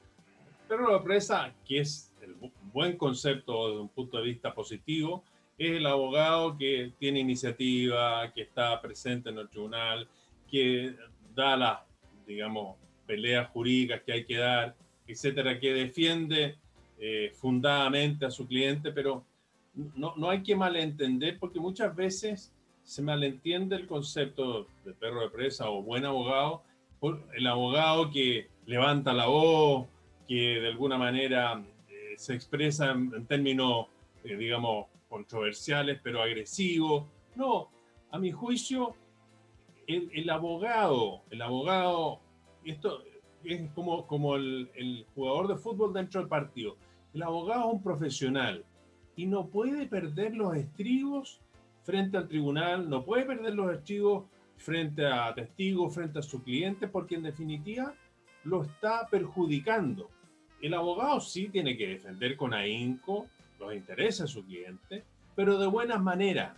Perro 0.68 0.94
de 0.94 1.04
presa, 1.04 1.54
que 1.66 1.80
es 1.80 2.14
el 2.22 2.36
buen 2.72 2.98
concepto 2.98 3.68
desde 3.68 3.82
un 3.82 3.90
punto 3.90 4.18
de 4.18 4.24
vista 4.24 4.54
positivo, 4.54 5.24
es 5.58 5.72
el 5.72 5.86
abogado 5.86 6.58
que 6.58 6.94
tiene 7.00 7.20
iniciativa, 7.20 8.32
que 8.34 8.44
está 8.44 8.80
presente 8.82 9.30
en 9.30 9.40
el 9.40 9.50
tribunal, 9.50 10.08
que 10.50 10.96
da 11.36 11.58
las, 11.58 11.80
digamos, 12.26 12.78
peleas 13.06 13.50
jurídicas 13.50 14.02
que 14.06 14.14
hay 14.14 14.24
que 14.24 14.38
dar, 14.38 14.76
etcétera, 15.06 15.60
que 15.60 15.74
defiende 15.74 16.56
eh, 16.98 17.32
fundadamente 17.34 18.26
a 18.26 18.32
su 18.32 18.48
cliente, 18.48 18.92
pero 18.92 19.26
no, 19.74 20.14
no 20.16 20.30
hay 20.30 20.44
que 20.44 20.56
malentender 20.56 21.38
porque 21.40 21.60
muchas 21.60 21.94
veces 21.96 22.54
se 22.90 23.04
malentiende 23.04 23.76
el 23.76 23.86
concepto 23.86 24.66
de 24.84 24.94
perro 24.94 25.22
de 25.22 25.30
presa 25.30 25.70
o 25.70 25.84
buen 25.84 26.06
abogado 26.06 26.64
el 27.36 27.48
abogado 27.48 28.10
que 28.12 28.50
levanta 28.66 29.14
la 29.14 29.28
voz, 29.28 29.88
que 30.28 30.60
de 30.60 30.68
alguna 30.68 30.98
manera 30.98 31.64
eh, 31.88 32.16
se 32.18 32.34
expresa 32.34 32.92
en, 32.92 33.26
términos, 33.26 33.88
eh, 34.24 34.36
digamos, 34.36 34.88
controversiales, 35.08 36.00
pero 36.04 36.22
agresivos. 36.22 37.06
No, 37.36 37.70
a 38.12 38.20
mi 38.20 38.32
juicio, 38.32 38.96
el, 39.88 40.30
abogado, 40.30 41.22
el 41.30 41.42
abogado, 41.42 42.20
esto 42.66 43.04
es 43.44 43.72
como, 43.72 44.06
como 44.06 44.36
el, 44.36 45.06
jugador 45.16 45.48
de 45.48 45.56
fútbol 45.56 45.94
dentro 45.94 46.20
del 46.20 46.30
partido. 46.30 46.76
El 47.14 47.24
abogado 47.24 47.70
es 47.70 47.74
un 47.76 47.84
profesional 47.84 48.66
y 49.16 49.26
no 49.26 49.48
puede 49.48 49.88
perder 49.88 50.36
los 50.36 50.56
estribos 50.56 51.40
frente 51.84 52.18
al 52.18 52.28
tribunal, 52.28 52.90
no 52.90 53.04
puede 53.04 53.26
perder 53.26 53.56
los 53.56 53.74
estribos 53.74 54.26
frente 54.58 55.06
a 55.06 55.34
testigos, 55.34 55.94
frente 55.94 56.20
a 56.20 56.22
su 56.22 56.44
cliente, 56.44 56.88
porque 56.88 57.16
en 57.16 57.24
definitiva 57.24 57.94
lo 58.44 58.64
está 58.64 59.08
perjudicando. 59.10 60.10
El 60.62 60.74
abogado 60.74 61.22
sí 61.22 61.48
tiene 61.48 61.78
que 61.78 61.88
defender 61.88 62.36
con 62.36 62.54
ahínco 62.54 63.28
los 63.60 63.74
intereses 63.74 64.22
de 64.22 64.28
su 64.28 64.46
cliente, 64.46 65.04
pero 65.36 65.58
de 65.58 65.68
buena 65.68 65.98
manera, 65.98 66.56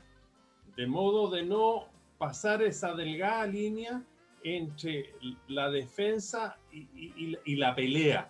de 0.75 0.87
modo 0.87 1.29
de 1.29 1.43
no 1.43 1.85
pasar 2.17 2.61
esa 2.63 2.93
delgada 2.93 3.45
línea 3.45 4.03
entre 4.43 5.13
la 5.47 5.69
defensa 5.69 6.57
y, 6.71 7.55
la 7.55 7.75
pelea. 7.75 8.29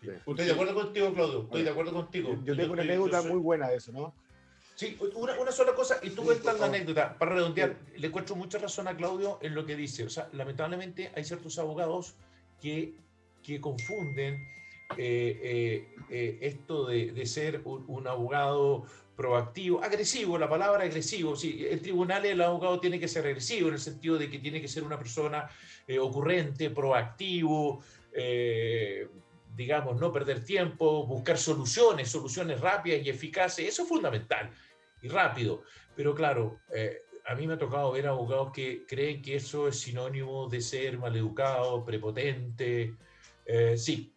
Estoy 0.00 0.46
de 0.46 0.52
acuerdo 0.52 0.74
contigo, 0.74 1.12
Claudio. 1.12 1.42
Estoy 1.42 1.62
de 1.62 1.70
acuerdo 1.70 1.92
contigo. 1.92 2.38
Yo, 2.44 2.56
tengo 2.56 2.72
una 2.72 2.82
anécdota 2.82 3.22
muy 3.22 3.38
buena 3.38 3.68
de 3.68 3.76
eso, 3.76 3.92
¿no? 3.92 4.14
Sí, 4.80 4.96
una, 5.14 5.38
una 5.38 5.52
sola 5.52 5.74
cosa, 5.74 5.98
y 6.02 6.08
tú 6.08 6.22
cuentas 6.22 6.58
la 6.58 6.64
anécdota, 6.64 7.14
para 7.18 7.34
redondear, 7.34 7.76
le 7.98 8.06
encuentro 8.06 8.34
mucha 8.34 8.56
razón 8.56 8.88
a 8.88 8.96
Claudio 8.96 9.38
en 9.42 9.54
lo 9.54 9.66
que 9.66 9.76
dice. 9.76 10.04
O 10.04 10.08
sea, 10.08 10.30
lamentablemente 10.32 11.12
hay 11.14 11.22
ciertos 11.22 11.58
abogados 11.58 12.14
que, 12.62 12.94
que 13.42 13.60
confunden 13.60 14.36
eh, 14.96 15.38
eh, 15.42 15.88
eh, 16.08 16.38
esto 16.40 16.86
de, 16.86 17.12
de 17.12 17.26
ser 17.26 17.60
un, 17.66 17.84
un, 17.88 18.06
abogado 18.06 18.86
proactivo, 19.16 19.84
agresivo, 19.84 20.38
la 20.38 20.48
palabra 20.48 20.84
agresivo, 20.84 21.36
sí, 21.36 21.62
el 21.68 21.82
tribunal, 21.82 22.24
el 22.24 22.40
abogado 22.40 22.80
tiene 22.80 22.98
que 22.98 23.06
ser 23.06 23.26
agresivo 23.26 23.68
en 23.68 23.74
el 23.74 23.80
sentido 23.80 24.16
de 24.16 24.30
que 24.30 24.38
tiene 24.38 24.62
que 24.62 24.68
ser 24.68 24.82
una 24.82 24.96
persona 24.96 25.46
eh, 25.86 25.98
ocurrente, 25.98 26.70
proactivo, 26.70 27.84
digamos, 29.54 30.00
no 30.00 30.10
perder 30.10 30.42
tiempo, 30.42 31.04
buscar 31.06 31.36
soluciones, 31.36 32.08
soluciones 32.08 32.58
rápidas 32.62 33.04
y 33.04 33.10
eficaces, 33.10 33.68
eso 33.68 33.82
es 33.82 33.88
fundamental 33.90 34.50
y 35.02 35.08
rápido. 35.08 35.62
Pero 35.94 36.14
claro, 36.14 36.60
eh, 36.74 37.02
a 37.26 37.34
mí 37.34 37.46
me 37.46 37.54
ha 37.54 37.58
tocado 37.58 37.92
ver 37.92 38.06
abogados 38.06 38.50
que 38.52 38.84
creen 38.86 39.22
que 39.22 39.36
eso 39.36 39.68
es 39.68 39.80
sinónimo 39.80 40.48
de 40.48 40.60
ser 40.60 40.98
maleducado, 40.98 41.84
prepotente. 41.84 42.94
sí, 43.76 44.12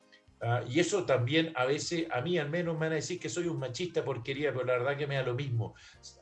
Ah, 0.46 0.62
y 0.68 0.82
eso 0.82 1.06
también 1.06 1.54
a 1.56 1.64
veces, 1.64 2.06
a 2.12 2.20
mí 2.20 2.38
al 2.38 2.50
menos 2.50 2.74
me 2.74 2.82
van 2.82 2.92
a 2.92 2.96
decir 2.96 3.18
que 3.18 3.30
soy 3.30 3.48
un 3.48 3.60
machista 3.60 4.04
porquería, 4.04 4.52
pero 4.52 4.66
la 4.66 4.74
verdad 4.74 4.98
que 4.98 5.08
me 5.08 5.16
da 5.16 5.24
lo 5.24 5.36
mismo. 5.36 5.74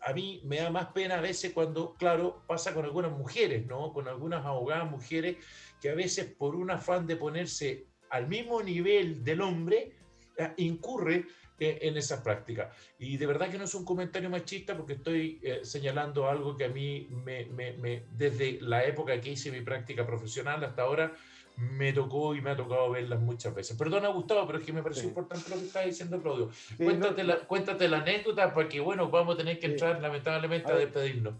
A 0.05 0.13
mí 0.13 0.41
me 0.45 0.57
da 0.57 0.69
más 0.69 0.91
pena 0.93 1.15
a 1.15 1.21
veces 1.21 1.53
cuando, 1.53 1.95
claro, 1.95 2.43
pasa 2.47 2.71
con 2.71 2.85
algunas 2.85 3.11
mujeres, 3.11 3.65
¿no? 3.65 3.91
Con 3.91 4.07
algunas 4.07 4.45
abogadas 4.45 4.91
mujeres 4.91 5.37
que 5.81 5.89
a 5.89 5.95
veces 5.95 6.31
por 6.37 6.55
un 6.55 6.69
afán 6.69 7.07
de 7.07 7.15
ponerse 7.15 7.87
al 8.11 8.27
mismo 8.27 8.61
nivel 8.61 9.23
del 9.23 9.41
hombre, 9.41 9.93
ah, 10.37 10.53
incurre 10.57 11.15
eh, 11.15 11.25
en 11.61 11.97
esa 11.97 12.23
práctica. 12.23 12.71
Y 12.97 13.17
de 13.17 13.25
verdad 13.25 13.49
que 13.49 13.57
no 13.57 13.65
es 13.65 13.75
un 13.75 13.85
comentario 13.85 14.29
machista 14.29 14.75
porque 14.75 14.93
estoy 14.93 15.39
eh, 15.43 15.59
señalando 15.63 16.27
algo 16.27 16.57
que 16.57 16.65
a 16.65 16.69
mí 16.69 17.07
me, 17.23 17.45
me, 17.45 18.03
desde 18.11 18.59
la 18.61 18.83
época 18.85 19.19
que 19.21 19.31
hice 19.31 19.51
mi 19.51 19.61
práctica 19.61 20.05
profesional 20.05 20.63
hasta 20.63 20.81
ahora 20.81 21.13
me 21.57 21.93
tocó 21.93 22.33
y 22.33 22.41
me 22.41 22.51
ha 22.51 22.55
tocado 22.55 22.91
verlas 22.91 23.19
muchas 23.19 23.53
veces. 23.53 23.77
Perdona, 23.77 24.07
Gustavo, 24.07 24.47
pero 24.47 24.59
es 24.59 24.65
que 24.65 24.73
me 24.73 24.81
pareció 24.81 25.09
importante 25.09 25.49
lo 25.49 25.57
que 25.57 25.65
está 25.65 25.81
diciendo 25.81 26.19
Claudio. 26.21 26.49
cuéntate, 26.77 27.23
la, 27.23 27.39
cuéntate 27.39 27.87
la 27.87 27.99
anécdota 27.99 28.53
porque, 28.53 28.79
bueno, 28.79 29.09
vamos 29.11 29.35
a 29.35 29.37
tener 29.37 29.59
que 29.59 29.67
entrar 29.67 30.01
lamentablemente 30.01 30.71
a, 30.71 30.75
despedirnos. 30.75 31.35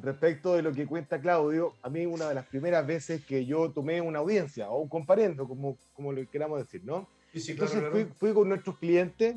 Respecto 0.00 0.54
de 0.54 0.62
lo 0.62 0.72
que 0.72 0.86
cuenta 0.86 1.20
Claudio, 1.20 1.74
a 1.82 1.90
mí 1.90 2.06
una 2.06 2.28
de 2.28 2.34
las 2.34 2.46
primeras 2.46 2.86
veces 2.86 3.24
que 3.24 3.44
yo 3.44 3.70
tomé 3.70 4.00
una 4.00 4.20
audiencia 4.20 4.70
o 4.70 4.80
un 4.80 4.88
comparendo, 4.88 5.46
como, 5.46 5.76
como 5.92 6.12
lo 6.12 6.26
queramos 6.30 6.58
decir, 6.58 6.82
¿no? 6.84 7.08
Entonces 7.32 8.08
Fui, 8.18 8.32
con 8.32 8.48
nuestros 8.48 8.78
clientes, 8.78 9.36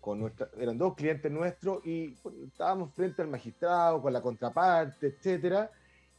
con 0.00 0.18
nuestra, 0.20 0.48
eran 0.56 0.78
dos 0.78 0.94
clientes 0.94 1.30
nuestros 1.30 1.84
y 1.84 2.16
estábamos 2.46 2.94
frente 2.94 3.22
al 3.22 3.28
magistrado, 3.28 4.00
con 4.00 4.12
la 4.12 4.22
contraparte, 4.22 5.08
etcétera 5.08 5.70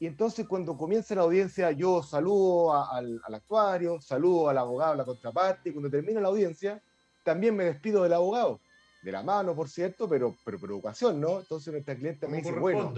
y 0.01 0.07
entonces 0.07 0.47
cuando 0.47 0.75
comienza 0.75 1.13
la 1.13 1.21
audiencia, 1.21 1.69
yo 1.69 2.01
saludo 2.01 2.73
al, 2.73 3.21
actuario, 3.23 4.01
saludo 4.01 4.49
al 4.49 4.57
abogado, 4.57 4.93
a 4.93 4.95
la 4.95 5.05
contraparte, 5.05 5.69
y 5.69 5.73
cuando 5.73 5.91
termina 5.91 6.19
la 6.19 6.29
audiencia, 6.29 6.81
también 7.23 7.55
me 7.55 7.65
despido 7.65 8.01
del 8.01 8.13
abogado. 8.13 8.59
De 9.03 9.11
la 9.11 9.21
mano, 9.21 9.55
por 9.55 9.69
cierto, 9.69 10.09
pero, 10.09 10.35
pero 10.43 10.59
por 10.59 10.71
educación, 10.71 11.21
¿no? 11.21 11.41
Entonces 11.41 11.71
nuestra 11.71 11.95
cliente 11.95 12.27
me 12.27 12.37
dice, 12.37 12.51
bueno, 12.51 12.91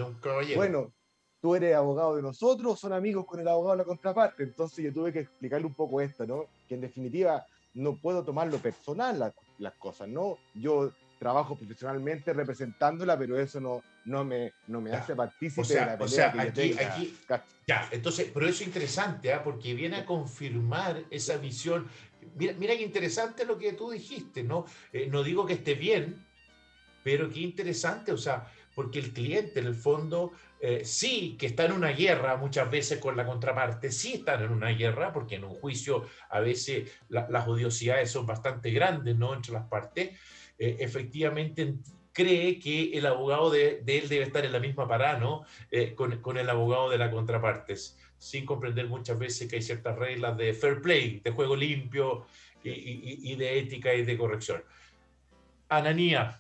bueno, 0.56 0.94
tú 1.42 1.56
eres 1.56 1.76
abogado 1.76 2.16
de 2.16 2.22
nosotros, 2.22 2.80
son 2.80 2.94
amigos 2.94 3.26
con 3.26 3.42
el 3.42 3.50
abogado 3.50 3.74
de 3.74 3.78
la 3.80 3.84
contraparte. 3.84 4.44
Entonces 4.44 4.86
yo 4.86 4.94
tuve 4.94 5.12
que 5.12 5.20
explicarle 5.20 5.68
un 5.68 5.74
poco 5.74 6.00
esto, 6.00 6.26
¿no? 6.26 6.46
Que 6.70 6.76
en 6.76 6.82
definitiva 6.82 7.46
no 7.74 7.98
puedo 7.98 8.24
tomarlo 8.24 8.60
personal 8.60 9.34
las, 9.60 9.74
cosas, 9.74 10.08
¿no? 10.08 10.38
Yo 10.54 10.92
trabajo 11.20 11.56
profesionalmente 11.56 12.34
representándola, 12.34 13.18
pero 13.18 13.40
eso 13.40 13.60
no, 13.62 13.82
no 14.06 14.26
me, 14.26 14.54
no 14.68 14.82
me 14.82 14.92
hace 14.92 15.16
partícipe 15.16 15.68
de 15.68 15.76
la 15.76 15.98
pelea 15.98 16.06
o 16.06 16.08
sea, 16.08 16.34
aquí, 16.42 16.74
aquí, 16.74 17.18
ya, 17.66 17.88
entonces, 17.92 18.30
pero 18.34 18.46
eso 18.46 18.62
es 18.62 18.68
interesante, 18.68 19.32
¿eh? 19.32 19.40
porque 19.44 19.74
viene 19.74 19.98
a 19.98 20.06
confirmar 20.06 21.04
esa 21.10 21.38
visión. 21.38 21.88
Mira, 22.36 22.54
mira 22.58 22.76
qué 22.76 22.82
interesante 22.82 23.46
lo 23.46 23.58
que 23.58 23.74
tú 23.74 23.92
dijiste, 23.92 24.44
¿no? 24.44 24.66
Eh, 24.92 25.08
no 25.10 25.24
digo 25.24 25.46
que 25.46 25.54
esté 25.54 25.76
bien, 25.76 26.26
pero 27.04 27.30
qué 27.30 27.40
interesante, 27.40 28.12
o 28.12 28.18
sea, 28.18 28.52
porque 28.76 29.00
el 29.00 29.14
cliente 29.14 29.60
en 29.60 29.68
el 29.68 29.76
fondo 29.76 30.32
eh, 30.60 30.82
sí 30.86 31.36
que 31.38 31.48
está 31.48 31.66
en 31.66 31.74
una 31.74 31.92
guerra 31.92 32.38
muchas 32.38 32.70
veces 32.72 33.00
con 33.00 33.18
la 33.18 33.26
contraparte, 33.26 33.92
sí 33.92 34.14
están 34.14 34.44
en 34.44 34.52
una 34.52 34.70
guerra, 34.70 35.12
porque 35.12 35.36
en 35.36 35.44
un 35.44 35.56
juicio 35.56 36.06
a 36.30 36.40
veces 36.40 36.90
las 37.10 37.48
odiosidades 37.48 38.12
son 38.12 38.26
bastante 38.26 38.72
grandes, 38.72 39.18
¿no? 39.18 39.34
Entre 39.34 39.52
las 39.52 39.68
partes, 39.68 40.18
eh, 40.58 40.78
efectivamente 40.80 41.76
cree 42.14 42.60
que 42.60 42.92
el 42.98 43.06
abogado 43.06 43.50
de, 43.50 43.84
él 43.86 44.08
debe 44.08 44.24
estar 44.24 44.46
en 44.46 44.52
la 44.52 44.60
misma 44.60 44.88
parada, 44.88 45.20
¿no? 45.20 45.44
Eh, 45.72 45.96
con, 45.96 46.38
el 46.38 46.50
abogado 46.50 46.90
de 46.90 46.98
la 46.98 47.12
contraparte, 47.12 47.76
sin 48.18 48.46
comprender 48.46 48.88
muchas 48.88 49.18
veces 49.18 49.50
que 49.50 49.58
hay 49.58 49.62
ciertas 49.62 49.98
reglas 49.98 50.38
de 50.38 50.54
fair 50.54 50.82
play, 50.82 51.20
de 51.24 51.32
juego 51.32 51.56
limpio 51.56 52.26
y, 52.64 53.36
de 53.36 53.60
ética 53.60 53.94
y 53.94 54.04
de 54.04 54.18
corrección. 54.18 54.64
Ananía, 55.68 56.40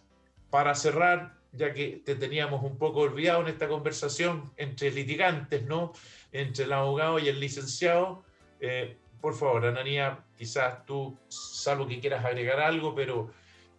para 0.50 0.76
cerrar, 0.76 1.36
ya 1.54 1.74
que 1.74 2.02
te 2.04 2.16
teníamos 2.16 2.64
un 2.64 2.78
poco 2.78 3.02
olvidado 3.02 3.42
en 3.42 3.48
esta 3.48 3.68
conversación 3.68 4.52
entre 4.58 4.92
litigantes, 4.92 5.66
¿no? 5.66 5.94
Entre 6.32 6.66
el 6.66 6.74
abogado 6.74 7.20
y 7.20 7.28
el 7.30 7.40
licenciado, 7.40 8.24
eh, 8.60 8.98
por 9.22 9.36
favor, 9.36 9.66
Ananía, 9.66 10.20
quizás 10.38 10.86
tú, 10.86 11.18
salvo 11.30 11.88
que 11.88 12.00
quieras 12.00 12.26
agregar 12.26 12.60
algo, 12.60 12.94
pero 12.94 13.30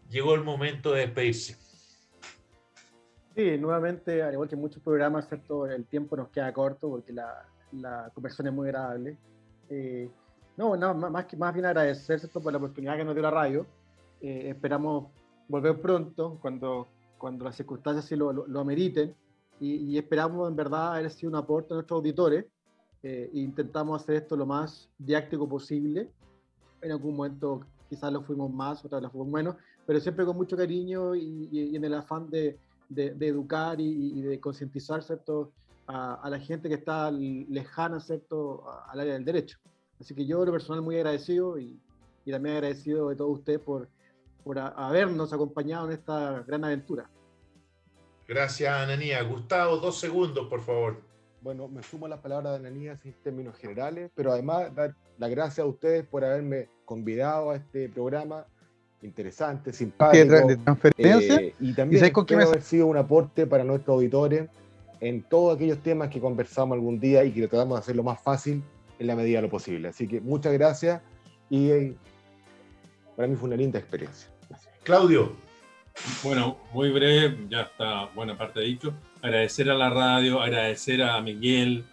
llegó 0.09 0.35
el 0.35 0.43
momento 0.43 0.93
de 0.93 1.01
despedirse. 1.01 1.57
Sí, 3.35 3.59
nuevamente, 3.59 4.23
al 4.23 4.33
igual 4.33 4.49
que 4.49 4.57
muchos 4.57 4.83
programas, 4.83 5.29
¿cierto? 5.29 5.67
el 5.67 5.85
tiempo 5.87 6.17
nos 6.17 6.29
queda 6.29 6.53
corto 6.53 6.89
porque 6.89 7.13
la, 7.13 7.45
la 7.73 8.11
conversación 8.15 8.47
es 8.47 8.53
muy 8.55 8.69
agradable. 8.69 9.19
Eh, 9.69 10.09
no, 10.57 10.77
no, 10.77 10.95
más, 10.95 11.27
más 11.37 11.55
bien 11.55 11.67
agradecer 11.67 12.21
por 12.31 12.53
la 12.53 12.59
oportunidad 12.59 12.97
que 12.97 13.05
nos 13.05 13.15
dio 13.15 13.23
la 13.23 13.31
radio. 13.31 13.67
Eh, 14.21 14.51
esperamos 14.51 15.09
volver 15.49 15.81
pronto 15.81 16.39
cuando, 16.41 16.89
cuando 17.19 17.45
las 17.45 17.57
circunstancias 17.57 18.07
sí 18.07 18.17
lo, 18.17 18.33
lo, 18.33 18.61
ameriten 18.61 19.15
y, 19.61 19.97
esperamos 19.97 20.49
en 20.49 20.57
verdad 20.57 20.95
haber 20.95 21.11
sido 21.11 21.31
un 21.31 21.37
aporte 21.37 21.73
a 21.73 21.77
nuestros 21.77 21.99
auditores. 21.99 22.47
Eh, 23.03 23.31
e 23.33 23.39
intentamos 23.39 24.03
hacer 24.03 24.17
esto 24.17 24.37
lo 24.37 24.47
más 24.47 24.89
didáctico 24.99 25.49
posible. 25.49 26.11
En 26.81 26.93
algún 26.93 27.17
momento 27.17 27.61
quizás 27.89 28.13
lo 28.13 28.23
fuimos 28.23 28.53
más, 28.53 28.85
otra 28.85 28.99
vez 28.99 29.05
lo 29.05 29.11
fuimos 29.11 29.29
menos, 29.29 29.57
pero 29.87 30.01
siempre 30.01 30.25
con 30.25 30.37
mucho 30.37 30.57
cariño 30.57 31.15
y, 31.15 31.77
en 31.77 31.85
el 31.85 31.95
afán 31.95 32.29
de, 32.31 32.59
de, 32.89 33.15
educar 33.27 33.81
y, 33.81 34.21
de 34.23 34.41
concientizar 34.41 35.03
A, 35.87 36.15
a, 36.15 36.31
la 36.31 36.39
gente 36.39 36.69
que 36.69 36.77
está 36.77 37.11
lejana 37.11 38.01
¿cierto? 38.01 38.65
al 38.89 39.01
área 39.01 39.15
del 39.15 39.25
derecho. 39.25 39.59
Así 40.01 40.15
que 40.15 40.27
yo, 40.27 40.45
lo 40.45 40.53
personal, 40.53 40.83
muy 40.83 40.97
agradecido 40.97 41.59
y, 41.59 41.79
y 42.25 42.31
también 42.31 42.57
agradecido 42.57 43.11
de 43.11 43.17
todos 43.17 43.39
ustedes 43.39 43.61
por, 43.61 43.89
por 44.45 44.59
habernos 44.59 45.33
acompañado 45.33 45.87
en 45.87 45.93
esta 45.93 46.45
gran 46.47 46.65
aventura. 46.65 47.11
Gracias, 48.29 48.73
Ananía. 48.73 49.23
Gustavo, 49.23 49.79
dos 49.79 49.99
segundos, 49.99 50.47
por 50.49 50.61
favor. 50.61 51.03
Bueno, 51.41 51.69
me 51.69 51.83
sumo 51.83 52.07
a 52.07 52.09
las 52.09 52.21
palabras 52.21 52.53
de 52.53 52.67
Ananía 52.67 52.99
en 53.05 53.13
términos 53.23 53.57
generales, 53.59 54.11
pero 54.15 54.33
además 54.33 54.75
dar 54.75 54.95
las 55.19 55.31
gracias 55.31 55.65
a 55.65 55.69
ustedes 55.69 56.07
por 56.07 56.25
haberme 56.25 56.69
convidado 56.85 57.51
a 57.51 57.57
este 57.57 57.89
programa 57.89 58.47
interesante, 59.03 59.73
simpático. 59.73 60.47
De 60.47 60.57
transferencia. 60.57 61.37
Eh, 61.37 61.55
y 61.61 61.75
también 61.75 62.11
con 62.13 62.25
quién 62.25 62.41
haber 62.41 62.63
sido 62.63 62.87
un 62.87 62.97
aporte 62.97 63.47
para 63.47 63.65
nuestros 63.65 63.95
auditores 63.95 64.49
en 65.01 65.23
todos 65.23 65.57
aquellos 65.57 65.83
temas 65.83 66.09
que 66.09 66.21
conversamos 66.21 66.77
algún 66.77 66.99
día 66.99 67.25
y 67.25 67.33
que 67.33 67.47
tratamos 67.47 67.77
de 67.77 67.81
hacerlo 67.81 68.03
más 68.03 68.21
fácil 68.23 68.63
en 68.99 69.07
la 69.07 69.15
medida 69.15 69.39
de 69.39 69.43
lo 69.43 69.51
posible. 69.51 69.89
Así 69.89 70.09
que 70.09 70.21
muchas 70.21 70.53
gracias 70.55 71.03
y 71.51 71.71
eh, 71.71 71.95
para 73.17 73.29
mí 73.29 73.37
fue 73.37 73.49
una 73.49 73.57
linda 73.57 73.79
experiencia. 73.79 74.34
Claudio. 74.85 75.33
Bueno, 76.23 76.59
muy 76.73 76.91
breve, 76.91 77.37
ya 77.49 77.63
está 77.63 78.07
buena 78.15 78.37
parte 78.37 78.61
dicho. 78.61 78.93
Agradecer 79.23 79.71
a 79.71 79.75
la 79.75 79.91
radio, 79.91 80.43
agradecer 80.43 81.03
a 81.03 81.21
Miguel 81.21 81.85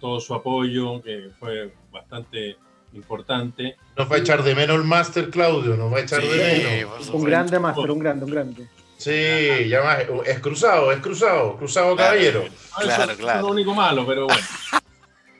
todo 0.00 0.20
su 0.20 0.34
apoyo, 0.34 1.02
que 1.02 1.30
fue 1.38 1.72
bastante 1.90 2.56
importante. 2.92 3.76
Nos 3.96 4.10
va 4.10 4.16
a 4.16 4.18
echar 4.18 4.44
de 4.44 4.54
menos 4.54 4.76
el 4.76 4.84
máster, 4.84 5.30
Claudio, 5.30 5.76
nos 5.76 5.92
va 5.92 5.98
a 5.98 6.00
echar 6.00 6.22
de 6.22 6.84
menos. 6.86 7.08
Un 7.08 7.24
grande 7.24 7.58
máster, 7.58 7.90
un 7.90 7.98
grande, 7.98 8.24
un 8.24 8.30
grande. 8.30 8.68
Sí, 8.96 9.68
ya 9.68 9.82
más, 9.82 9.98
es 10.26 10.40
cruzado, 10.40 10.92
es 10.92 11.00
cruzado, 11.00 11.56
cruzado 11.56 11.96
caballero. 11.96 12.44
Claro, 12.80 13.16
claro. 13.16 13.38
Es 13.38 13.44
lo 13.44 13.52
único 13.52 13.74
malo, 13.74 14.06
pero 14.06 14.26
bueno. 14.26 14.46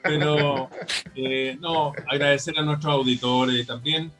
Pero, 0.03 0.71
eh, 1.15 1.57
no, 1.61 1.93
agradecer 2.07 2.59
a 2.59 2.63
nuestros 2.63 2.93
auditores 2.93 3.67
también, 3.67 4.11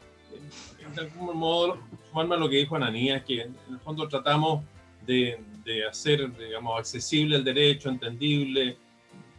de 0.95 1.01
algún 1.01 1.37
modo, 1.37 1.79
sumarme 2.09 2.35
a 2.35 2.39
lo 2.39 2.49
que 2.49 2.57
dijo 2.57 2.77
Ananías, 2.77 3.23
que 3.25 3.43
en 3.43 3.57
el 3.71 3.79
fondo 3.81 4.09
tratamos 4.09 4.65
de, 5.07 5.39
de 5.65 5.87
hacer, 5.87 6.37
digamos, 6.37 6.79
accesible 6.79 7.37
el 7.37 7.45
derecho, 7.45 7.89
entendible, 7.89 8.77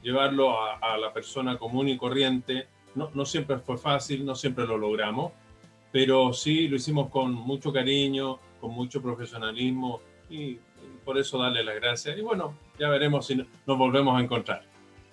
llevarlo 0.02 0.60
a, 0.60 0.78
a, 0.78 0.98
la 0.98 1.14
persona 1.14 1.58
común 1.58 1.90
y 1.90 1.98
corriente. 1.98 2.68
No, 2.96 3.12
no 3.14 3.26
siempre 3.26 3.60
fue 3.60 3.78
fácil, 3.78 4.26
no 4.26 4.36
siempre 4.36 4.66
lo 4.66 4.78
logramos, 4.78 5.32
pero 5.92 6.34
sí 6.34 6.68
lo 6.68 6.76
hicimos 6.76 7.10
con 7.10 7.34
mucho 7.34 7.72
cariño, 7.72 8.40
con 8.60 8.72
mucho 8.72 9.02
profesionalismo 9.02 10.02
y, 10.30 10.36
y 10.36 10.60
por 11.06 11.18
eso 11.18 11.38
darle 11.38 11.64
las 11.64 11.76
gracias. 11.76 12.18
Y 12.18 12.22
bueno, 12.22 12.56
ya 12.80 12.90
veremos 12.90 13.28
si 13.28 13.36
nos 13.36 13.78
volvemos 13.78 14.18
a 14.18 14.24
encontrar. 14.24 14.64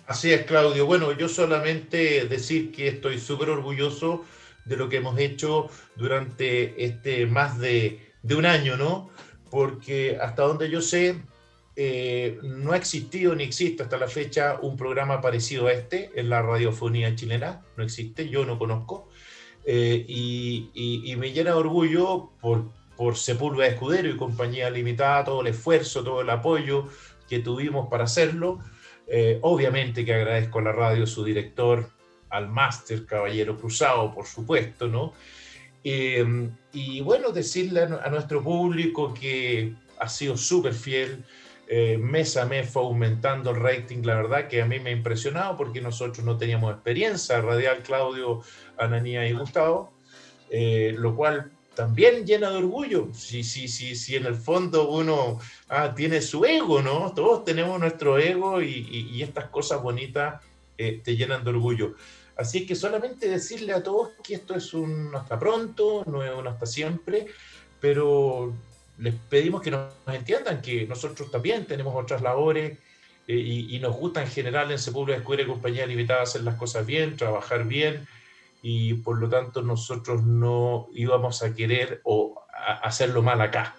Así 0.07 0.33
es, 0.33 0.47
Claudio. 0.47 0.87
Bueno, 0.87 1.13
yo 1.13 1.29
solamente 1.29 2.27
decir 2.27 2.71
que 2.71 2.89
estoy 2.89 3.19
súper 3.19 3.51
orgulloso 3.51 4.25
de 4.67 4.77
lo 4.77 4.89
que 4.89 4.97
hemos 4.97 5.19
hecho 5.19 5.69
durante 5.97 6.85
este 6.85 7.27
más 7.27 7.59
de, 7.59 8.13
un 8.37 8.45
año, 8.45 8.77
¿no? 8.77 9.09
Porque 9.51 10.19
hasta 10.21 10.43
donde 10.43 10.69
yo 10.69 10.83
sé, 10.83 11.23
eh, 11.77 12.39
no 12.43 12.73
ha 12.73 12.77
existido 12.77 13.35
ni 13.35 13.45
existe 13.45 13.83
hasta 13.83 13.97
la 13.97 14.09
fecha 14.09 14.59
un 14.61 14.77
programa 14.77 15.21
parecido 15.21 15.69
a 15.69 15.73
este 15.73 16.11
en 16.17 16.29
la 16.29 16.43
radiofonía 16.43 17.15
chilena. 17.15 17.63
No 17.77 17.85
existe, 17.85 18.29
yo 18.29 18.45
no 18.45 18.59
conozco. 18.59 19.09
Eh, 19.65 20.05
y, 20.07 21.15
me 21.19 21.33
llena 21.33 21.51
de 21.51 21.57
orgullo 21.57 22.31
por, 22.41 22.67
por 22.97 23.17
Sepúlveda 23.17 23.69
Escudero 23.69 24.09
y 24.09 24.17
Compañía 24.17 24.71
Limitada, 24.71 25.25
todo 25.25 25.41
el 25.41 25.49
esfuerzo, 25.49 26.05
todo 26.05 26.21
el 26.21 26.31
apoyo 26.31 26.89
que 27.29 27.39
tuvimos 27.39 27.89
para 27.89 28.05
hacerlo. 28.05 28.61
Eh, 29.09 29.39
obviamente 29.43 30.05
que 30.05 30.15
agradezco 30.15 30.59
a 30.59 30.63
la 30.63 30.73
radio, 30.73 31.07
su 31.07 31.25
director, 31.25 31.91
al 32.31 32.49
máster 32.49 33.07
Caballero 33.07 33.57
Cruzado, 33.59 34.13
por 34.13 34.27
supuesto, 34.27 34.89
¿no? 34.89 35.13
Em, 35.85 36.51
y 36.73 37.01
bueno, 37.01 37.31
decirle 37.31 37.83
a, 37.83 38.11
nuestro 38.11 38.43
público 38.43 39.15
que 39.15 39.75
ha 39.99 40.09
sido 40.09 40.37
súper 40.37 40.75
fiel, 40.75 41.25
eh, 41.69 41.97
mes 41.99 42.37
a 42.37 42.45
mes 42.45 42.69
fue 42.69 42.83
aumentando 42.83 43.51
el 43.51 43.61
rating, 43.61 44.03
la 44.03 44.17
verdad 44.17 44.49
que 44.49 44.63
a 44.63 44.67
mí 44.67 44.79
me 44.79 44.91
ha 44.91 44.93
impresionado 44.93 45.57
porque 45.57 45.81
nosotros 45.81 46.25
no 46.25 46.37
teníamos 46.37 46.73
experiencia 46.73 47.41
radial, 47.41 47.83
Claudio, 47.83 48.43
Ananía 48.79 49.29
y 49.29 49.33
Gustavo, 49.33 49.93
eh, 50.51 50.95
lo 50.97 51.15
cual 51.15 51.53
también 51.77 52.27
llena 52.27 52.51
de 52.51 52.57
orgullo. 52.57 53.09
Si, 53.13 53.45
si, 53.45 53.69
si, 53.69 53.95
si 53.95 54.17
en 54.17 54.27
el 54.27 54.35
fondo 54.35 54.89
uno 54.89 55.39
ah, 55.69 55.95
tiene 55.95 56.21
su 56.21 56.45
ego, 56.45 56.83
¿no? 56.83 57.13
Todos 57.15 57.45
tenemos 57.45 57.79
nuestro 57.79 58.19
ego 58.19 58.61
y, 58.61 59.09
y, 59.13 59.23
estas 59.23 59.45
cosas 59.51 59.83
bonitas 59.83 60.43
eh, 60.79 61.01
te 61.03 61.17
llenan 61.17 61.45
de 61.45 61.51
orgullo. 61.51 61.95
Así 62.37 62.67
que 62.67 62.75
solamente 62.75 63.29
decirle 63.29 63.73
a 63.73 63.83
todos 63.83 64.11
que 64.23 64.35
esto 64.35 64.55
es 64.55 64.75
un 64.75 65.15
hasta 65.15 65.39
pronto, 65.39 66.05
no 66.07 66.23
es 66.23 66.33
un 66.35 66.47
hasta 66.47 66.67
siempre, 66.67 67.27
pero 67.81 68.53
les 68.99 69.15
pedimos 69.15 69.63
que 69.63 69.71
nos 69.71 69.93
entiendan 70.07 70.61
que 70.61 70.87
nosotros 70.87 71.31
también 71.31 71.67
tenemos 71.67 71.95
otras 71.95 72.23
labores 72.23 72.79
eh, 73.27 73.35
y, 73.35 73.77
y, 73.77 73.79
nos 73.81 73.97
gusta 73.97 74.23
en 74.23 74.29
general 74.29 74.71
en 74.71 74.79
Sepúlveda 74.79 75.19
Escuela 75.19 75.43
y 75.43 75.47
Compañía 75.47 75.87
Limitada 75.87 76.23
hacer 76.23 76.43
las 76.43 76.57
cosas 76.57 76.87
bien, 76.87 77.17
trabajar 77.17 77.65
bien 77.65 78.07
y 78.63 78.95
por 78.95 79.19
lo 79.19 79.29
tanto 79.29 79.63
nosotros 79.63 80.23
no 80.25 80.89
íbamos 80.93 81.43
a 81.43 81.55
querer 81.55 82.01
o 82.05 82.43
hacerlo 82.83 83.23
mal 83.23 83.41
acá. 83.41 83.77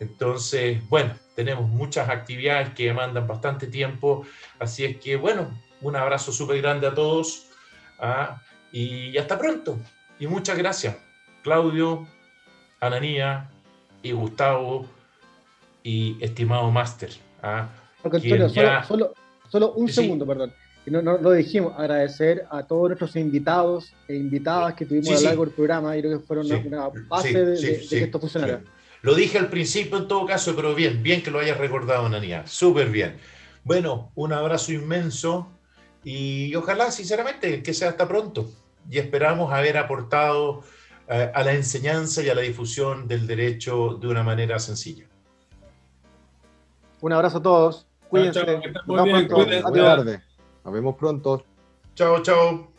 Entonces, 0.00 0.86
bueno, 0.88 1.14
tenemos 1.34 1.68
muchas 1.68 2.08
actividades 2.08 2.70
que 2.74 2.86
demandan 2.86 3.26
bastante 3.26 3.66
tiempo, 3.66 4.26
así 4.58 4.84
es 4.84 4.96
que, 4.96 5.16
bueno, 5.16 5.50
un 5.82 5.96
abrazo 5.96 6.32
súper 6.32 6.60
grande 6.62 6.86
a 6.86 6.94
todos 6.94 7.46
¿ah? 7.98 8.40
y 8.72 9.16
hasta 9.18 9.38
pronto. 9.38 9.78
Y 10.18 10.26
muchas 10.26 10.56
gracias, 10.56 10.96
Claudio, 11.42 12.06
Ananía 12.80 13.50
y 14.02 14.12
Gustavo 14.12 14.86
y 15.82 16.16
estimado 16.20 16.70
Máster. 16.70 17.10
¿ah? 17.42 17.68
solo, 18.86 19.14
solo, 19.48 19.72
un 19.72 19.88
segundo, 19.88 20.26
perdón 20.26 20.52
no, 20.90 21.00
no, 21.00 21.18
lo 21.18 21.32
dijimos, 21.32 21.74
agradecer 21.76 22.44
a 22.50 22.66
todos 22.66 22.88
nuestros 22.88 23.14
invitados 23.16 23.92
e 24.08 24.16
invitadas 24.16 24.74
que 24.74 24.84
tuvimos 24.84 25.10
a 25.10 25.14
lo 25.14 25.20
largo 25.20 25.44
del 25.44 25.54
programa, 25.54 25.96
y 25.96 26.00
creo 26.00 26.18
que 26.18 26.26
fueron 26.26 26.50
una, 26.66 26.88
base 27.08 27.44
de, 27.44 27.86
que 27.88 28.02
esto 28.02 28.18
funcionara. 28.18 28.62
Lo 29.02 29.14
dije 29.14 29.38
al 29.38 29.48
principio 29.48 29.98
en 29.98 30.08
todo 30.08 30.26
caso, 30.26 30.54
pero 30.56 30.74
bien, 30.74 31.02
bien 31.02 31.22
que 31.22 31.30
lo 31.30 31.38
hayas 31.38 31.58
recordado, 31.58 32.08
Nania, 32.08 32.46
súper 32.46 32.88
bien. 32.88 33.16
Bueno, 33.64 34.10
un 34.16 34.32
abrazo 34.32 34.72
inmenso 34.72 35.48
y 36.04 36.54
ojalá, 36.54 36.90
sinceramente, 36.90 37.62
que 37.62 37.74
sea 37.74 37.90
hasta 37.90 38.08
pronto. 38.08 38.50
Y 38.90 38.98
esperamos 38.98 39.52
haber 39.52 39.78
aportado 39.78 40.62
eh, 41.08 41.30
a 41.32 41.42
la 41.42 41.52
enseñanza 41.52 42.22
y 42.22 42.28
a 42.28 42.34
la 42.34 42.42
difusión 42.42 43.06
del 43.06 43.26
derecho 43.26 43.98
de 44.00 44.08
una 44.08 44.22
manera 44.22 44.58
sencilla. 44.58 45.06
Un 47.00 47.12
abrazo 47.12 47.38
a 47.38 47.42
todos. 47.42 47.86
Cuídense. 48.08 48.44
Nos 48.86 49.04
vemos 49.04 49.24
pronto. 49.24 50.20
Nos 50.64 50.72
vemos 50.72 50.96
pronto. 50.96 51.44
Chao, 51.94 52.22
chao. 52.22 52.71